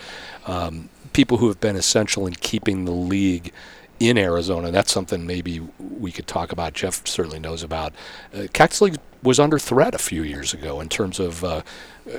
Um, 0.47 0.91
people 1.13 1.39
who 1.39 1.49
have 1.49 1.61
been 1.61 1.77
essential 1.77 2.27
in 2.27 2.35
keeping 2.35 2.85
the 2.85 2.93
league 2.93 3.53
in 4.01 4.17
Arizona. 4.17 4.71
That's 4.71 4.93
something 4.93 5.27
maybe 5.27 5.61
we 5.79 6.13
could 6.13 6.27
talk 6.27 6.53
about. 6.53 6.73
Jeff 6.73 7.07
certainly 7.07 7.41
knows 7.41 7.63
about. 7.63 7.93
Uh, 8.33 8.47
Cactus 8.53 8.81
League 8.81 8.97
was 9.23 9.41
under 9.41 9.59
threat 9.59 9.95
a 9.95 9.99
few 9.99 10.23
years 10.23 10.55
ago 10.55 10.81
in 10.81 10.89
terms 10.89 11.19
of 11.19 11.43
uh, 11.45 11.63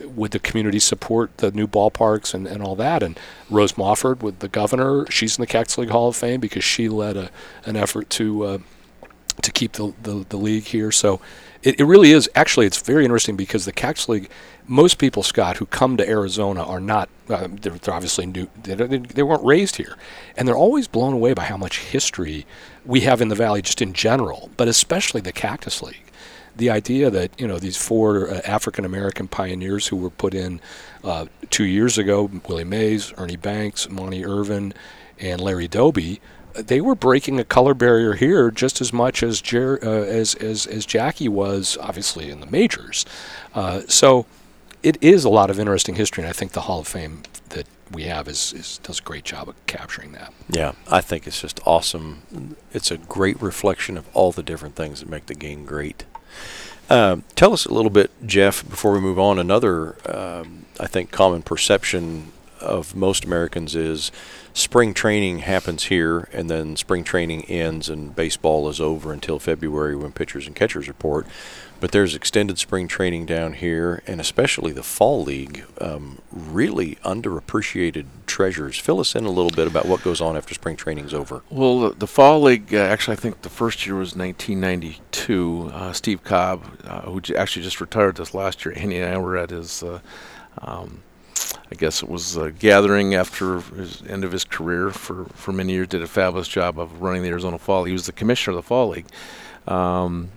would 0.04 0.32
the 0.32 0.40
community 0.40 0.80
support 0.80 1.36
the 1.38 1.52
new 1.52 1.68
ballparks 1.68 2.34
and, 2.34 2.48
and 2.48 2.62
all 2.62 2.76
that. 2.76 3.02
And 3.02 3.20
Rose 3.50 3.74
Mofford, 3.74 4.22
with 4.22 4.40
the 4.40 4.48
governor, 4.48 5.06
she's 5.10 5.38
in 5.38 5.42
the 5.42 5.48
Cactus 5.48 5.78
League 5.78 5.90
Hall 5.90 6.10
of 6.10 6.16
Fame 6.16 6.40
because 6.40 6.64
she 6.64 6.90
led 6.90 7.18
a, 7.18 7.30
an 7.66 7.76
effort 7.76 8.10
to 8.12 8.44
uh, 8.44 8.58
to 9.42 9.52
keep 9.52 9.74
the, 9.74 9.94
the, 10.04 10.26
the 10.30 10.38
league 10.38 10.66
here. 10.66 10.92
So 10.92 11.22
it, 11.64 11.80
it 11.80 11.86
really 11.86 12.12
is 12.12 12.30
actually 12.36 12.66
it's 12.66 12.82
very 12.82 13.06
interesting 13.06 13.36
because 13.36 13.66
the 13.66 13.72
Cactus 13.72 14.10
League, 14.10 14.30
most 14.68 14.98
people, 14.98 15.24
Scott, 15.24 15.58
who 15.58 15.66
come 15.66 15.98
to 15.98 16.08
Arizona 16.08 16.64
are 16.64 16.80
not 16.80 17.10
uh, 17.30 17.48
they're, 17.50 17.74
they're 17.74 17.94
obviously 17.94 18.26
new. 18.26 18.50
They, 18.64 18.76
they, 18.76 18.98
they 18.98 19.24
weren't 19.24 19.44
raised 19.44 19.78
here, 19.78 19.96
and 20.36 20.48
they're 20.48 20.58
always 20.58 20.88
blown 20.88 21.14
away 21.14 21.34
by 21.34 21.44
how 21.46 21.58
much 21.58 21.80
history 21.80 22.46
we 22.86 23.02
have 23.02 23.22
in 23.22 23.30
the 23.30 23.36
valley, 23.36 23.62
just 23.62 23.82
in 23.82 23.94
general, 23.94 24.50
but 24.58 24.68
especially 24.68 25.22
the 25.22 25.32
Cactus 25.32 25.82
League. 25.82 26.09
The 26.60 26.70
idea 26.70 27.10
that 27.10 27.40
you 27.40 27.48
know 27.48 27.58
these 27.58 27.78
four 27.78 28.30
uh, 28.30 28.42
African 28.46 28.86
American 28.86 29.28
pioneers 29.28 29.88
who 29.88 29.96
were 29.96 30.10
put 30.10 30.34
in 30.34 30.60
uh, 31.04 31.26
two 31.50 31.64
years 31.64 31.98
ago, 31.98 32.30
Willie 32.48 32.64
Mays, 32.64 33.14
Ernie 33.18 33.38
Banks, 33.38 33.90
Monte 33.90 34.26
Irvin, 34.26 34.74
and 35.20 35.42
Larry 35.42 35.68
Doby, 35.68 36.20
they 36.54 36.82
were 36.82 36.96
breaking 36.96 37.40
a 37.40 37.44
color 37.44 37.74
barrier 37.74 38.14
here 38.14 38.52
just 38.52 38.82
as 38.82 38.92
much 38.92 39.24
as 39.24 39.42
Jer- 39.42 39.80
uh, 39.84 40.04
as, 40.06 40.36
as 40.36 40.68
as 40.68 40.86
Jackie 40.86 41.30
was, 41.30 41.78
obviously 41.80 42.30
in 42.30 42.40
the 42.40 42.48
majors. 42.48 43.06
Uh, 43.56 43.82
so 43.88 44.26
it 44.84 44.98
is 45.02 45.24
a 45.26 45.30
lot 45.30 45.50
of 45.50 45.60
interesting 45.60 45.96
history, 45.96 46.24
and 46.24 46.30
I 46.30 46.34
think 46.34 46.52
the 46.52 46.62
Hall 46.62 46.80
of 46.82 46.88
Fame 46.88 47.24
that 47.50 47.68
we 47.92 48.04
have 48.04 48.28
is, 48.28 48.54
is 48.54 48.80
does 48.80 49.00
a 49.00 49.04
great 49.04 49.24
job 49.24 49.50
of 49.50 49.66
capturing 49.66 50.12
that. 50.14 50.34
Yeah, 50.50 50.74
I 50.88 51.02
think 51.02 51.26
it's 51.28 51.42
just 51.42 51.60
awesome. 51.66 52.56
It's 52.74 52.92
a 52.92 52.98
great 52.98 53.42
reflection 53.42 53.98
of 53.98 54.08
all 54.14 54.32
the 54.32 54.44
different 54.44 54.76
things 54.76 55.00
that 55.00 55.10
make 55.10 55.26
the 55.26 55.36
game 55.36 55.66
great. 55.66 56.06
Um, 56.90 57.24
tell 57.36 57.54
us 57.54 57.66
a 57.66 57.74
little 57.74 57.92
bit, 57.92 58.12
Jeff, 58.26 58.68
before 58.68 58.92
we 58.92 59.00
move 59.00 59.20
on. 59.20 59.38
Another, 59.38 59.96
um, 60.12 60.66
I 60.80 60.88
think, 60.88 61.12
common 61.12 61.44
perception 61.44 62.32
of 62.62 62.96
most 62.96 63.26
Americans 63.26 63.76
is 63.76 64.12
spring 64.54 64.94
training 64.94 65.40
happens 65.40 65.86
here, 65.86 66.28
and 66.34 66.50
then 66.50 66.76
spring 66.76 67.04
training 67.04 67.46
ends, 67.46 67.90
and 67.90 68.16
baseball 68.16 68.70
is 68.70 68.80
over 68.80 69.14
until 69.14 69.40
February 69.40 69.96
when 69.96 70.12
pitchers 70.12 70.48
and 70.48 70.56
catchers 70.56 70.88
report. 70.88 71.26
But 71.80 71.94
there's 71.94 72.14
extended 72.14 72.60
spring 72.60 72.90
training 72.90 73.26
down 73.26 73.54
here, 73.54 74.04
and 74.06 74.20
especially 74.20 74.74
the 74.74 74.84
fall 74.84 75.24
league. 75.24 75.64
Um, 75.80 76.22
really 76.30 76.96
underappreciated 77.06 78.06
treasures. 78.26 78.78
Fill 78.78 79.00
us 79.00 79.16
in 79.16 79.26
a 79.26 79.30
little 79.30 79.52
bit 79.52 79.66
about 79.66 79.86
what 79.86 80.04
goes 80.04 80.20
on 80.20 80.36
after 80.36 80.54
spring 80.54 80.76
training's 80.76 81.14
over. 81.14 81.42
Well, 81.50 81.80
the, 81.80 81.96
the 81.96 82.08
fall 82.08 82.42
league. 82.42 82.74
Uh, 82.74 82.80
actually, 82.80 83.14
I 83.14 83.20
think 83.22 83.44
the 83.44 83.50
first 83.50 83.86
year 83.86 83.96
was 83.96 84.14
1992. 84.14 85.72
Uh, 85.74 85.94
Steve 85.94 86.24
Cobb, 86.24 86.66
uh, 86.84 87.02
who 87.02 87.22
j- 87.22 87.36
actually 87.36 87.64
just 87.64 87.80
retired 87.80 88.18
this 88.18 88.34
last 88.34 88.66
year, 88.66 88.74
Andy 88.78 88.98
and 88.98 89.14
I 89.14 89.18
were 89.18 89.38
at 89.38 89.50
his. 89.50 89.82
Uh, 89.82 90.00
um, 90.62 91.02
I 91.72 91.76
guess 91.76 92.02
it 92.04 92.10
was 92.10 92.36
a 92.36 92.52
gathering 92.52 93.16
after 93.16 93.62
his 93.62 94.02
end 94.08 94.24
of 94.24 94.32
his 94.32 94.44
career 94.44 94.90
for, 94.92 95.26
for 95.26 95.52
many 95.52 95.74
years. 95.74 95.88
Did 95.88 96.02
a 96.02 96.08
fabulous 96.08 96.48
job 96.48 96.80
of 96.80 97.02
running 97.02 97.24
the 97.24 97.30
Arizona 97.30 97.58
Fall. 97.58 97.84
He 97.84 97.94
was 97.94 98.06
the 98.06 98.12
commissioner 98.12 98.58
of 98.58 98.64
the 98.64 98.68
Fall 98.68 98.90
League. 98.90 99.06
Um, 99.68 100.30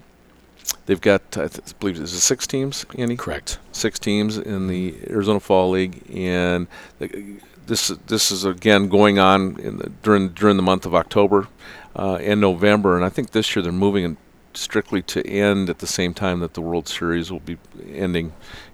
they've 0.87 1.01
got, 1.01 1.23
I, 1.37 1.49
th- 1.49 1.79
believe, 1.79 1.97
is 1.99 2.13
it 2.13 2.21
six 2.21 2.47
teams, 2.47 2.85
Andy? 2.99 3.17
Correct. 3.17 3.59
six 3.73 3.99
teams 3.99 4.37
in 4.37 4.69
the 4.69 4.95
Arizona 5.09 5.41
Fall 5.41 5.71
League, 5.71 6.03
and 6.15 6.67
the, 6.99 7.37
this 7.67 7.89
this 8.09 8.31
is 8.31 8.45
again 8.45 8.89
going 8.89 9.19
on 9.19 9.59
in 9.61 9.79
the, 9.79 9.89
during 10.03 10.31
during 10.31 10.57
the 10.57 10.63
month 10.63 10.85
of 10.85 10.95
October 10.95 11.49
uh, 11.97 12.17
and 12.17 12.41
November, 12.41 12.97
and 12.97 13.05
I 13.05 13.09
think 13.09 13.31
this 13.31 13.55
year 13.55 13.63
they're 13.63 13.73
moving 13.73 14.05
in 14.05 14.17
strictly 14.55 15.01
to 15.01 15.27
end 15.27 15.71
at 15.71 15.79
the 15.79 15.87
same 15.87 16.13
time 16.13 16.41
that 16.41 16.55
the 16.55 16.61
World 16.61 16.89
Series 16.89 17.33
will 17.33 17.41
be 17.41 17.57
ending 17.91 18.33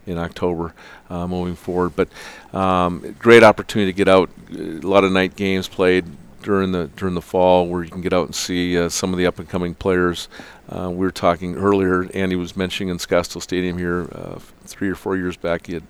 in 0.08 0.18
October, 0.18 0.74
uh, 1.10 1.26
moving 1.26 1.54
forward. 1.54 1.92
But 1.94 2.08
um, 2.52 3.14
great 3.18 3.42
opportunity 3.42 3.92
to 3.92 3.96
get 3.96 4.08
out, 4.08 4.30
a 4.50 4.54
lot 4.86 5.04
of 5.04 5.12
night 5.12 5.36
games 5.36 5.68
played 5.68 6.04
during 6.42 6.72
the 6.72 6.88
during 6.96 7.14
the 7.14 7.22
fall 7.22 7.66
where 7.66 7.82
you 7.82 7.90
can 7.90 8.00
get 8.00 8.12
out 8.12 8.26
and 8.26 8.34
see 8.34 8.78
uh, 8.78 8.88
some 8.88 9.12
of 9.12 9.18
the 9.18 9.26
up 9.26 9.38
and 9.38 9.48
coming 9.48 9.74
players. 9.74 10.28
Uh, 10.68 10.88
we 10.90 10.98
were 10.98 11.10
talking 11.10 11.56
earlier. 11.56 12.08
Andy 12.14 12.36
was 12.36 12.56
mentioning 12.56 12.90
in 12.90 12.98
Scottsdale 12.98 13.42
Stadium 13.42 13.78
here 13.78 14.08
uh, 14.12 14.38
three 14.64 14.88
or 14.88 14.94
four 14.94 15.16
years 15.16 15.36
back. 15.36 15.68
You 15.68 15.74
had 15.76 15.84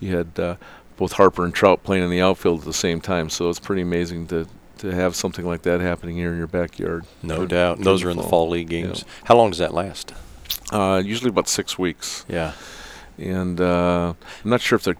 you 0.00 0.16
had 0.16 0.38
uh, 0.38 0.56
both 0.96 1.12
Harper 1.12 1.44
and 1.44 1.54
Trout 1.54 1.82
playing 1.82 2.04
in 2.04 2.10
the 2.10 2.20
outfield 2.20 2.60
at 2.60 2.64
the 2.66 2.72
same 2.72 3.00
time. 3.00 3.30
So 3.30 3.48
it's 3.50 3.60
pretty 3.60 3.82
amazing 3.82 4.26
to 4.28 4.46
to 4.78 4.90
have 4.94 5.14
something 5.14 5.46
like 5.46 5.62
that 5.62 5.80
happening 5.80 6.16
here 6.16 6.32
in 6.32 6.38
your 6.38 6.48
backyard. 6.48 7.04
No 7.22 7.46
doubt. 7.46 7.78
Those 7.80 8.02
are 8.02 8.10
in 8.10 8.16
the 8.16 8.22
fall. 8.22 8.48
league 8.48 8.68
games. 8.68 9.04
How 9.24 9.36
long 9.36 9.50
does 9.50 9.58
that 9.58 9.72
last? 9.72 10.12
Uh, 10.72 11.00
usually 11.04 11.28
about 11.28 11.48
six 11.48 11.78
weeks, 11.78 12.24
Yeah. 12.28 12.52
And 13.18 13.60
uh, 13.60 14.14
I'm 14.44 14.50
not 14.50 14.60
sure 14.60 14.76
if 14.76 14.82
they're 14.82 14.96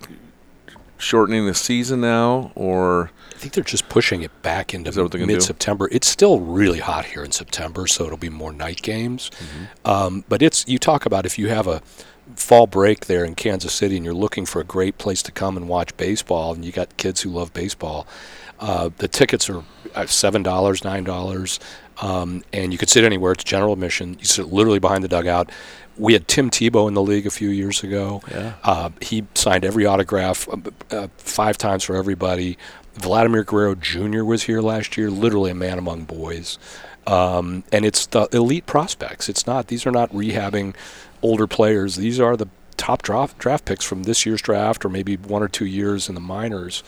shortening 0.98 1.46
the 1.46 1.54
season 1.54 2.00
now, 2.00 2.52
or 2.54 3.10
I 3.34 3.38
think 3.38 3.52
they're 3.54 3.64
just 3.64 3.88
pushing 3.88 4.22
it 4.22 4.30
back 4.42 4.72
into 4.72 4.88
Is 4.88 4.96
that 4.96 5.02
what 5.02 5.12
they're 5.12 5.18
gonna 5.20 5.32
do? 5.32 5.36
mid-September. 5.36 5.88
It's 5.92 6.06
still 6.06 6.40
really 6.40 6.78
hot 6.78 7.04
here 7.06 7.24
in 7.24 7.32
September, 7.32 7.86
so 7.86 8.04
it'll 8.06 8.16
be 8.16 8.30
more 8.30 8.52
night 8.52 8.80
games. 8.82 9.30
Um, 9.84 10.24
but 10.28 10.40
it's 10.42 10.64
you 10.66 10.78
talk 10.78 11.04
about 11.06 11.26
if 11.26 11.38
you 11.38 11.48
have 11.48 11.66
a 11.66 11.82
fall 12.36 12.66
break 12.66 13.04
there 13.06 13.22
in 13.24 13.34
Kansas 13.34 13.72
City 13.74 13.96
and 13.96 14.04
you're 14.04 14.14
looking 14.14 14.46
for 14.46 14.60
a 14.60 14.64
great 14.64 14.96
place 14.96 15.22
to 15.24 15.32
come 15.32 15.56
and 15.56 15.68
watch 15.68 15.94
baseball, 15.96 16.54
and 16.54 16.64
you 16.64 16.72
got 16.72 16.96
kids 16.96 17.20
who 17.20 17.30
love 17.30 17.52
baseball. 17.52 18.06
Uh, 18.60 18.88
the 18.98 19.08
tickets 19.08 19.50
are 19.50 19.62
seven 20.06 20.42
dollars, 20.42 20.84
nine 20.84 21.04
dollars, 21.04 21.58
um, 22.00 22.42
and 22.52 22.72
you 22.72 22.78
could 22.78 22.88
sit 22.88 23.04
anywhere. 23.04 23.32
It's 23.32 23.44
general 23.44 23.72
admission. 23.74 24.16
You 24.20 24.24
sit 24.24 24.46
literally 24.46 24.78
behind 24.78 25.04
the 25.04 25.08
dugout. 25.08 25.50
We 25.96 26.12
had 26.12 26.26
Tim 26.26 26.50
Tebow 26.50 26.88
in 26.88 26.94
the 26.94 27.02
league 27.02 27.26
a 27.26 27.30
few 27.30 27.50
years 27.50 27.82
ago. 27.82 28.22
Yeah. 28.30 28.54
Uh, 28.62 28.90
he 29.00 29.26
signed 29.34 29.64
every 29.64 29.86
autograph 29.86 30.48
uh, 30.48 30.56
uh, 30.90 31.08
five 31.16 31.56
times 31.58 31.84
for 31.84 31.96
everybody. 31.96 32.58
Vladimir 32.94 33.44
Guerrero 33.44 33.74
Jr. 33.74 34.24
was 34.24 34.44
here 34.44 34.60
last 34.60 34.96
year, 34.96 35.10
literally 35.10 35.50
a 35.50 35.54
man 35.54 35.78
among 35.78 36.04
boys. 36.04 36.58
Um, 37.06 37.64
and 37.72 37.84
it's 37.84 38.06
the 38.06 38.28
elite 38.32 38.66
prospects. 38.66 39.28
It's 39.28 39.46
not; 39.46 39.68
these 39.68 39.86
are 39.86 39.90
not 39.90 40.10
rehabbing 40.10 40.74
older 41.22 41.46
players. 41.46 41.96
These 41.96 42.18
are 42.18 42.36
the 42.36 42.48
top 42.76 43.02
draft 43.02 43.38
draft 43.38 43.64
picks 43.64 43.84
from 43.84 44.04
this 44.04 44.24
year's 44.24 44.42
draft, 44.42 44.84
or 44.84 44.88
maybe 44.88 45.16
one 45.16 45.42
or 45.42 45.48
two 45.48 45.66
years 45.66 46.08
in 46.08 46.14
the 46.14 46.20
minors. 46.20 46.82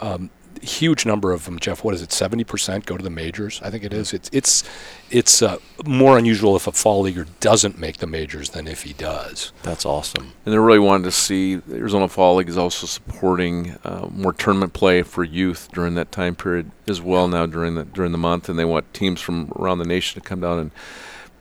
Um, 0.00 0.30
huge 0.62 1.04
number 1.04 1.32
of 1.32 1.44
them, 1.44 1.58
Jeff. 1.58 1.84
What 1.84 1.94
is 1.94 2.02
it? 2.02 2.12
Seventy 2.12 2.44
percent 2.44 2.86
go 2.86 2.96
to 2.96 3.02
the 3.02 3.10
majors. 3.10 3.60
I 3.62 3.70
think 3.70 3.84
it 3.84 3.92
is. 3.92 4.12
It's 4.12 4.30
it's 4.32 4.64
it's 5.10 5.42
uh, 5.42 5.58
more 5.84 6.16
unusual 6.16 6.56
if 6.56 6.66
a 6.66 6.72
fall 6.72 7.02
leaguer 7.02 7.26
doesn't 7.40 7.78
make 7.78 7.98
the 7.98 8.06
majors 8.06 8.50
than 8.50 8.66
if 8.66 8.82
he 8.84 8.92
does. 8.92 9.52
That's 9.62 9.84
awesome. 9.84 10.32
and 10.44 10.54
they 10.54 10.58
really 10.58 10.78
wanted 10.78 11.04
to 11.04 11.12
see 11.12 11.56
the 11.56 11.76
Arizona 11.76 12.08
Fall 12.08 12.36
League 12.36 12.48
is 12.48 12.56
also 12.56 12.86
supporting 12.86 13.76
uh, 13.84 14.08
more 14.10 14.32
tournament 14.32 14.72
play 14.72 15.02
for 15.02 15.24
youth 15.24 15.68
during 15.72 15.94
that 15.94 16.12
time 16.12 16.34
period 16.34 16.70
as 16.88 17.00
well. 17.00 17.28
Now 17.28 17.46
during 17.46 17.74
the 17.74 17.84
during 17.84 18.12
the 18.12 18.18
month, 18.18 18.48
and 18.48 18.58
they 18.58 18.64
want 18.64 18.92
teams 18.94 19.20
from 19.20 19.52
around 19.56 19.78
the 19.78 19.84
nation 19.84 20.20
to 20.20 20.26
come 20.28 20.40
down 20.40 20.58
and 20.58 20.70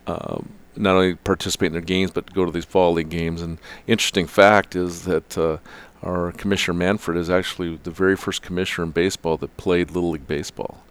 um, 0.07 0.49
not 0.75 0.95
only 0.95 1.15
participate 1.15 1.67
in 1.67 1.73
their 1.73 1.81
games 1.81 2.11
but 2.11 2.33
go 2.33 2.45
to 2.45 2.51
these 2.51 2.65
fall 2.65 2.93
league 2.93 3.09
games. 3.09 3.41
And 3.41 3.57
interesting 3.87 4.25
fact 4.27 4.75
is 4.75 5.03
that 5.03 5.37
uh, 5.37 5.57
our 6.03 6.31
commissioner 6.31 6.77
Manfred 6.77 7.17
is 7.17 7.29
actually 7.29 7.77
the 7.83 7.91
very 7.91 8.15
first 8.15 8.41
commissioner 8.41 8.85
in 8.85 8.91
baseball 8.91 9.37
that 9.37 9.55
played 9.57 9.91
little 9.91 10.11
league 10.11 10.27
baseball. 10.27 10.83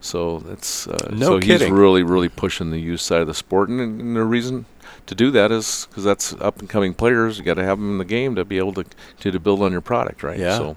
So 0.00 0.38
that's 0.38 0.86
uh, 0.86 1.10
No 1.12 1.26
so 1.26 1.38
he's 1.38 1.68
really 1.70 2.02
really 2.02 2.28
pushing 2.28 2.70
the 2.70 2.78
youth 2.78 3.00
side 3.00 3.20
of 3.20 3.26
the 3.26 3.34
sport, 3.34 3.68
and, 3.68 3.80
and 4.00 4.16
the 4.16 4.24
reason 4.24 4.64
to 5.06 5.14
do 5.14 5.30
that 5.32 5.52
is 5.52 5.86
because 5.88 6.04
that's 6.04 6.32
up 6.34 6.58
and 6.60 6.68
coming 6.68 6.94
players. 6.94 7.38
You 7.38 7.44
got 7.44 7.54
to 7.54 7.64
have 7.64 7.78
them 7.78 7.92
in 7.92 7.98
the 7.98 8.04
game 8.04 8.34
to 8.36 8.44
be 8.44 8.58
able 8.58 8.72
to 8.74 8.84
to, 9.20 9.30
to 9.30 9.38
build 9.40 9.62
on 9.62 9.72
your 9.72 9.82
product, 9.82 10.22
right? 10.22 10.38
Yeah. 10.38 10.56
So 10.56 10.76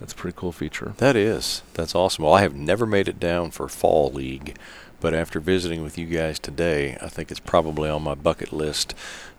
that's 0.00 0.12
a 0.12 0.16
pretty 0.16 0.36
cool 0.38 0.52
feature. 0.52 0.94
That 0.98 1.16
is. 1.16 1.62
That's 1.74 1.94
awesome. 1.94 2.24
Well, 2.24 2.34
I 2.34 2.42
have 2.42 2.54
never 2.54 2.84
made 2.84 3.08
it 3.08 3.18
down 3.18 3.50
for 3.50 3.68
Fall 3.68 4.10
League, 4.10 4.56
but 5.00 5.14
after 5.14 5.40
visiting 5.40 5.82
with 5.82 5.96
you 5.96 6.06
guys 6.06 6.38
today, 6.38 6.98
I 7.00 7.08
think 7.08 7.30
it's 7.30 7.40
probably 7.40 7.88
on 7.88 8.02
my 8.02 8.14
bucket 8.14 8.52
list. 8.52 8.94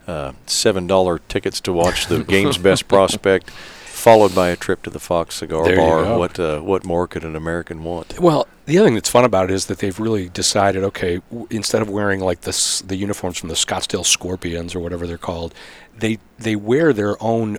Uh, 0.08 0.32
$7 0.46 1.20
tickets 1.28 1.60
to 1.62 1.74
watch 1.74 2.08
the 2.08 2.24
game's 2.24 2.58
best 2.58 2.88
prospect, 2.94 3.50
followed 3.50 4.34
by 4.34 4.48
a 4.48 4.56
trip 4.56 4.82
to 4.84 4.90
the 4.90 5.00
Fox 5.02 5.36
Cigar 5.36 5.66
There 5.66 5.76
Bar. 5.76 6.18
What 6.18 6.40
uh, 6.40 6.62
what 6.62 6.86
more 6.86 7.08
could 7.08 7.26
an 7.26 7.36
American 7.36 7.84
want? 7.84 8.18
Well, 8.18 8.48
the 8.66 8.78
other 8.78 8.88
thing 8.88 8.94
that's 8.94 9.10
fun 9.10 9.26
about 9.26 9.50
it 9.50 9.54
is 9.54 9.66
that 9.66 9.80
they've 9.80 10.00
really 10.00 10.30
decided, 10.30 10.84
okay, 10.86 11.20
w- 11.30 11.48
instead 11.50 11.82
of 11.82 11.90
wearing 11.90 12.22
like 12.22 12.42
this, 12.42 12.80
the 12.82 12.96
uniforms 12.96 13.38
from 13.38 13.50
the 13.50 13.56
Scottsdale 13.56 14.06
Scorpions 14.06 14.74
or 14.76 14.80
whatever 14.80 15.06
they're 15.08 15.18
called, 15.18 15.54
they 15.98 16.20
they 16.40 16.56
wear 16.56 16.94
their 16.94 17.22
own 17.22 17.58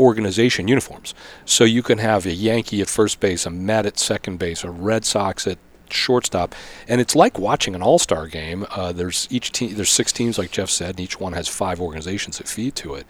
organization 0.00 0.68
uniforms. 0.68 1.14
So 1.44 1.64
you 1.64 1.82
can 1.82 1.98
have 1.98 2.26
a 2.26 2.32
Yankee 2.32 2.80
at 2.80 2.88
first 2.88 3.20
base, 3.20 3.46
a 3.46 3.50
Met 3.50 3.86
at 3.86 3.98
second 3.98 4.38
base, 4.38 4.64
a 4.64 4.70
Red 4.70 5.04
Sox 5.04 5.46
at 5.46 5.58
shortstop, 5.92 6.54
and 6.86 7.00
it's 7.00 7.14
like 7.16 7.38
watching 7.38 7.74
an 7.74 7.82
All-Star 7.82 8.26
game. 8.26 8.66
Uh, 8.70 8.92
there's 8.92 9.26
each 9.30 9.52
team, 9.52 9.74
there's 9.74 9.90
six 9.90 10.12
teams, 10.12 10.38
like 10.38 10.50
Jeff 10.50 10.70
said, 10.70 10.90
and 10.90 11.00
each 11.00 11.18
one 11.20 11.32
has 11.34 11.48
five 11.48 11.80
organizations 11.80 12.38
that 12.38 12.48
feed 12.48 12.74
to 12.76 12.94
it, 12.94 13.06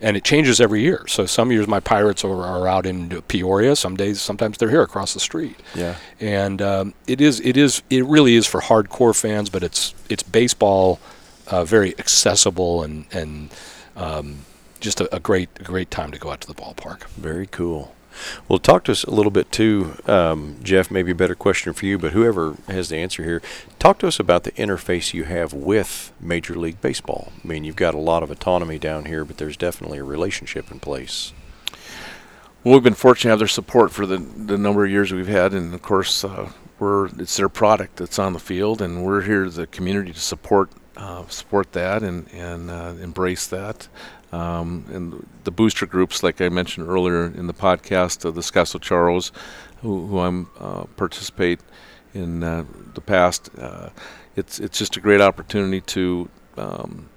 and 0.00 0.16
it 0.16 0.24
changes 0.24 0.60
every 0.60 0.82
year. 0.82 1.04
So 1.08 1.26
some 1.26 1.50
years 1.52 1.66
my 1.66 1.80
Pirates 1.80 2.24
are, 2.24 2.42
are 2.44 2.66
out 2.68 2.86
in 2.86 3.22
Peoria. 3.22 3.74
Some 3.76 3.96
days, 3.96 4.20
sometimes 4.20 4.58
they're 4.58 4.70
here 4.70 4.82
across 4.82 5.14
the 5.14 5.20
street 5.20 5.56
Yeah. 5.74 5.96
and 6.20 6.60
um, 6.62 6.94
it 7.06 7.20
is 7.20 7.40
it 7.40 7.56
is 7.56 7.82
it 7.90 8.04
really 8.04 8.34
is 8.36 8.46
for 8.46 8.60
hardcore 8.60 9.14
fans, 9.18 9.50
but 9.50 9.62
it's 9.62 9.94
it's 10.08 10.22
baseball, 10.22 11.00
uh, 11.48 11.64
very 11.64 11.98
accessible 11.98 12.82
and 12.82 13.06
and 13.12 13.50
um, 13.96 14.38
just 14.80 15.00
a, 15.00 15.12
a 15.14 15.18
great 15.18 15.48
a 15.58 15.64
great 15.64 15.90
time 15.90 16.12
to 16.12 16.18
go 16.18 16.30
out 16.30 16.40
to 16.42 16.46
the 16.46 16.54
ballpark. 16.54 17.04
Very 17.16 17.46
cool. 17.46 17.94
Well, 18.48 18.58
talk 18.58 18.84
to 18.84 18.92
us 18.92 19.04
a 19.04 19.10
little 19.10 19.30
bit 19.30 19.52
too, 19.52 19.94
um, 20.06 20.56
Jeff. 20.62 20.90
Maybe 20.90 21.12
a 21.12 21.14
better 21.14 21.34
question 21.34 21.72
for 21.72 21.86
you, 21.86 21.98
but 21.98 22.12
whoever 22.12 22.56
has 22.66 22.88
the 22.88 22.96
answer 22.96 23.22
here, 23.22 23.42
talk 23.78 23.98
to 24.00 24.08
us 24.08 24.18
about 24.18 24.44
the 24.44 24.52
interface 24.52 25.14
you 25.14 25.24
have 25.24 25.52
with 25.52 26.12
Major 26.20 26.54
League 26.54 26.80
Baseball. 26.80 27.32
I 27.42 27.46
mean, 27.46 27.64
you've 27.64 27.76
got 27.76 27.94
a 27.94 27.98
lot 27.98 28.22
of 28.22 28.30
autonomy 28.30 28.78
down 28.78 29.04
here, 29.04 29.24
but 29.24 29.38
there's 29.38 29.56
definitely 29.56 29.98
a 29.98 30.04
relationship 30.04 30.70
in 30.70 30.80
place. 30.80 31.32
Well, 32.64 32.74
we've 32.74 32.82
been 32.82 32.94
fortunate 32.94 33.28
to 33.28 33.32
have 33.32 33.38
their 33.38 33.48
support 33.48 33.92
for 33.92 34.04
the 34.04 34.18
the 34.18 34.58
number 34.58 34.84
of 34.84 34.90
years 34.90 35.12
we've 35.12 35.28
had, 35.28 35.54
and 35.54 35.72
of 35.72 35.80
course, 35.80 36.24
uh, 36.24 36.50
we're 36.78 37.06
it's 37.18 37.36
their 37.36 37.48
product 37.48 37.96
that's 37.96 38.18
on 38.18 38.32
the 38.32 38.40
field, 38.40 38.82
and 38.82 39.04
we're 39.04 39.22
here 39.22 39.44
as 39.44 39.58
a 39.58 39.66
community 39.66 40.12
to 40.12 40.20
support 40.20 40.70
uh, 40.96 41.24
support 41.28 41.72
that 41.72 42.02
and 42.02 42.28
and 42.32 42.70
uh, 42.70 42.94
embrace 43.00 43.46
that. 43.46 43.88
Um, 44.32 44.84
and 44.92 45.26
the 45.44 45.50
booster 45.50 45.86
groups, 45.86 46.22
like 46.22 46.40
I 46.40 46.48
mentioned 46.48 46.88
earlier 46.88 47.26
in 47.26 47.46
the 47.46 47.54
podcast, 47.54 48.26
uh, 48.26 48.30
the 48.30 48.42
Charros, 48.42 49.30
who, 49.80 50.06
who 50.06 50.20
I'm 50.20 50.50
uh, 50.60 50.84
participate 50.96 51.60
in 52.14 52.42
uh, 52.42 52.64
the 52.94 53.00
past. 53.00 53.50
Uh, 53.58 53.90
it's 54.36 54.60
it's 54.60 54.78
just 54.78 54.96
a 54.96 55.00
great 55.00 55.20
opportunity 55.20 55.80
to 55.80 56.28
um, 56.56 57.08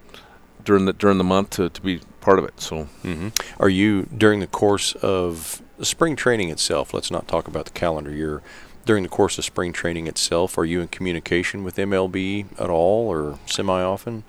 during 0.64 0.86
the 0.86 0.94
during 0.94 1.18
the 1.18 1.24
month 1.24 1.52
to, 1.52 1.70
to 1.70 1.82
be 1.82 2.00
part 2.22 2.40
of 2.40 2.46
it. 2.46 2.60
So 2.62 2.88
Mm-hmm. 3.04 3.30
Are 3.62 3.70
you 3.70 4.04
during 4.06 4.40
the 4.40 4.48
course 4.48 4.94
of 4.96 5.62
spring 5.82 6.16
training 6.16 6.50
itself? 6.50 6.94
Let's 6.94 7.12
not 7.12 7.28
talk 7.28 7.48
about 7.48 7.66
the 7.66 7.72
calendar 7.72 8.12
year. 8.12 8.42
During 8.84 9.04
the 9.04 9.10
course 9.10 9.38
of 9.38 9.46
spring 9.46 9.74
training 9.74 10.08
itself, 10.08 10.58
are 10.58 10.66
you 10.66 10.82
in 10.82 10.88
communication 10.88 11.64
with 11.64 11.76
MLB 11.76 12.60
at 12.60 12.70
all, 12.70 13.08
or 13.08 13.38
semi 13.46 13.82
often? 13.82 14.24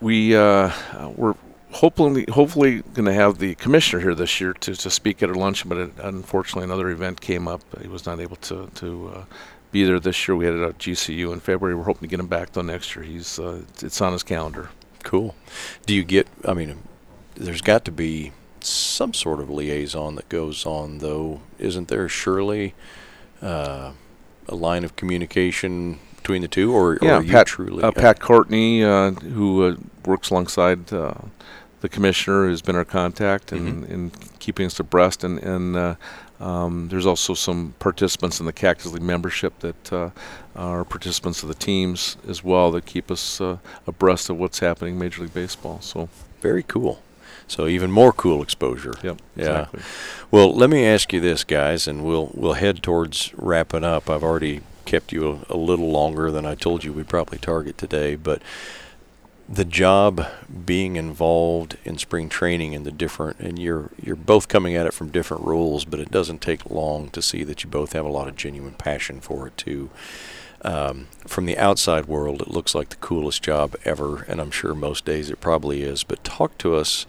we 0.00 0.36
uh, 0.36 0.72
we're 1.16 1.34
hopefully 1.74 2.24
hopefully 2.30 2.82
going 2.94 3.04
to 3.06 3.12
have 3.12 3.38
the 3.38 3.54
commissioner 3.56 4.00
here 4.00 4.14
this 4.14 4.40
year 4.40 4.52
to, 4.54 4.74
to 4.74 4.90
speak 4.90 5.22
at 5.22 5.28
our 5.28 5.34
luncheon, 5.34 5.68
but 5.68 5.78
it, 5.78 5.92
unfortunately 5.98 6.64
another 6.64 6.88
event 6.90 7.20
came 7.20 7.48
up. 7.48 7.60
He 7.80 7.88
was 7.88 8.06
not 8.06 8.20
able 8.20 8.36
to 8.36 8.70
to 8.76 9.12
uh, 9.14 9.24
be 9.72 9.84
there 9.84 10.00
this 10.00 10.26
year. 10.26 10.36
We 10.36 10.46
had 10.46 10.54
it 10.54 10.62
at 10.62 10.78
GCU 10.78 11.32
in 11.32 11.40
February. 11.40 11.74
We're 11.74 11.84
hoping 11.84 12.02
to 12.02 12.06
get 12.08 12.20
him 12.20 12.26
back 12.28 12.52
though 12.52 12.62
next 12.62 12.94
year. 12.94 13.04
He's 13.04 13.38
uh, 13.38 13.62
it's 13.82 14.00
on 14.00 14.12
his 14.12 14.22
calendar. 14.22 14.70
Cool. 15.02 15.34
Do 15.84 15.94
you 15.94 16.04
get? 16.04 16.26
I 16.46 16.54
mean, 16.54 16.78
there's 17.34 17.60
got 17.60 17.84
to 17.84 17.92
be 17.92 18.32
some 18.60 19.12
sort 19.12 19.40
of 19.40 19.50
liaison 19.50 20.14
that 20.14 20.28
goes 20.30 20.64
on, 20.64 20.98
though, 20.98 21.40
isn't 21.58 21.88
there? 21.88 22.08
Surely, 22.08 22.74
uh, 23.42 23.92
a 24.48 24.54
line 24.54 24.84
of 24.84 24.96
communication 24.96 25.98
between 26.16 26.40
the 26.40 26.48
two, 26.48 26.72
or, 26.74 26.98
Yeah, 27.02 27.18
are 27.18 27.22
you 27.22 27.30
Pat- 27.32 27.46
truly 27.46 27.82
Uh, 27.82 27.92
Pat 27.92 28.18
Courtney, 28.18 28.82
uh, 28.82 29.10
who 29.10 29.62
uh, 29.62 29.76
works 30.06 30.30
alongside 30.30 30.90
uh, 30.90 31.12
the 31.84 31.88
commissioner, 31.90 32.48
has 32.48 32.62
been 32.62 32.76
our 32.76 32.84
contact 32.84 33.52
and, 33.52 33.84
and 33.90 34.38
keeping 34.38 34.64
us 34.64 34.80
abreast. 34.80 35.22
And, 35.22 35.38
and 35.40 35.76
uh, 35.76 35.94
um, 36.40 36.88
there's 36.88 37.04
also 37.04 37.34
some 37.34 37.74
participants 37.78 38.40
in 38.40 38.46
the 38.46 38.54
Cactus 38.54 38.90
League 38.90 39.02
membership 39.02 39.58
that 39.58 39.92
uh, 39.92 40.08
are 40.56 40.86
participants 40.86 41.42
of 41.42 41.50
the 41.50 41.54
teams 41.54 42.16
as 42.26 42.42
well 42.42 42.70
that 42.70 42.86
keep 42.86 43.10
us 43.10 43.38
uh, 43.38 43.58
abreast 43.86 44.30
of 44.30 44.38
what's 44.38 44.60
happening 44.60 44.94
in 44.94 44.98
Major 44.98 45.24
League 45.24 45.34
Baseball. 45.34 45.78
So, 45.82 46.08
very 46.40 46.62
cool. 46.62 47.02
So 47.46 47.66
even 47.66 47.90
more 47.90 48.14
cool 48.14 48.42
exposure. 48.42 48.94
yep, 49.02 49.20
Yeah. 49.36 49.66
Well, 50.30 50.54
let 50.54 50.70
me 50.70 50.86
ask 50.86 51.12
you 51.12 51.20
this, 51.20 51.44
guys, 51.44 51.86
and 51.86 52.02
we'll 52.02 52.30
we'll 52.32 52.54
head 52.54 52.82
towards 52.82 53.34
wrapping 53.36 53.84
up. 53.84 54.08
I've 54.08 54.24
already 54.24 54.62
kept 54.86 55.12
you 55.12 55.44
a, 55.50 55.54
a 55.54 55.58
little 55.58 55.90
longer 55.90 56.30
than 56.30 56.46
I 56.46 56.54
told 56.54 56.84
you 56.84 56.94
we'd 56.94 57.08
probably 57.08 57.36
target 57.36 57.76
today, 57.76 58.16
but 58.16 58.40
the 59.48 59.64
job 59.64 60.26
being 60.64 60.96
involved 60.96 61.76
in 61.84 61.98
spring 61.98 62.28
training 62.28 62.74
and 62.74 62.86
the 62.86 62.90
different 62.90 63.38
and 63.40 63.58
you're 63.58 63.90
you're 64.02 64.16
both 64.16 64.48
coming 64.48 64.74
at 64.74 64.86
it 64.86 64.94
from 64.94 65.10
different 65.10 65.44
roles, 65.44 65.84
but 65.84 66.00
it 66.00 66.10
doesn't 66.10 66.40
take 66.40 66.70
long 66.70 67.10
to 67.10 67.20
see 67.20 67.44
that 67.44 67.62
you 67.62 67.70
both 67.70 67.92
have 67.92 68.06
a 68.06 68.10
lot 68.10 68.28
of 68.28 68.36
genuine 68.36 68.74
passion 68.74 69.20
for 69.20 69.46
it 69.46 69.56
too. 69.56 69.90
Um, 70.62 71.08
from 71.26 71.44
the 71.44 71.58
outside 71.58 72.06
world, 72.06 72.40
it 72.40 72.48
looks 72.48 72.74
like 72.74 72.88
the 72.88 72.96
coolest 72.96 73.42
job 73.42 73.76
ever, 73.84 74.22
and 74.22 74.40
I'm 74.40 74.50
sure 74.50 74.74
most 74.74 75.04
days 75.04 75.28
it 75.28 75.40
probably 75.40 75.82
is. 75.82 76.04
But 76.04 76.24
talk 76.24 76.56
to 76.58 76.74
us 76.74 77.04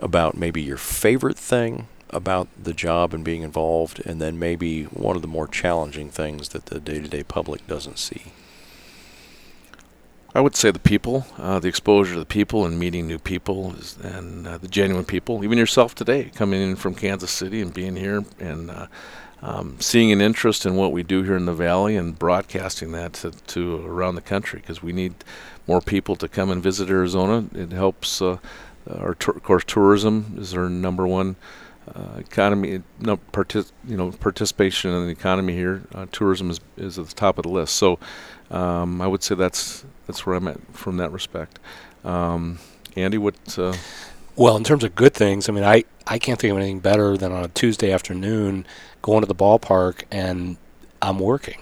about 0.00 0.36
maybe 0.36 0.60
your 0.60 0.76
favorite 0.76 1.38
thing 1.38 1.88
about 2.10 2.46
the 2.62 2.74
job 2.74 3.14
and 3.14 3.24
being 3.24 3.40
involved, 3.42 4.02
and 4.04 4.20
then 4.20 4.38
maybe 4.38 4.84
one 4.84 5.16
of 5.16 5.22
the 5.22 5.28
more 5.28 5.48
challenging 5.48 6.10
things 6.10 6.50
that 6.50 6.66
the 6.66 6.78
day 6.78 7.00
to 7.00 7.08
day 7.08 7.22
public 7.22 7.66
doesn't 7.66 7.98
see. 7.98 8.32
I 10.36 10.40
would 10.40 10.56
say 10.56 10.72
the 10.72 10.80
people, 10.80 11.26
uh, 11.38 11.60
the 11.60 11.68
exposure 11.68 12.14
to 12.14 12.18
the 12.18 12.26
people 12.26 12.66
and 12.66 12.76
meeting 12.76 13.06
new 13.06 13.20
people 13.20 13.76
is, 13.76 13.96
and 13.98 14.48
uh, 14.48 14.58
the 14.58 14.66
genuine 14.66 15.04
people. 15.04 15.44
Even 15.44 15.58
yourself 15.58 15.94
today, 15.94 16.32
coming 16.34 16.60
in 16.60 16.74
from 16.74 16.96
Kansas 16.96 17.30
City 17.30 17.60
and 17.60 17.72
being 17.72 17.94
here 17.94 18.24
and 18.40 18.68
uh, 18.68 18.86
um, 19.42 19.76
seeing 19.78 20.10
an 20.10 20.20
interest 20.20 20.66
in 20.66 20.74
what 20.74 20.90
we 20.90 21.04
do 21.04 21.22
here 21.22 21.36
in 21.36 21.44
the 21.44 21.54
valley 21.54 21.96
and 21.96 22.18
broadcasting 22.18 22.90
that 22.92 23.12
to, 23.12 23.30
to 23.30 23.86
around 23.86 24.16
the 24.16 24.20
country 24.20 24.58
because 24.58 24.82
we 24.82 24.92
need 24.92 25.14
more 25.68 25.80
people 25.80 26.16
to 26.16 26.26
come 26.26 26.50
and 26.50 26.60
visit 26.60 26.90
Arizona. 26.90 27.46
It 27.54 27.70
helps 27.70 28.20
uh, 28.20 28.38
our, 28.90 29.10
of 29.10 29.42
course, 29.44 29.62
tourism 29.64 30.34
is 30.36 30.52
our 30.54 30.68
number 30.68 31.06
one 31.06 31.36
uh, 31.94 32.18
economy, 32.18 32.82
no, 32.98 33.18
partic- 33.32 33.70
you 33.86 33.96
know, 33.96 34.10
participation 34.10 34.90
in 34.90 35.04
the 35.04 35.12
economy 35.12 35.52
here. 35.52 35.82
Uh, 35.94 36.06
tourism 36.10 36.50
is, 36.50 36.60
is 36.76 36.98
at 36.98 37.06
the 37.06 37.14
top 37.14 37.38
of 37.38 37.44
the 37.44 37.50
list. 37.50 37.74
So 37.74 38.00
um, 38.50 39.00
I 39.00 39.06
would 39.06 39.22
say 39.22 39.36
that's 39.36 39.84
that's 40.06 40.26
where 40.26 40.36
I'm 40.36 40.48
at 40.48 40.58
from 40.72 40.96
that 40.98 41.12
respect. 41.12 41.58
Um, 42.04 42.58
Andy, 42.96 43.18
what? 43.18 43.58
Uh, 43.58 43.74
well, 44.36 44.56
in 44.56 44.64
terms 44.64 44.84
of 44.84 44.94
good 44.94 45.14
things, 45.14 45.48
I 45.48 45.52
mean, 45.52 45.64
I, 45.64 45.84
I 46.06 46.18
can't 46.18 46.40
think 46.40 46.50
of 46.50 46.58
anything 46.58 46.80
better 46.80 47.16
than 47.16 47.30
on 47.32 47.44
a 47.44 47.48
Tuesday 47.48 47.92
afternoon 47.92 48.66
going 49.00 49.20
to 49.20 49.26
the 49.26 49.34
ballpark 49.34 50.02
and 50.10 50.56
I'm 51.00 51.18
working. 51.18 51.60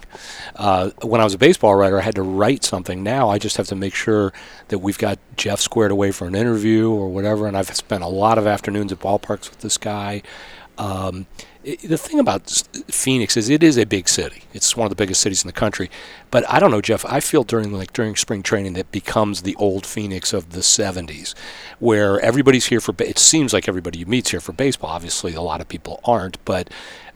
Uh, 0.54 0.90
when 1.02 1.20
I 1.20 1.24
was 1.24 1.34
a 1.34 1.38
baseball 1.38 1.74
writer, 1.74 1.98
I 1.98 2.02
had 2.02 2.14
to 2.14 2.22
write 2.22 2.64
something. 2.64 3.02
Now 3.02 3.28
I 3.28 3.38
just 3.38 3.56
have 3.56 3.66
to 3.68 3.74
make 3.74 3.94
sure 3.94 4.32
that 4.68 4.78
we've 4.78 4.98
got 4.98 5.18
Jeff 5.36 5.60
squared 5.60 5.90
away 5.90 6.12
for 6.12 6.26
an 6.26 6.34
interview 6.34 6.90
or 6.90 7.08
whatever. 7.08 7.46
And 7.46 7.56
I've 7.56 7.74
spent 7.74 8.04
a 8.04 8.08
lot 8.08 8.38
of 8.38 8.46
afternoons 8.46 8.92
at 8.92 9.00
ballparks 9.00 9.50
with 9.50 9.60
this 9.60 9.76
guy. 9.76 10.22
Um, 10.78 11.26
it, 11.64 11.80
the 11.82 11.98
thing 11.98 12.18
about 12.18 12.48
Phoenix 12.88 13.36
is 13.36 13.48
it 13.48 13.62
is 13.62 13.76
a 13.76 13.84
big 13.84 14.08
city. 14.08 14.42
It's 14.52 14.76
one 14.76 14.86
of 14.86 14.90
the 14.90 14.96
biggest 14.96 15.20
cities 15.20 15.42
in 15.42 15.48
the 15.48 15.52
country. 15.52 15.90
But 16.30 16.48
I 16.48 16.58
don't 16.58 16.70
know, 16.70 16.80
Jeff. 16.80 17.04
I 17.04 17.20
feel 17.20 17.44
during 17.44 17.72
like 17.72 17.92
during 17.92 18.16
spring 18.16 18.42
training 18.42 18.74
that 18.74 18.90
becomes 18.92 19.42
the 19.42 19.56
old 19.56 19.86
Phoenix 19.86 20.32
of 20.32 20.50
the 20.50 20.60
'70s, 20.60 21.34
where 21.78 22.20
everybody's 22.20 22.66
here 22.66 22.80
for. 22.80 22.94
It 22.98 23.18
seems 23.18 23.52
like 23.52 23.68
everybody 23.68 23.98
you 23.98 24.06
meet's 24.06 24.30
here 24.30 24.40
for 24.40 24.52
baseball. 24.52 24.90
Obviously, 24.90 25.34
a 25.34 25.42
lot 25.42 25.60
of 25.60 25.68
people 25.68 26.00
aren't, 26.04 26.42
but 26.44 26.68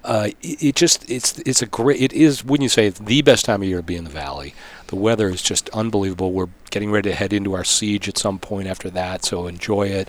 uh, 0.06 0.28
it, 0.40 0.62
it, 0.62 0.74
just 0.76 1.08
it's 1.10 1.38
it's 1.40 1.60
a 1.62 1.66
great 1.66 2.00
it 2.00 2.12
is 2.12 2.44
wouldn't 2.44 2.62
you 2.62 2.68
say 2.68 2.88
the 2.90 3.22
best 3.22 3.44
time 3.44 3.60
of 3.62 3.68
year 3.68 3.78
to 3.78 3.82
be 3.82 3.96
in 3.96 4.04
the 4.04 4.10
valley. 4.10 4.54
The 4.86 4.96
weather 4.96 5.28
is 5.28 5.42
just 5.42 5.68
unbelievable. 5.70 6.32
We're 6.32 6.48
getting 6.70 6.92
ready 6.92 7.10
to 7.10 7.16
head 7.16 7.32
into 7.32 7.54
our 7.54 7.64
siege 7.64 8.08
at 8.08 8.16
some 8.16 8.38
point 8.38 8.68
after 8.68 8.88
that, 8.90 9.24
so 9.24 9.48
enjoy 9.48 9.88
it. 9.88 10.08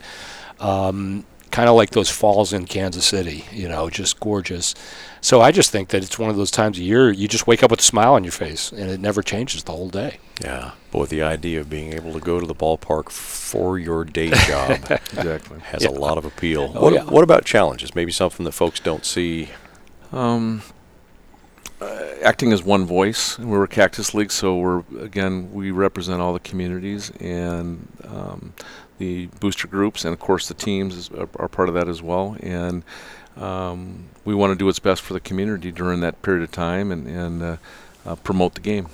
Um, 0.60 1.26
kind 1.52 1.70
of 1.70 1.76
like 1.76 1.92
those 1.92 2.10
falls 2.10 2.54
in 2.54 2.66
Kansas 2.66 3.06
City, 3.06 3.46
you 3.52 3.68
know, 3.68 3.90
just 3.90 4.20
gorgeous. 4.20 4.76
So 5.22 5.42
I 5.42 5.52
just 5.52 5.72
think 5.72 5.90
that 5.90 6.04
it's 6.04 6.20
one 6.20 6.30
of 6.30 6.38
those 6.38 6.52
times 6.52 6.78
a 6.78 6.84
year 6.84 7.12
you 7.12 7.28
just 7.28 7.48
wake 7.48 7.64
up 7.64 7.72
with 7.72 7.80
a 7.80 7.84
smile 7.84 8.14
on 8.14 8.24
your 8.24 8.32
face 8.32 8.72
and 8.72 8.90
it 8.90 9.00
never 9.00 9.22
changes 9.22 9.64
the 9.64 9.72
whole 9.72 9.90
day. 9.90 10.20
Yeah. 10.42 10.72
Boy, 10.92 11.06
the 11.06 11.24
idea 11.24 11.60
of 11.60 11.70
being 11.70 11.94
able 11.94 12.14
to 12.14 12.20
go 12.20 12.40
to 12.40 12.46
the 12.46 12.56
ballpark 12.56 13.10
for 13.10 13.80
your 13.80 14.06
day 14.06 14.30
job 14.48 14.72
exactly 14.90 15.60
has 15.60 15.84
yeah. 15.84 15.90
a 15.90 15.92
lot 15.92 16.18
of 16.18 16.26
appeal. 16.26 16.72
Oh, 16.76 16.82
what, 16.82 16.94
yeah. 16.94 17.04
what 17.04 17.24
about 17.24 17.46
challenges? 17.46 17.96
Maybe 17.96 18.12
something 18.12 18.44
that 18.46 18.52
folks 18.52 18.80
don't 18.80 19.06
see 19.06 19.50
um, 20.12 20.62
uh, 21.82 22.06
acting 22.24 22.52
as 22.52 22.64
one 22.64 22.86
voice. 22.86 23.38
We're 23.38 23.64
a 23.64 23.68
Cactus 23.68 24.14
League, 24.14 24.32
so 24.32 24.58
we're 24.58 24.84
again 25.00 25.52
we 25.54 25.72
represent 25.72 26.22
all 26.22 26.34
the 26.34 26.40
communities 26.40 27.12
and 27.20 27.88
um, 28.04 28.54
the 28.98 29.28
booster 29.40 29.68
groups, 29.68 30.06
and 30.06 30.14
of 30.14 30.20
course 30.20 30.48
the 30.48 30.54
teams 30.54 30.96
is, 30.96 31.12
are, 31.12 31.30
are, 31.38 31.48
part 31.48 31.70
of 31.70 31.76
that 31.76 31.88
as 31.88 32.02
well. 32.02 32.36
And 32.42 32.84
um, 33.36 34.06
we 34.26 34.34
want 34.34 34.52
to 34.52 34.56
do 34.58 34.66
what's 34.66 34.80
best 34.80 35.02
for 35.02 35.14
the 35.14 35.20
community 35.20 35.72
during 35.72 36.00
that 36.02 36.22
period 36.22 36.44
of 36.44 36.52
time 36.52 36.92
and, 36.92 37.08
and 37.08 37.44
uh, 37.44 37.58
uh, 38.06 38.16
promote 38.16 38.56
the 38.56 38.62
game. 38.62 38.88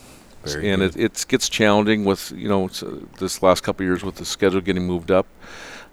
Very 0.44 0.70
and 0.70 0.82
it, 0.82 0.98
it, 0.98 1.26
gets 1.30 1.48
challenging 1.48 2.04
with 2.04 2.34
you 2.36 2.50
know 2.50 2.66
uh, 2.66 3.00
this 3.20 3.42
last 3.42 3.62
couple 3.62 3.86
of 3.86 3.88
years 3.88 4.04
with 4.04 4.16
the 4.16 4.26
schedule 4.26 4.60
getting 4.60 4.86
moved 4.86 5.10
up 5.10 5.26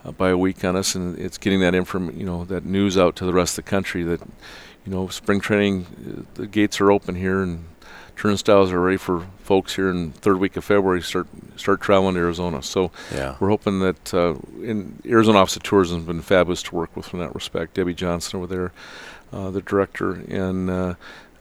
uh, 0.05 0.11
by 0.11 0.31
a 0.31 0.37
week 0.37 0.65
on 0.65 0.75
us, 0.75 0.97
and 0.97 1.17
it's 1.19 1.39
getting 1.39 1.61
that 1.61 1.75
inform 1.75 2.11
you 2.19 2.27
know 2.27 2.45
that 2.47 2.65
news 2.65 2.99
out 2.99 3.15
to 3.17 3.25
the 3.25 3.33
rest 3.33 3.57
of 3.57 3.65
the 3.65 3.71
country 3.71 4.03
that 4.03 4.21
you 4.85 4.93
know, 4.93 5.09
spring 5.09 5.41
training, 5.41 5.87
uh, 6.07 6.23
the 6.35 6.47
gates 6.47 6.81
are 6.81 6.91
open 6.91 7.15
here, 7.15 7.43
and 7.43 7.65
turnstiles 8.21 8.71
are 8.71 8.79
ready 8.79 8.99
for 8.99 9.27
folks 9.39 9.77
here 9.77 9.89
in 9.89 10.11
third 10.11 10.39
week 10.39 10.55
of 10.59 10.63
February 10.63 11.01
start 11.01 11.27
start 11.57 11.81
traveling 11.81 12.17
to 12.17 12.21
Arizona. 12.21 12.63
So 12.63 12.91
yeah. 13.15 13.37
we're 13.41 13.49
hoping 13.49 13.81
that 13.81 14.13
uh, 14.13 14.35
in 14.61 15.01
Arizona 15.07 15.39
Office 15.39 15.57
of 15.57 15.63
Tourism 15.63 16.01
has 16.01 16.07
been 16.07 16.21
fabulous 16.21 16.63
to 16.65 16.75
work 16.75 16.95
with 16.95 17.07
from 17.07 17.21
that 17.21 17.35
respect. 17.35 17.73
Debbie 17.73 17.95
Johnson 17.95 18.37
over 18.37 18.47
there, 18.47 18.73
uh, 19.33 19.51
the 19.51 19.63
director, 19.63 20.13
and 20.13 20.69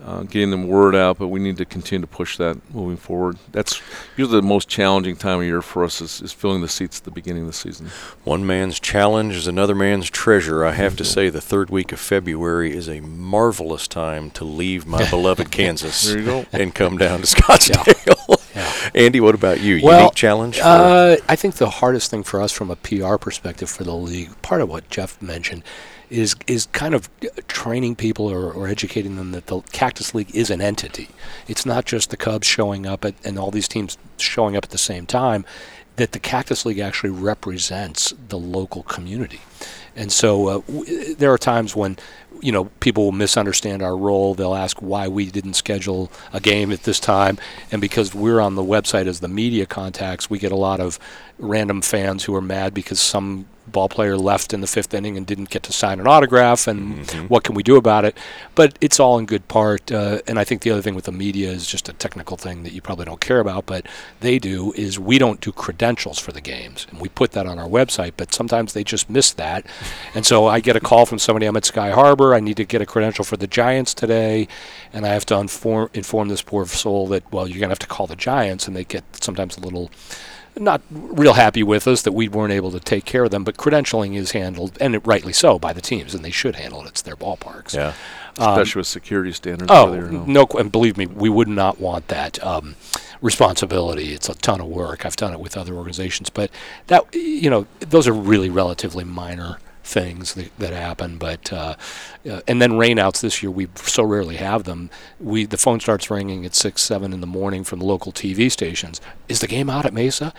uh, 0.04 0.24
getting 0.24 0.52
them 0.52 0.68
word 0.68 0.95
out, 0.95 1.18
but 1.18 1.28
we 1.28 1.39
need 1.39 1.58
to 1.58 1.66
continue 1.66 2.02
to 2.02 2.08
push 2.08 2.38
that 2.38 2.58
moving 2.74 2.97
forward. 2.97 3.38
That's 3.52 3.82
usually 4.16 4.39
the 4.39 4.47
most 4.47 4.70
challenging 4.70 5.16
time 5.16 5.39
of 5.39 5.45
year 5.45 5.62
for 5.62 5.84
us 5.84 6.00
is, 6.02 6.22
is 6.22 6.32
filling 6.32 6.62
the 6.62 6.70
seats 6.70 7.00
at 7.00 7.04
the 7.04 7.12
beginning 7.12 7.43
of 7.43 7.47
the 7.47 7.54
season. 7.54 7.88
One 8.24 8.45
man's 8.45 8.80
challenge 8.80 9.36
is 9.36 9.47
another 9.47 9.76
man's 9.76 10.10
treasure. 10.10 10.64
I 10.64 10.72
have 10.72 10.95
to 10.97 11.06
say, 11.06 11.30
the 11.30 11.41
third 11.41 11.70
week 11.70 11.91
of 11.91 12.00
February 12.00 12.76
is 12.76 12.88
a 12.88 13.02
marvelous 13.02 13.88
time 13.88 14.32
to 14.32 14.45
leave 14.45 14.86
my 14.86 15.10
beloved 15.10 15.52
Kansas 15.52 16.10
and 16.54 16.74
come 16.74 16.97
down 16.97 17.22
to 17.22 17.26
Scottsdale. 17.26 18.38
Yeah. 18.56 18.89
Andy, 18.95 19.20
what 19.20 19.36
about 19.36 19.60
you? 19.62 19.80
Well, 19.84 20.00
Unique 20.00 20.16
challenge? 20.16 20.60
Uh, 20.60 21.18
I 21.28 21.36
think 21.36 21.56
the 21.56 21.70
hardest 21.70 22.12
thing 22.12 22.24
for 22.24 22.41
us 22.41 22.52
from 22.52 22.72
a 22.72 22.76
PR 22.76 23.18
perspective 23.18 23.70
for 23.70 23.84
the 23.84 23.93
league, 23.93 24.41
part 24.41 24.62
of 24.62 24.70
what 24.70 24.89
Jeff 24.89 25.22
mentioned, 25.22 25.64
is 26.10 26.36
is 26.47 26.66
kind 26.68 26.93
of 26.93 27.10
training 27.47 27.95
people 27.95 28.28
or, 28.28 28.51
or, 28.51 28.68
educating 28.68 29.16
them 29.16 29.32
that 29.32 29.47
the 29.47 29.62
Cactus 29.72 30.16
League 30.16 30.34
is 30.36 30.49
an 30.49 30.62
entity. 30.62 31.10
It's 31.47 31.66
not 31.66 31.86
just 31.86 32.10
the 32.10 32.18
Cubs 32.18 32.47
showing 32.47 32.86
up 32.86 33.05
at, 33.05 33.16
and 33.24 33.38
all 33.38 33.51
these 33.51 33.68
teams 33.68 33.97
showing 34.18 34.55
up 34.55 34.64
at 34.64 34.72
the 34.72 34.78
same 34.78 35.05
time. 35.05 35.45
That 35.97 36.14
the 36.14 36.20
Cactus 36.20 36.66
League 36.66 36.80
actually 36.80 37.10
represents 37.10 38.14
the 38.30 38.39
local 38.39 38.84
community, 38.84 39.41
and 39.97 40.12
so 40.12 40.47
uh, 40.47 40.60
w- 40.62 41.14
there 41.16 41.34
are 41.34 41.38
times 41.38 41.76
when 41.76 41.97
you 42.41 42.53
know 42.53 42.66
people 42.80 43.03
will 43.03 43.12
misunderstand 43.12 43.84
our 43.84 43.97
role. 43.97 44.34
They'll 44.34 44.55
ask 44.55 44.82
why 44.82 45.10
we 45.10 45.30
didn't 45.30 45.55
schedule 45.55 46.10
a 46.32 46.39
game 46.39 46.72
at 46.72 46.84
this 46.84 47.01
time, 47.01 47.38
and 47.70 47.82
because 47.82 48.16
we're 48.16 48.39
on 48.39 48.55
the 48.55 48.64
website 48.64 49.07
as 49.07 49.20
the 49.20 49.28
media 49.28 49.66
contacts, 49.66 50.30
we 50.30 50.39
get 50.39 50.53
a 50.53 50.57
lot 50.57 50.80
of 50.80 50.99
random 51.38 51.82
fans 51.82 52.24
who 52.24 52.34
are 52.34 52.41
mad 52.41 52.74
because 52.74 53.01
some 53.01 53.45
ball 53.70 53.89
player 53.89 54.17
left 54.17 54.53
in 54.53 54.61
the 54.61 54.67
fifth 54.67 54.93
inning 54.93 55.17
and 55.17 55.26
didn't 55.26 55.49
get 55.49 55.63
to 55.63 55.74
sign 55.74 55.99
an 55.99 56.07
autograph, 56.07 56.67
and 56.67 57.05
mm-hmm. 57.05 57.28
what 57.28 57.43
can 57.43 57.55
we 57.55 57.63
do 57.63 57.76
about 57.76 58.05
it? 58.05 58.17
But 58.55 58.78
it's 58.82 58.99
all 58.99 59.17
in 59.17 59.26
good 59.26 59.47
part. 59.47 59.91
Uh, 59.91 60.22
and 60.28 60.39
I 60.39 60.43
think 60.43 60.61
the 60.61 60.72
other 60.72 60.82
thing 60.82 60.95
with 60.95 61.05
the 61.05 61.11
media 61.11 61.49
is 61.49 61.67
just 61.67 61.89
a 61.89 61.93
technical 61.93 62.38
thing 62.38 62.63
that 62.63 62.74
you 62.74 62.82
probably 62.82 63.05
don't 63.05 63.22
care 63.22 63.39
about, 63.39 63.65
but 63.65 63.86
they 64.20 64.39
do 64.39 64.74
is 64.74 64.99
we 64.99 65.17
don't 65.17 65.41
do 65.41 65.51
credentials 65.51 66.20
for 66.20 66.32
the 66.32 66.41
games, 66.41 66.88
and 66.89 66.99
we 66.99 67.09
put 67.09 67.32
that 67.32 67.45
on 67.45 67.59
our 67.59 67.67
website. 67.67 68.13
But 68.17 68.34
sometimes 68.34 68.74
they 68.74 68.84
just 68.84 69.09
miss 69.09 69.32
that, 69.34 69.65
and 70.13 70.26
so 70.26 70.47
I 70.47 70.59
get 70.59 70.76
a 70.76 70.80
call 70.80 71.05
from 71.05 71.20
somebody. 71.20 71.45
I'm 71.45 71.57
at 71.57 71.65
Sky 71.65 71.91
Harbor. 71.91 72.34
I 72.34 72.39
need 72.39 72.57
to 72.57 72.65
get 72.65 72.82
a 72.82 72.86
credential 72.86 73.26
for 73.26 73.38
the 73.38 73.47
Giants 73.47 73.93
today, 73.93 74.47
and 74.93 75.05
I 75.05 75.09
have 75.09 75.26
to 75.28 75.36
inform 75.38 75.89
inform 75.93 76.30
this 76.30 76.41
poor 76.41 76.65
soul 76.65 77.07
that 77.07 77.32
well, 77.32 77.47
you're 77.47 77.59
gonna 77.59 77.72
have 77.72 77.80
to 77.80 77.88
call 77.88 78.07
the 78.07 78.15
Giants, 78.15 78.67
and 78.67 78.76
they 78.76 78.84
get 78.84 79.03
sometimes 79.24 79.57
a 79.57 79.61
little 79.61 79.89
not 80.60 80.82
real 80.91 81.34
happy 81.34 81.64
with 81.64 81.88
us 81.88 82.01
that 82.03 82.12
we 82.12 82.28
weren't 82.28 82.53
able 82.53 82.72
to 82.72 82.80
take 82.80 83.05
care 83.05 83.24
of 83.24 83.32
them. 83.32 83.43
But 83.43 83.57
credentialing 83.57 84.16
is 84.16 84.32
handled, 84.32 84.78
and 84.80 84.95
it, 84.95 85.05
rightly 85.05 85.34
so, 85.34 85.57
by 85.57 85.74
the 85.74 85.82
teams, 85.82 86.14
and 86.14 86.24
they 86.24 86.32
should 86.32 86.55
handle 86.55 86.84
it. 86.84 86.89
It's 86.89 87.01
their 87.01 87.16
ballparks. 87.16 87.74
Yeah. 87.74 87.93
Especially 88.38 88.80
um, 88.80 88.82
with 88.82 88.88
security 88.88 89.34
standards. 89.34 89.72
Oh, 89.72 89.95
no, 89.95 90.47
and 90.57 90.72
believe 90.72 90.97
me, 90.97 91.05
we 91.05 91.30
would 91.30 91.49
not 91.49 91.80
want 91.80 92.07
that 92.07 92.41
um, 92.43 92.76
responsibility. 93.22 94.14
It's 94.14 94.30
a 94.30 94.36
ton 94.36 94.62
of 94.62 94.68
work. 94.68 95.05
I've 95.05 95.16
done 95.16 95.34
it 95.34 95.39
with 95.39 95.57
other 95.57 95.74
organizations, 95.74 96.30
but 96.30 96.49
that 96.88 97.03
you 97.14 97.49
know, 97.49 97.68
those 97.80 98.07
are 98.07 98.14
really 98.14 98.49
relatively 98.49 99.03
minor 99.03 99.57
things 99.89 100.35
that, 100.35 100.55
that 100.57 100.73
happen. 100.73 101.17
But 101.17 101.51
uh, 101.51 101.75
uh, 102.29 102.41
and 102.47 102.61
then 102.61 102.71
rainouts 102.73 103.21
this 103.21 103.43
year 103.43 103.51
we 103.51 103.67
so 103.75 104.03
rarely 104.03 104.37
have 104.37 104.63
them. 104.63 104.89
We 105.19 105.45
the 105.45 105.57
phone 105.57 105.79
starts 105.79 106.09
ringing 106.09 106.45
at 106.45 106.55
six 106.55 106.81
seven 106.81 107.11
in 107.11 107.21
the 107.21 107.27
morning 107.27 107.63
from 107.63 107.79
the 107.79 107.85
local 107.85 108.11
TV 108.11 108.51
stations. 108.51 109.01
Is 109.27 109.41
the 109.41 109.47
game 109.47 109.69
out 109.69 109.85
at 109.85 109.93
Mesa? 109.93 110.33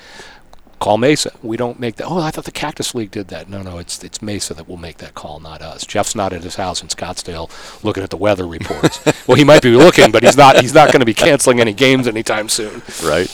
Call 0.78 0.96
Mesa. 0.96 1.32
We 1.42 1.58
don't 1.58 1.78
make 1.78 1.96
that. 1.96 2.06
Oh, 2.06 2.20
I 2.20 2.30
thought 2.30 2.46
the 2.46 2.50
Cactus 2.50 2.94
League 2.94 3.10
did 3.10 3.28
that. 3.28 3.50
No, 3.50 3.60
no, 3.60 3.76
it's 3.76 4.02
it's 4.02 4.22
Mesa 4.22 4.54
that 4.54 4.66
will 4.66 4.78
make 4.78 4.96
that 4.98 5.14
call, 5.14 5.38
not 5.38 5.60
us. 5.60 5.84
Jeff's 5.84 6.14
not 6.14 6.32
at 6.32 6.42
his 6.42 6.54
house 6.54 6.80
in 6.80 6.88
Scottsdale 6.88 7.50
looking 7.84 8.02
at 8.02 8.08
the 8.08 8.16
weather 8.16 8.46
reports. 8.46 8.98
well, 9.26 9.36
he 9.36 9.44
might 9.44 9.60
be 9.60 9.72
looking, 9.72 10.10
but 10.10 10.22
he's 10.22 10.38
not. 10.38 10.58
He's 10.60 10.72
not 10.72 10.90
going 10.90 11.00
to 11.00 11.06
be 11.06 11.12
canceling 11.12 11.60
any 11.60 11.74
games 11.74 12.08
anytime 12.08 12.48
soon. 12.48 12.80
Right. 13.04 13.28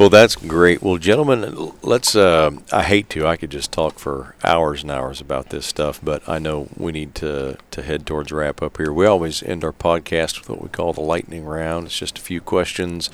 Well, 0.00 0.08
that's 0.08 0.34
great. 0.34 0.80
Well, 0.80 0.96
gentlemen, 0.96 1.72
let's. 1.82 2.16
Uh, 2.16 2.52
I 2.72 2.84
hate 2.84 3.10
to. 3.10 3.26
I 3.26 3.36
could 3.36 3.50
just 3.50 3.70
talk 3.70 3.98
for 3.98 4.34
hours 4.42 4.80
and 4.80 4.90
hours 4.90 5.20
about 5.20 5.50
this 5.50 5.66
stuff, 5.66 6.00
but 6.02 6.26
I 6.26 6.38
know 6.38 6.68
we 6.74 6.90
need 6.90 7.14
to 7.16 7.58
to 7.70 7.82
head 7.82 8.06
towards 8.06 8.32
wrap 8.32 8.62
up 8.62 8.78
here. 8.78 8.94
We 8.94 9.04
always 9.04 9.42
end 9.42 9.62
our 9.62 9.74
podcast 9.74 10.38
with 10.38 10.48
what 10.48 10.62
we 10.62 10.70
call 10.70 10.94
the 10.94 11.02
lightning 11.02 11.44
round. 11.44 11.84
It's 11.84 11.98
just 11.98 12.16
a 12.16 12.22
few 12.22 12.40
questions. 12.40 13.10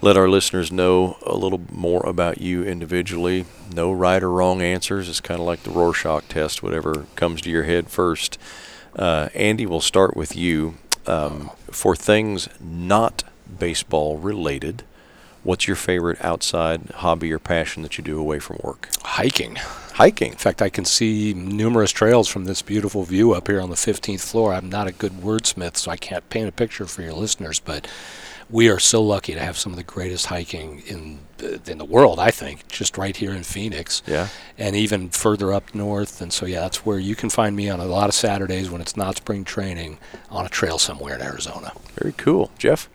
Let 0.00 0.16
our 0.16 0.26
listeners 0.26 0.72
know 0.72 1.18
a 1.26 1.36
little 1.36 1.60
more 1.70 2.00
about 2.06 2.40
you 2.40 2.64
individually. 2.64 3.44
No 3.74 3.92
right 3.92 4.22
or 4.22 4.30
wrong 4.30 4.62
answers. 4.62 5.10
It's 5.10 5.20
kind 5.20 5.40
of 5.40 5.46
like 5.46 5.62
the 5.62 5.72
Rorschach 5.72 6.26
test. 6.30 6.62
Whatever 6.62 7.04
comes 7.16 7.42
to 7.42 7.50
your 7.50 7.64
head 7.64 7.90
first. 7.90 8.38
Uh, 8.96 9.28
Andy, 9.34 9.66
we'll 9.66 9.82
start 9.82 10.16
with 10.16 10.34
you. 10.34 10.76
Um, 11.06 11.50
for 11.70 11.94
things 11.94 12.48
not 12.58 13.24
baseball 13.58 14.16
related 14.16 14.84
What's 15.44 15.66
your 15.66 15.76
favorite 15.76 16.24
outside 16.24 16.90
hobby 16.96 17.30
or 17.30 17.38
passion 17.38 17.82
that 17.82 17.98
you 17.98 18.02
do 18.02 18.18
away 18.18 18.38
from 18.38 18.58
work? 18.62 18.88
Hiking. 19.02 19.56
Hiking. 19.92 20.32
In 20.32 20.38
fact, 20.38 20.62
I 20.62 20.70
can 20.70 20.86
see 20.86 21.34
numerous 21.34 21.92
trails 21.92 22.28
from 22.28 22.46
this 22.46 22.62
beautiful 22.62 23.04
view 23.04 23.32
up 23.34 23.46
here 23.46 23.60
on 23.60 23.68
the 23.68 23.76
15th 23.76 24.22
floor. 24.22 24.54
I'm 24.54 24.70
not 24.70 24.86
a 24.86 24.92
good 24.92 25.12
wordsmith, 25.12 25.76
so 25.76 25.90
I 25.90 25.96
can't 25.96 26.28
paint 26.30 26.48
a 26.48 26.52
picture 26.52 26.86
for 26.86 27.02
your 27.02 27.12
listeners, 27.12 27.60
but 27.60 27.86
we 28.50 28.68
are 28.68 28.78
so 28.78 29.02
lucky 29.02 29.34
to 29.34 29.40
have 29.40 29.58
some 29.58 29.72
of 29.72 29.76
the 29.76 29.84
greatest 29.84 30.26
hiking 30.26 30.82
in 30.86 31.18
uh, 31.42 31.58
in 31.66 31.78
the 31.78 31.84
world, 31.84 32.18
I 32.18 32.30
think, 32.30 32.66
just 32.68 32.96
right 32.96 33.16
here 33.16 33.32
in 33.32 33.42
Phoenix. 33.42 34.02
Yeah. 34.06 34.28
And 34.56 34.74
even 34.74 35.10
further 35.10 35.52
up 35.52 35.74
north. 35.74 36.20
And 36.20 36.32
so, 36.32 36.46
yeah, 36.46 36.60
that's 36.60 36.86
where 36.86 36.98
you 36.98 37.14
can 37.14 37.30
find 37.30 37.54
me 37.54 37.68
on 37.68 37.80
a 37.80 37.86
lot 37.86 38.08
of 38.08 38.14
Saturdays 38.14 38.70
when 38.70 38.80
it's 38.80 38.96
not 38.96 39.16
spring 39.16 39.44
training 39.44 39.98
on 40.30 40.46
a 40.46 40.48
trail 40.48 40.78
somewhere 40.78 41.14
in 41.14 41.22
Arizona. 41.22 41.72
Very 41.96 42.12
cool. 42.12 42.50
Jeff? 42.58 42.88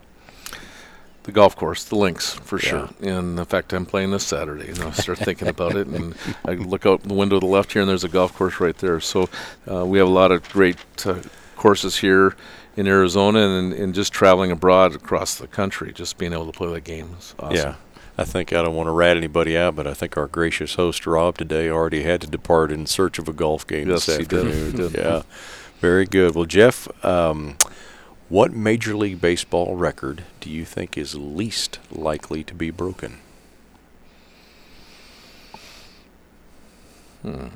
The 1.24 1.32
golf 1.32 1.56
course, 1.56 1.84
the 1.84 1.96
links 1.96 2.34
for 2.34 2.58
Yeah. 2.60 2.70
sure. 2.70 2.90
And 3.02 3.38
in 3.40 3.46
fact, 3.46 3.74
I'm 3.74 3.86
playing 3.86 4.12
this 4.12 4.24
Saturday, 4.24 4.70
and 4.70 4.80
I 4.82 4.92
start 4.92 5.20
thinking 5.20 5.48
about 5.56 5.76
it, 5.76 5.88
and 5.88 6.16
I 6.46 6.54
look 6.54 6.86
out 6.86 7.04
the 7.04 7.14
window 7.14 7.40
to 7.40 7.46
the 7.46 7.52
left 7.52 7.74
here, 7.74 7.82
and 7.82 7.90
there's 7.90 8.04
a 8.04 8.10
golf 8.10 8.34
course 8.36 8.60
right 8.60 8.78
there. 8.78 9.00
So 9.00 9.30
uh, 9.70 9.86
we 9.86 9.98
have 10.00 10.08
a 10.08 10.12
lot 10.12 10.32
of 10.32 10.48
great 10.50 10.78
uh, 11.06 11.22
courses 11.56 11.98
here 11.98 12.36
in 12.78 12.88
Arizona, 12.88 13.40
and, 13.40 13.74
and 13.74 13.94
just 13.94 14.14
traveling 14.14 14.52
abroad 14.52 14.96
across 14.96 15.36
the 15.36 15.48
country, 15.48 15.92
just 15.92 16.18
being 16.18 16.32
able 16.34 16.46
to 16.52 16.58
play 16.58 16.72
the 16.72 16.80
game 16.82 17.16
is 17.20 17.36
awesome. 17.40 17.56
Yeah. 17.56 17.76
I 18.18 18.26
think 18.26 18.52
I 18.52 18.62
don't 18.62 18.76
want 18.76 18.88
to 18.88 18.92
rat 18.92 19.16
anybody 19.16 19.58
out, 19.58 19.78
but 19.78 19.88
I 19.88 19.94
think 19.94 20.18
our 20.18 20.28
gracious 20.28 20.76
host 20.76 21.08
Rob 21.08 21.38
today 21.38 21.70
already 21.70 22.04
had 22.04 22.20
to 22.22 22.28
depart 22.28 22.70
in 22.70 22.86
search 22.86 23.18
of 23.18 23.30
a 23.30 23.34
golf 23.34 23.66
game 23.66 23.88
Yes, 23.90 24.08
this 24.08 24.20
afternoon. 24.20 24.72
He 24.72 24.78
did. 24.78 24.94
Yeah, 24.94 25.22
very 25.80 26.04
good. 26.06 26.36
Well, 26.36 26.44
Jeff, 26.44 26.90
um, 27.06 27.56
what 28.30 28.54
Major 28.54 28.96
League 28.96 29.20
Baseball 29.20 29.76
record 29.76 30.24
do 30.40 30.50
you 30.50 30.64
think 30.66 30.98
is 30.98 31.16
least 31.16 31.80
likely 31.92 32.44
to 32.44 32.54
be 32.54 32.70
broken? 32.72 33.20
Hmm. 37.24 37.48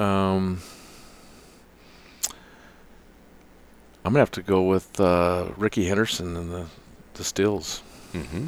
Um, 0.00 0.60
I'm 4.04 4.12
gonna 4.12 4.18
have 4.18 4.30
to 4.32 4.42
go 4.42 4.62
with 4.62 4.98
uh, 5.00 5.48
Rickey 5.56 5.86
Henderson 5.86 6.36
and 6.36 6.52
the 6.52 6.66
the 7.14 7.24
Stills. 7.24 7.82
Mm-hmm. 8.12 8.46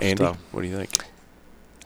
Andy, 0.00 0.16
Stuff. 0.16 0.38
what 0.52 0.62
do 0.62 0.68
you 0.68 0.76
think? 0.76 1.04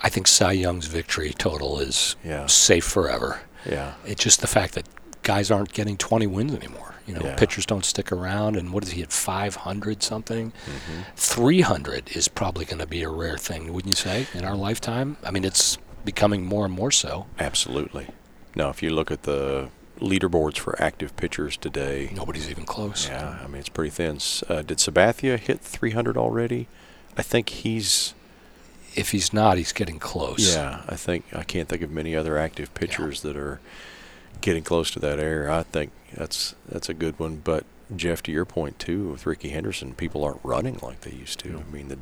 I 0.00 0.08
think 0.08 0.26
Cy 0.28 0.52
Young's 0.52 0.86
victory 0.86 1.32
total 1.36 1.80
is 1.80 2.16
Yeah, 2.24 2.46
safe 2.46 2.84
forever. 2.84 3.40
yeah, 3.68 3.94
It's 4.04 4.22
just 4.22 4.40
the 4.42 4.46
fact 4.46 4.74
that 4.74 4.86
guys 5.22 5.50
aren't 5.50 5.72
getting 5.72 5.96
20 5.96 6.26
wins 6.26 6.54
anymore. 6.54 6.93
You 7.06 7.14
know, 7.14 7.20
Yeah. 7.24 7.34
pitchers 7.36 7.66
don't 7.66 7.84
stick 7.84 8.10
around. 8.10 8.56
And 8.56 8.72
what 8.72 8.82
is 8.84 8.90
he 8.92 9.02
at 9.02 9.12
500 9.12 10.02
something? 10.02 10.52
hmm 10.64 11.00
300 11.16 12.16
is 12.16 12.28
probably 12.28 12.64
going 12.64 12.78
to 12.78 12.86
be 12.86 13.02
a 13.02 13.08
rare 13.08 13.36
thing, 13.38 13.72
wouldn't 13.72 13.90
you 13.90 13.94
say, 13.96 14.26
in 14.34 14.44
our 14.44 14.54
lifetime? 14.56 15.16
I 15.24 15.30
mean, 15.30 15.44
it's 15.44 15.78
becoming 16.04 16.44
more 16.46 16.64
and 16.64 16.74
more 16.74 16.90
so. 16.90 17.26
absolutely. 17.38 18.08
Now, 18.56 18.68
if 18.70 18.82
you 18.82 18.90
look 18.90 19.10
at 19.10 19.24
the 19.24 19.68
leaderboards 20.00 20.58
for 20.58 20.80
active 20.80 21.16
pitchers 21.16 21.56
today, 21.56 22.10
Nobody's 22.14 22.48
even 22.50 22.64
close. 22.64 23.08
Yeah, 23.08 23.38
I 23.42 23.46
mean 23.48 23.58
it's 23.60 23.68
pretty 23.68 23.90
thin. 23.90 24.18
Uh, 24.48 24.62
did 24.62 24.78
Sabathia 24.78 25.38
hit 25.38 25.60
300 25.60 26.16
already? 26.16 26.68
I 27.16 27.22
think 27.22 27.48
he's. 27.48 28.14
If 28.96 29.10
he's 29.10 29.32
not, 29.32 29.56
he's 29.56 29.72
getting 29.72 29.98
close. 29.98 30.54
Yeah, 30.54 30.82
I 30.88 30.94
think 30.94 31.24
I 31.32 31.42
can't 31.42 31.68
think 31.68 31.82
of 31.82 31.90
many 31.90 32.14
other 32.14 32.38
active 32.38 32.72
pitchers 32.74 33.22
that 33.22 33.36
are 33.36 33.60
getting 34.40 34.62
close 34.62 34.90
to 34.92 35.00
that 35.00 35.18
area. 35.18 35.50
I 35.52 35.64
think 35.64 35.90
that's 36.14 36.54
that's 36.68 36.88
a 36.88 36.94
good 36.94 37.18
one. 37.18 37.36
But 37.36 37.64
Jeff, 37.94 38.22
to 38.24 38.32
your 38.32 38.44
point 38.44 38.78
too, 38.78 39.10
with 39.10 39.26
Rickey 39.26 39.50
Henderson, 39.50 39.94
people 39.94 40.24
aren't 40.24 40.40
running 40.42 40.78
like 40.82 41.02
they 41.02 41.12
used 41.12 41.38
to. 41.40 41.62
I 41.68 41.72
mean 41.72 41.88
the 41.88 41.98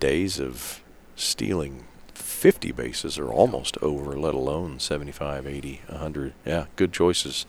days 0.00 0.40
of 0.40 0.82
stealing 1.16 1.84
50 2.14 2.72
bases 2.72 3.18
are 3.18 3.30
almost 3.32 3.78
over, 3.82 4.18
let 4.18 4.34
alone 4.34 4.80
75, 4.80 5.46
80, 5.46 5.80
100. 5.86 6.32
Yeah, 6.44 6.66
good 6.76 6.92
choices. 6.92 7.46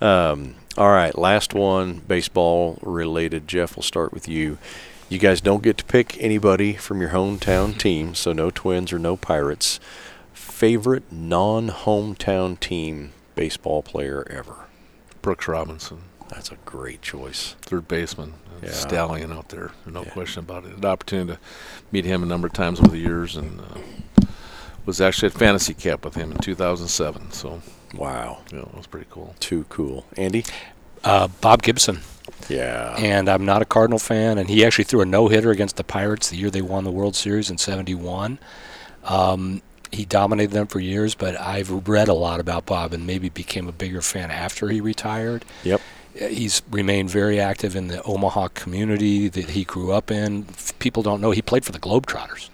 Um, 0.00 0.56
all 0.76 0.90
right, 0.90 1.16
last 1.16 1.54
one, 1.54 2.00
baseball 2.00 2.78
related. 2.82 3.46
Jeff, 3.46 3.76
we'll 3.76 3.84
start 3.84 4.12
with 4.12 4.28
you. 4.28 4.58
You 5.08 5.18
guys 5.18 5.40
don't 5.40 5.62
get 5.62 5.78
to 5.78 5.84
pick 5.84 6.20
anybody 6.20 6.74
from 6.74 7.00
your 7.00 7.10
hometown 7.10 7.78
team, 7.78 8.14
so 8.14 8.32
no 8.32 8.50
Twins 8.50 8.92
or 8.92 8.98
no 8.98 9.16
Pirates. 9.16 9.78
Favorite 10.32 11.04
non-hometown 11.12 12.58
team 12.58 13.12
baseball 13.36 13.82
player 13.82 14.26
ever? 14.28 14.65
Brooks 15.26 15.48
Robinson, 15.48 15.98
That's 16.28 16.52
a 16.52 16.56
great 16.64 17.02
choice. 17.02 17.56
third 17.62 17.88
baseman, 17.88 18.34
Yeah. 18.62 18.70
stallion 18.70 19.32
out 19.32 19.48
there, 19.48 19.72
no 19.84 20.04
Yeah. 20.04 20.10
question 20.10 20.38
about 20.44 20.64
it. 20.64 20.76
An 20.76 20.84
opportunity 20.84 21.32
to 21.32 21.38
meet 21.90 22.04
him 22.04 22.22
a 22.22 22.26
number 22.26 22.46
of 22.46 22.52
times 22.52 22.78
over 22.78 22.90
the 22.90 22.98
years, 22.98 23.34
and 23.34 23.58
uh, 23.60 24.24
was 24.84 25.00
actually 25.00 25.26
at 25.26 25.32
Fantasy 25.32 25.74
Camp 25.74 26.04
with 26.04 26.14
him 26.14 26.30
in 26.30 26.38
2007. 26.38 27.32
So 27.32 27.60
Wow, 27.92 28.38
yeah, 28.52 28.60
it 28.60 28.74
was 28.76 28.86
pretty 28.86 29.08
cool. 29.10 29.34
too 29.40 29.66
cool. 29.68 30.06
Andy? 30.16 30.44
Uh, 31.02 31.26
Bob 31.40 31.64
Gibson. 31.64 32.02
Yeah. 32.48 32.94
and 32.96 33.28
I'm 33.28 33.44
not 33.44 33.62
a 33.62 33.64
Cardinal 33.64 33.98
fan. 33.98 34.38
And 34.38 34.48
he 34.48 34.64
actually 34.64 34.84
threw 34.84 35.00
a 35.00 35.04
no 35.06 35.26
hitter 35.26 35.50
against 35.50 35.74
the 35.74 35.82
Pirates 35.84 36.30
the 36.30 36.36
year 36.36 36.50
they 36.50 36.62
won 36.62 36.84
the 36.84 36.92
World 36.92 37.16
Series 37.16 37.50
in 37.50 37.58
'71. 37.58 38.38
Um, 39.04 39.60
he 39.92 40.04
dominated 40.04 40.52
them 40.52 40.66
for 40.66 40.80
years, 40.80 41.14
but 41.14 41.38
I've 41.40 41.88
read 41.88 42.08
a 42.08 42.14
lot 42.14 42.40
about 42.40 42.66
Bob 42.66 42.92
and 42.92 43.06
maybe 43.06 43.28
became 43.28 43.68
a 43.68 43.72
bigger 43.72 44.02
fan 44.02 44.30
after 44.30 44.68
he 44.68 44.80
retired. 44.80 45.44
Yep. 45.64 45.80
He's 46.14 46.62
remained 46.70 47.10
very 47.10 47.38
active 47.38 47.76
in 47.76 47.88
the 47.88 48.02
Omaha 48.02 48.48
community 48.48 49.28
that 49.28 49.50
he 49.50 49.64
grew 49.64 49.92
up 49.92 50.10
in. 50.10 50.46
People 50.78 51.02
don't 51.02 51.20
know 51.20 51.30
he 51.30 51.42
played 51.42 51.64
for 51.64 51.72
the 51.72 51.78
Globetrotters. 51.78 52.48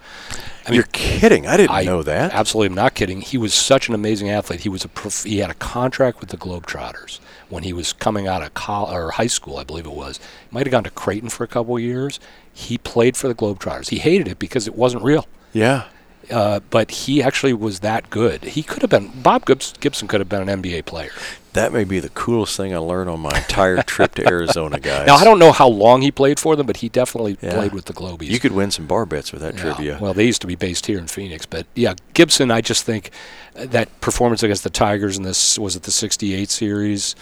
I 0.65 0.71
mean, 0.71 0.75
You're 0.75 0.87
kidding. 0.91 1.47
I 1.47 1.57
didn't 1.57 1.71
I 1.71 1.83
know 1.83 2.03
that. 2.03 2.33
Absolutely, 2.33 2.67
I'm 2.67 2.75
not 2.75 2.93
kidding. 2.93 3.21
He 3.21 3.37
was 3.37 3.53
such 3.53 3.87
an 3.89 3.95
amazing 3.95 4.29
athlete. 4.29 4.61
He 4.61 4.69
was 4.69 4.83
a 4.83 4.89
prof- 4.89 5.23
he 5.23 5.39
had 5.39 5.49
a 5.49 5.55
contract 5.55 6.19
with 6.19 6.29
the 6.29 6.37
Globetrotters 6.37 7.19
when 7.49 7.63
he 7.63 7.73
was 7.73 7.93
coming 7.93 8.27
out 8.27 8.41
of 8.41 8.53
col- 8.53 8.91
or 8.91 9.11
high 9.11 9.27
school, 9.27 9.57
I 9.57 9.63
believe 9.63 9.85
it 9.85 9.91
was. 9.93 10.17
He 10.17 10.23
might 10.51 10.65
have 10.65 10.71
gone 10.71 10.83
to 10.85 10.89
Creighton 10.89 11.29
for 11.29 11.43
a 11.43 11.47
couple 11.47 11.75
of 11.75 11.81
years. 11.81 12.19
He 12.51 12.77
played 12.77 13.15
for 13.17 13.27
the 13.27 13.35
Globetrotters. 13.35 13.89
He 13.89 13.99
hated 13.99 14.27
it 14.27 14.39
because 14.39 14.67
it 14.67 14.75
wasn't 14.75 15.03
real. 15.03 15.27
yeah. 15.53 15.85
Uh, 16.31 16.61
but 16.69 16.89
he 16.91 17.21
actually 17.21 17.53
was 17.53 17.81
that 17.81 18.09
good. 18.09 18.43
He 18.43 18.63
could 18.63 18.81
have 18.81 18.89
been 18.89 19.09
Bob 19.21 19.45
Gibson 19.45 20.07
could 20.07 20.21
have 20.21 20.29
been 20.29 20.47
an 20.47 20.61
NBA 20.61 20.85
player. 20.85 21.11
That 21.51 21.71
may 21.73 21.83
be 21.83 21.99
the 21.99 22.09
coolest 22.09 22.57
thing 22.57 22.73
I 22.73 22.77
learned 22.77 23.09
on 23.09 23.19
my 23.19 23.37
entire 23.37 23.83
trip 23.83 24.15
to 24.15 24.27
Arizona, 24.27 24.79
guys. 24.79 25.05
Now 25.05 25.15
I 25.15 25.23
don't 25.23 25.37
know 25.37 25.51
how 25.51 25.67
long 25.67 26.01
he 26.01 26.11
played 26.11 26.39
for 26.39 26.55
them, 26.55 26.65
but 26.65 26.77
he 26.77 26.89
definitely 26.89 27.37
Yeah. 27.41 27.53
played 27.55 27.73
with 27.73 27.85
the 27.85 27.93
Globies. 27.93 28.29
You 28.29 28.39
could 28.39 28.53
win 28.53 28.71
some 28.71 28.87
bar 28.87 29.05
bets 29.05 29.31
with 29.31 29.41
that 29.41 29.55
Yeah. 29.55 29.61
trivia. 29.61 29.97
Well, 30.01 30.13
they 30.13 30.23
used 30.25 30.41
to 30.41 30.47
be 30.47 30.55
based 30.55 30.85
here 30.87 30.97
in 30.97 31.07
Phoenix, 31.07 31.45
but 31.45 31.67
yeah, 31.75 31.93
Gibson. 32.13 32.49
I 32.51 32.61
just 32.61 32.83
think 32.85 33.11
that 33.55 33.99
performance 34.01 34.41
against 34.43 34.63
the 34.63 34.69
Tigers 34.69 35.17
in 35.17 35.23
this 35.23 35.59
was 35.59 35.75
it 35.75 35.83
the 35.83 35.91
'68 35.91 36.49
series. 36.49 37.15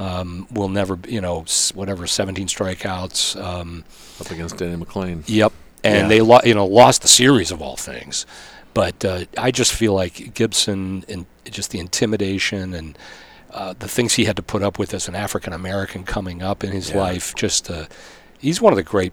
Um, 0.00 0.46
will 0.52 0.68
never, 0.68 0.96
you 1.08 1.20
know, 1.20 1.44
whatever, 1.74 2.06
17 2.06 2.46
strikeouts. 2.46 3.34
Um, 3.42 3.82
Up 4.20 4.30
against 4.30 4.56
Danny 4.56 4.76
McLain. 4.76 5.24
yep, 5.26 5.52
and 5.84 5.94
Yeah. 6.02 6.08
they, 6.08 6.20
lo- 6.20 6.40
you 6.44 6.54
know, 6.54 6.66
lost 6.66 7.02
the 7.02 7.08
series 7.08 7.50
of 7.50 7.60
all 7.62 7.76
things. 7.76 8.26
But 8.74 9.04
uh, 9.04 9.24
I 9.36 9.50
just 9.50 9.72
feel 9.72 9.94
like 9.94 10.34
Gibson 10.34 11.04
and 11.08 11.26
just 11.50 11.70
the 11.70 11.78
intimidation 11.80 12.74
and 12.74 12.98
uh, 13.50 13.74
the 13.78 13.88
things 13.88 14.14
he 14.14 14.26
had 14.26 14.36
to 14.36 14.42
put 14.42 14.62
up 14.62 14.78
with 14.78 14.92
as 14.94 15.08
an 15.08 15.14
African 15.14 15.52
American 15.52 16.04
coming 16.04 16.42
up 16.42 16.62
in 16.62 16.70
his 16.70 16.90
Yeah. 16.90 16.98
life. 16.98 17.34
Just 17.34 17.70
uh, 17.70 17.86
he's 18.38 18.60
one 18.60 18.72
of 18.72 18.76
the 18.76 18.82
great 18.82 19.12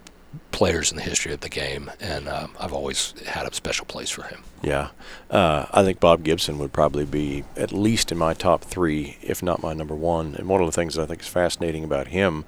players 0.52 0.92
in 0.92 0.98
the 0.98 1.04
history 1.04 1.32
of 1.34 1.40
the 1.40 1.48
game, 1.50 1.90
and 2.02 2.28
um, 2.28 2.52
I've 2.60 2.74
always 2.74 3.14
had 3.26 3.48
a 3.48 3.54
special 3.54 3.86
place 3.86 4.10
for 4.10 4.24
him. 4.24 4.44
Yeah. 4.62 4.90
Uh, 5.32 5.66
I 5.72 5.82
think 5.84 6.02
Bob 6.02 6.24
Gibson 6.24 6.60
would 6.60 6.74
probably 6.74 7.06
be 7.06 7.46
at 7.56 7.72
least 7.72 8.12
in 8.12 8.18
my 8.18 8.34
top 8.34 8.62
three, 8.66 9.18
if 9.22 9.42
not 9.42 9.64
my 9.64 9.74
number 9.74 9.96
one. 9.96 10.36
And 10.36 10.50
one 10.50 10.60
of 10.62 10.68
the 10.68 10.74
things 10.74 10.96
that 10.96 11.04
I 11.04 11.06
think 11.06 11.22
is 11.22 11.28
fascinating 11.28 11.86
about 11.86 12.08
him, 12.10 12.44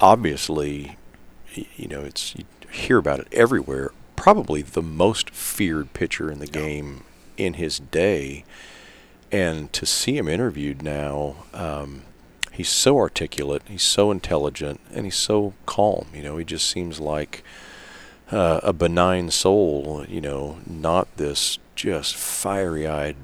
obviously, 0.00 0.96
you 1.76 1.88
know, 1.88 2.02
it's 2.02 2.34
hear 2.76 2.98
about 2.98 3.20
it 3.20 3.28
everywhere. 3.32 3.92
Probably 4.14 4.62
the 4.62 4.82
most 4.82 5.30
feared 5.30 5.92
pitcher 5.92 6.30
in 6.30 6.38
the 6.38 6.46
game 6.46 7.04
in 7.36 7.54
his 7.54 7.78
day, 7.78 8.44
and 9.30 9.72
to 9.72 9.84
see 9.84 10.16
him 10.16 10.28
interviewed 10.28 10.82
now, 10.82 11.36
um, 11.52 12.02
he's 12.52 12.68
so 12.68 12.96
articulate, 12.96 13.62
he's 13.68 13.82
so 13.82 14.10
intelligent, 14.10 14.80
and 14.92 15.04
he's 15.04 15.16
so 15.16 15.52
calm. 15.66 16.06
You 16.14 16.22
know, 16.22 16.36
he 16.38 16.44
just 16.44 16.68
seems 16.70 16.98
like 16.98 17.42
uh, 18.30 18.60
a 18.62 18.72
benign 18.72 19.30
soul, 19.30 20.04
you 20.08 20.20
know, 20.20 20.58
not 20.66 21.14
this 21.16 21.58
just 21.74 22.16
fiery-eyed 22.16 23.16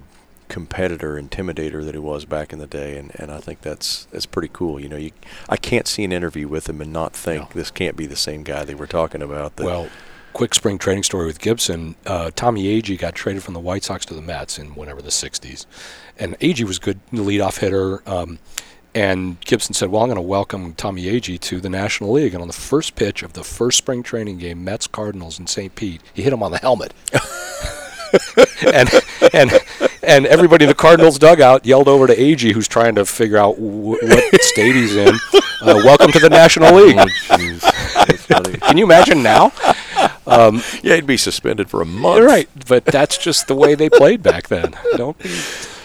competitor, 0.52 1.20
intimidator 1.20 1.84
that 1.84 1.94
he 1.94 1.98
was 1.98 2.24
back 2.24 2.52
in 2.52 2.58
the 2.60 2.66
day, 2.68 2.96
and, 2.96 3.10
and 3.16 3.32
I 3.32 3.40
think 3.40 3.62
that's 3.62 4.04
that's 4.12 4.26
pretty 4.26 4.50
cool. 4.52 4.78
You 4.78 4.88
know, 4.88 4.96
you 4.96 5.10
I 5.48 5.56
can't 5.56 5.88
see 5.88 6.04
an 6.04 6.12
interview 6.12 6.46
with 6.46 6.68
him 6.68 6.80
and 6.80 6.92
not 6.92 7.12
think 7.14 7.42
No. 7.42 7.48
this 7.60 7.70
can't 7.72 7.96
be 7.96 8.06
the 8.06 8.16
same 8.16 8.44
guy 8.44 8.62
they 8.64 8.74
were 8.76 8.86
talking 8.86 9.22
about. 9.22 9.56
That, 9.56 9.64
Well, 9.66 9.88
quick 10.32 10.54
spring 10.54 10.78
training 10.78 11.02
story 11.02 11.26
with 11.26 11.40
Gibson. 11.40 11.94
Uh, 12.06 12.30
Tommy 12.36 12.64
Agee 12.64 12.98
got 12.98 13.14
traded 13.14 13.42
from 13.42 13.54
the 13.54 13.60
White 13.60 13.82
Sox 13.84 14.04
to 14.06 14.14
the 14.14 14.22
Mets 14.22 14.58
in 14.58 14.74
whenever 14.76 15.02
the 15.02 15.10
'60s, 15.10 15.66
and 16.18 16.38
Agee 16.40 16.64
was 16.64 16.78
good 16.78 17.00
leadoff 17.10 17.58
hitter. 17.58 18.02
Um, 18.08 18.38
And 18.94 19.40
Gibson 19.40 19.72
said, 19.72 19.88
"Well, 19.90 20.02
I'm 20.02 20.08
going 20.08 20.16
to 20.16 20.20
welcome 20.22 20.74
Tommy 20.74 21.04
Agee 21.04 21.40
to 21.40 21.60
the 21.60 21.70
National 21.70 22.12
League." 22.12 22.34
And 22.34 22.42
on 22.42 22.46
the 22.48 22.52
first 22.70 22.94
pitch 22.94 23.22
of 23.22 23.32
the 23.32 23.42
first 23.42 23.78
spring 23.78 24.02
training 24.02 24.36
game, 24.36 24.62
Mets 24.64 24.86
Cardinals 24.86 25.38
in 25.38 25.46
St. 25.46 25.74
Pete, 25.74 26.02
he 26.12 26.22
hit 26.22 26.30
him 26.32 26.42
on 26.42 26.50
the 26.52 26.58
helmet. 26.58 26.92
and 28.72 28.90
and 29.32 29.50
and 30.02 30.26
everybody 30.26 30.64
in 30.64 30.68
the 30.68 30.74
Cardinals 30.74 31.18
dugout 31.18 31.64
yelled 31.64 31.88
over 31.88 32.06
to 32.06 32.14
Agee, 32.16 32.52
who's 32.52 32.68
trying 32.68 32.94
to 32.96 33.04
figure 33.04 33.38
out 33.38 33.54
w- 33.56 33.96
what 34.00 34.42
state 34.42 34.74
he's 34.74 34.94
in. 34.96 35.14
Uh, 35.62 35.80
welcome 35.84 36.10
to 36.12 36.18
the 36.18 36.28
National 36.30 36.74
League. 36.74 36.96
Oh, 36.98 37.06
jeez. 37.06 37.60
That's 38.06 38.26
funny. 38.26 38.58
Can 38.60 38.76
you 38.78 38.84
imagine 38.84 39.22
now? 39.22 39.52
Yeah, 40.26 40.94
he'd 40.96 41.06
be 41.06 41.16
suspended 41.16 41.70
for 41.70 41.80
a 41.80 41.84
month. 41.86 42.24
Right, 42.24 42.48
but 42.68 42.84
that's 42.84 43.16
just 43.18 43.46
the 43.48 43.54
way 43.54 43.74
they 43.74 43.88
played 43.90 44.22
back 44.22 44.48
then. 44.48 44.74
Don't 44.96 45.18
be 45.18 45.30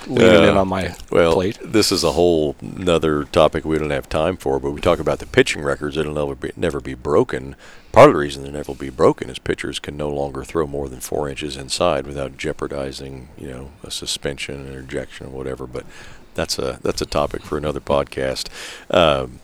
leaning 0.07 0.43
in 0.43 0.57
Uh, 0.57 0.61
on 0.61 0.67
my 0.69 0.95
Well, 1.11 1.33
plate. 1.33 1.59
this 1.63 1.91
is 1.91 2.03
a 2.03 2.13
whole 2.13 2.55
another 2.61 3.25
topic 3.25 3.65
we 3.65 3.77
don't 3.77 3.89
have 3.89 4.07
time 4.09 4.37
for, 4.37 4.59
but 4.59 4.71
we 4.71 4.81
talk 4.81 4.99
about 4.99 5.19
the 5.19 5.25
pitching 5.25 5.61
records 5.63 5.95
that'll 5.95 6.13
never 6.13 6.35
be, 6.35 6.51
never 6.55 6.79
be 6.79 6.93
broken. 6.93 7.55
Part 7.97 8.11
of 8.11 8.13
the 8.13 8.19
reason 8.19 8.43
they'll 8.43 8.51
never 8.51 8.75
be 8.75 8.91
broken 8.91 9.27
is 9.27 9.39
pitchers 9.39 9.79
can 9.79 9.97
no 9.97 10.11
longer 10.11 10.43
throw 10.43 10.67
more 10.67 10.87
than 10.87 10.99
four 10.99 11.27
inches 11.27 11.57
inside 11.57 12.05
without 12.05 12.37
jeopardizing, 12.37 13.29
you 13.39 13.47
know, 13.47 13.71
a 13.81 13.89
suspension, 13.89 14.67
an 14.67 14.77
ejection, 14.77 15.25
or 15.25 15.29
whatever. 15.29 15.65
But 15.65 15.83
that's 16.35 16.59
a 16.59 16.77
that's 16.83 17.01
a 17.01 17.07
topic 17.07 17.41
for 17.41 17.57
another 17.57 17.79
podcast. 17.79 18.49
Um, 18.93 19.39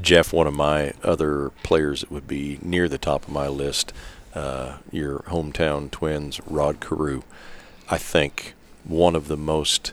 Jeff, 0.00 0.32
one 0.32 0.46
of 0.46 0.54
my 0.54 0.94
other 1.02 1.50
players 1.62 2.00
that 2.00 2.10
would 2.10 2.26
be 2.26 2.58
near 2.62 2.88
the 2.88 2.96
top 2.96 3.24
of 3.24 3.28
my 3.28 3.46
list, 3.46 3.92
uh, 4.34 4.78
your 4.90 5.18
hometown 5.28 5.90
twins, 5.90 6.40
Rod 6.46 6.80
Carew. 6.80 7.20
I 7.90 7.98
think 7.98 8.54
one 8.84 9.14
of 9.14 9.28
the 9.28 9.36
most 9.36 9.92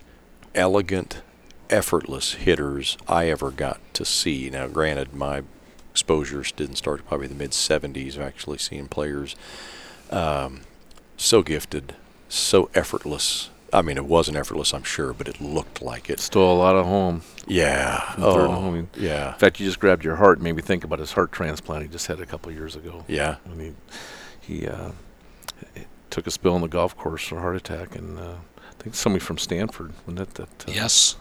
elegant, 0.56 1.22
effortless 1.70 2.36
hitters 2.36 2.98
I 3.10 3.28
ever 3.28 3.52
got 3.52 3.82
to 3.96 4.06
see. 4.06 4.50
Now, 4.50 4.70
granted, 4.70 5.14
my 5.14 5.44
exposures 6.00 6.54
didn't 6.54 6.78
start 6.78 7.06
probably 7.06 7.28
the 7.28 7.36
mid 7.36 7.52
70s 7.52 8.16
of 8.16 8.22
actually 8.22 8.58
seeing 8.58 8.88
players 8.88 9.36
um, 10.12 10.62
so 11.18 11.44
gifted, 11.44 11.94
so 12.30 12.70
effortless. 12.74 13.50
I 13.74 13.82
mean, 13.82 13.98
it 13.98 14.06
wasn't 14.06 14.38
effortless, 14.38 14.74
I'm 14.74 14.84
sure, 14.84 15.12
but 15.14 15.28
it 15.28 15.42
looked 15.42 15.82
like 15.82 16.10
it. 16.10 16.20
Stole 16.22 16.56
a 16.56 16.58
lot 16.58 16.76
of 16.78 16.86
home. 16.86 17.22
Yeah. 17.48 18.16
Oh, 18.18 18.50
home. 18.50 18.90
yeah. 18.96 19.34
In 19.34 19.40
fact, 19.40 19.60
you 19.60 19.66
just 19.68 19.80
grabbed 19.80 20.04
your 20.06 20.16
heart 20.16 20.38
and 20.38 20.44
made 20.46 20.56
me 20.56 20.62
think 20.62 20.84
about 20.86 21.00
his 21.00 21.12
heart 21.12 21.34
transplant 21.34 21.84
he 21.84 21.90
just 21.90 22.08
had 22.08 22.20
a 22.22 22.26
couple 22.26 22.50
of 22.50 22.56
years 22.56 22.76
ago. 22.78 23.04
Yeah. 23.08 23.36
I 23.46 23.54
mean, 23.54 23.76
he 24.40 24.68
uh, 24.68 24.92
took 26.10 26.26
a 26.26 26.32
spill 26.32 26.56
on 26.56 26.62
the 26.62 26.68
golf 26.70 26.96
course 26.98 27.28
for 27.28 27.38
a 27.38 27.42
heart 27.42 27.58
attack, 27.58 27.96
and 27.96 28.18
uh, 28.18 28.36
I 28.58 28.82
think 28.82 28.96
somebody 28.96 29.24
from 29.24 29.38
Stanford, 29.38 29.92
wasn't 30.08 30.22
it? 30.22 30.34
That, 30.36 30.70
uh, 30.70 30.72
Yes. 30.74 31.18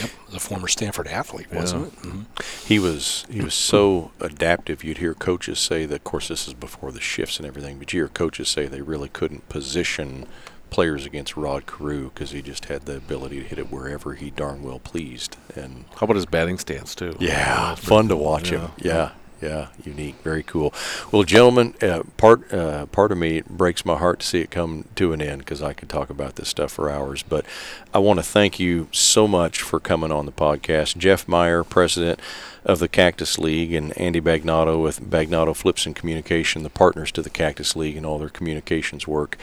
Yep, 0.00 0.10
the 0.32 0.40
former 0.40 0.68
Stanford 0.68 1.08
athlete, 1.08 1.46
wasn't 1.52 1.86
it? 1.92 1.98
Mhm. 2.02 2.24
He 2.66 2.78
was 2.78 3.24
he 3.30 3.40
was 3.40 3.54
so 3.54 4.10
adaptive. 4.20 4.84
You'd 4.84 4.98
hear 4.98 5.14
coaches 5.14 5.58
say 5.58 5.86
that. 5.86 5.94
Of 5.96 6.04
course, 6.04 6.28
this 6.28 6.46
is 6.48 6.54
before 6.54 6.92
the 6.92 7.00
shifts 7.00 7.38
and 7.38 7.46
everything, 7.46 7.78
but 7.78 7.92
you 7.92 8.00
hear 8.00 8.08
coaches 8.08 8.48
say 8.48 8.66
they 8.66 8.82
really 8.82 9.08
couldn't 9.08 9.48
position 9.48 10.26
players 10.68 11.06
against 11.06 11.36
Rod 11.36 11.64
Carew 11.66 12.10
because 12.10 12.32
he 12.32 12.42
just 12.42 12.64
had 12.66 12.86
the 12.86 12.96
ability 12.96 13.40
to 13.40 13.44
hit 13.48 13.58
it 13.58 13.70
wherever 13.70 14.14
he 14.14 14.30
darn 14.30 14.62
well 14.62 14.80
pleased. 14.80 15.36
And 15.54 15.84
How 15.94 16.04
about 16.04 16.16
his 16.16 16.26
batting 16.26 16.58
stance 16.58 16.94
too? 16.94 17.14
yeah, 17.20 17.74
fun 17.76 18.08
to 18.08 18.14
cool. 18.14 18.24
watch 18.24 18.50
him. 18.50 18.72
Yeah. 18.78 19.10
Yeah. 19.40 19.68
Unique, 19.84 20.16
very 20.22 20.42
cool. 20.42 20.72
Well, 21.12 21.22
gentlemen, 21.22 21.74
uh, 21.82 22.04
part 22.16 22.52
uh, 22.52 22.86
part 22.86 23.12
of 23.12 23.18
me 23.18 23.42
breaks 23.42 23.84
my 23.84 23.96
heart 23.96 24.20
to 24.20 24.26
see 24.26 24.40
it 24.40 24.50
come 24.50 24.86
to 24.96 25.12
an 25.12 25.20
end 25.20 25.40
because 25.40 25.62
I 25.62 25.72
could 25.74 25.88
talk 25.88 26.08
about 26.10 26.36
this 26.36 26.48
stuff 26.48 26.72
for 26.72 26.90
hours. 26.90 27.22
But 27.22 27.44
I 27.92 27.98
want 27.98 28.18
to 28.18 28.22
thank 28.22 28.58
you 28.58 28.88
so 28.92 29.28
much 29.28 29.60
for 29.60 29.78
coming 29.78 30.10
on 30.10 30.26
the 30.26 30.32
podcast, 30.32 30.96
Jeff 30.96 31.28
Meyer, 31.28 31.62
president 31.64 32.18
of 32.64 32.78
the 32.78 32.88
Cactus 32.88 33.38
League, 33.38 33.72
and 33.72 33.96
Andy 33.98 34.20
Bagnato 34.20 34.82
with 34.82 35.00
Bagnato 35.00 35.54
Flips 35.54 35.86
and 35.86 35.94
Communication, 35.94 36.62
the 36.62 36.70
partners 36.70 37.12
to 37.12 37.22
the 37.22 37.30
Cactus 37.30 37.76
League 37.76 37.96
and 37.96 38.06
all 38.06 38.18
their 38.18 38.28
communications 38.28 39.06
work. 39.06 39.36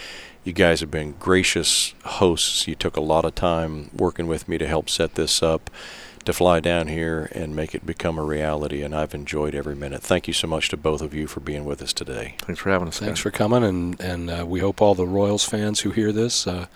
You 0.44 0.52
guys 0.52 0.82
have 0.82 0.91
been 0.91 1.14
gracious 1.20 1.94
hosts. 2.04 2.68
You 2.68 2.76
took 2.76 2.98
a 2.98 3.02
lot 3.02 3.24
of 3.24 3.36
time 3.36 3.89
working 3.96 4.28
with 4.28 4.50
me 4.50 4.58
to 4.58 4.68
help 4.68 4.89
set 4.89 5.16
this 5.16 5.41
up 5.41 5.70
to 6.26 6.34
fly 6.34 6.60
down 6.60 6.88
here 6.88 7.30
and 7.34 7.56
make 7.56 7.76
it 7.76 7.86
become 7.86 8.18
a 8.18 8.24
reality, 8.24 8.82
and 8.82 8.96
I've 8.96 9.14
enjoyed 9.14 9.56
every 9.56 9.76
minute. 9.76 10.02
Thank 10.02 10.28
you 10.28 10.34
so 10.34 10.48
much 10.48 10.70
to 10.70 10.78
both 10.78 11.02
of 11.02 11.14
you 11.14 11.28
for 11.28 11.40
being 11.40 11.66
with 11.66 11.82
us 11.82 11.94
today. 11.94 12.36
Thanks 12.40 12.62
for 12.62 12.70
having 12.70 12.88
us. 12.88 13.00
Thanks 13.00 13.20
guys. 13.20 13.20
for 13.20 13.32
coming, 13.32 13.64
and 13.64 14.00
and 14.00 14.30
uh, 14.30 14.46
we 14.48 14.60
hope 14.60 14.82
all 14.82 14.96
the 14.96 15.08
Royals 15.08 15.46
fans 15.46 15.82
who 15.82 15.92
hear 15.92 16.12
this 16.12 16.48
uh, 16.48 16.68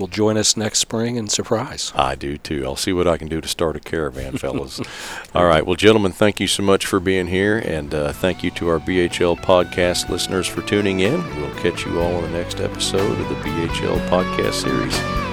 will 0.00 0.08
join 0.08 0.36
us 0.36 0.56
next 0.56 0.78
spring 0.78 1.18
and 1.18 1.30
surprise. 1.30 1.92
I 1.94 2.14
do 2.14 2.38
too. 2.38 2.64
I'll 2.64 2.76
see 2.76 2.92
what 2.92 3.06
I 3.06 3.18
can 3.18 3.28
do 3.28 3.40
to 3.40 3.46
start 3.46 3.76
a 3.76 3.80
caravan, 3.80 4.38
fellas. 4.38 4.80
All 5.34 5.44
right. 5.44 5.64
Well, 5.64 5.76
gentlemen, 5.76 6.12
thank 6.12 6.40
you 6.40 6.46
so 6.46 6.62
much 6.62 6.86
for 6.86 6.98
being 6.98 7.26
here, 7.26 7.58
and 7.58 7.94
uh, 7.94 8.12
thank 8.12 8.42
you 8.42 8.50
to 8.52 8.68
our 8.68 8.80
BHL 8.80 9.38
podcast 9.40 10.08
listeners 10.08 10.46
for 10.46 10.62
tuning 10.62 11.00
in. 11.00 11.22
We'll 11.36 11.54
catch 11.56 11.84
you 11.84 12.00
all 12.00 12.24
in 12.24 12.32
the 12.32 12.38
next 12.38 12.60
episode 12.60 13.20
of 13.20 13.28
the 13.28 13.34
BHL 13.36 14.08
podcast 14.08 14.54
series. 14.54 15.29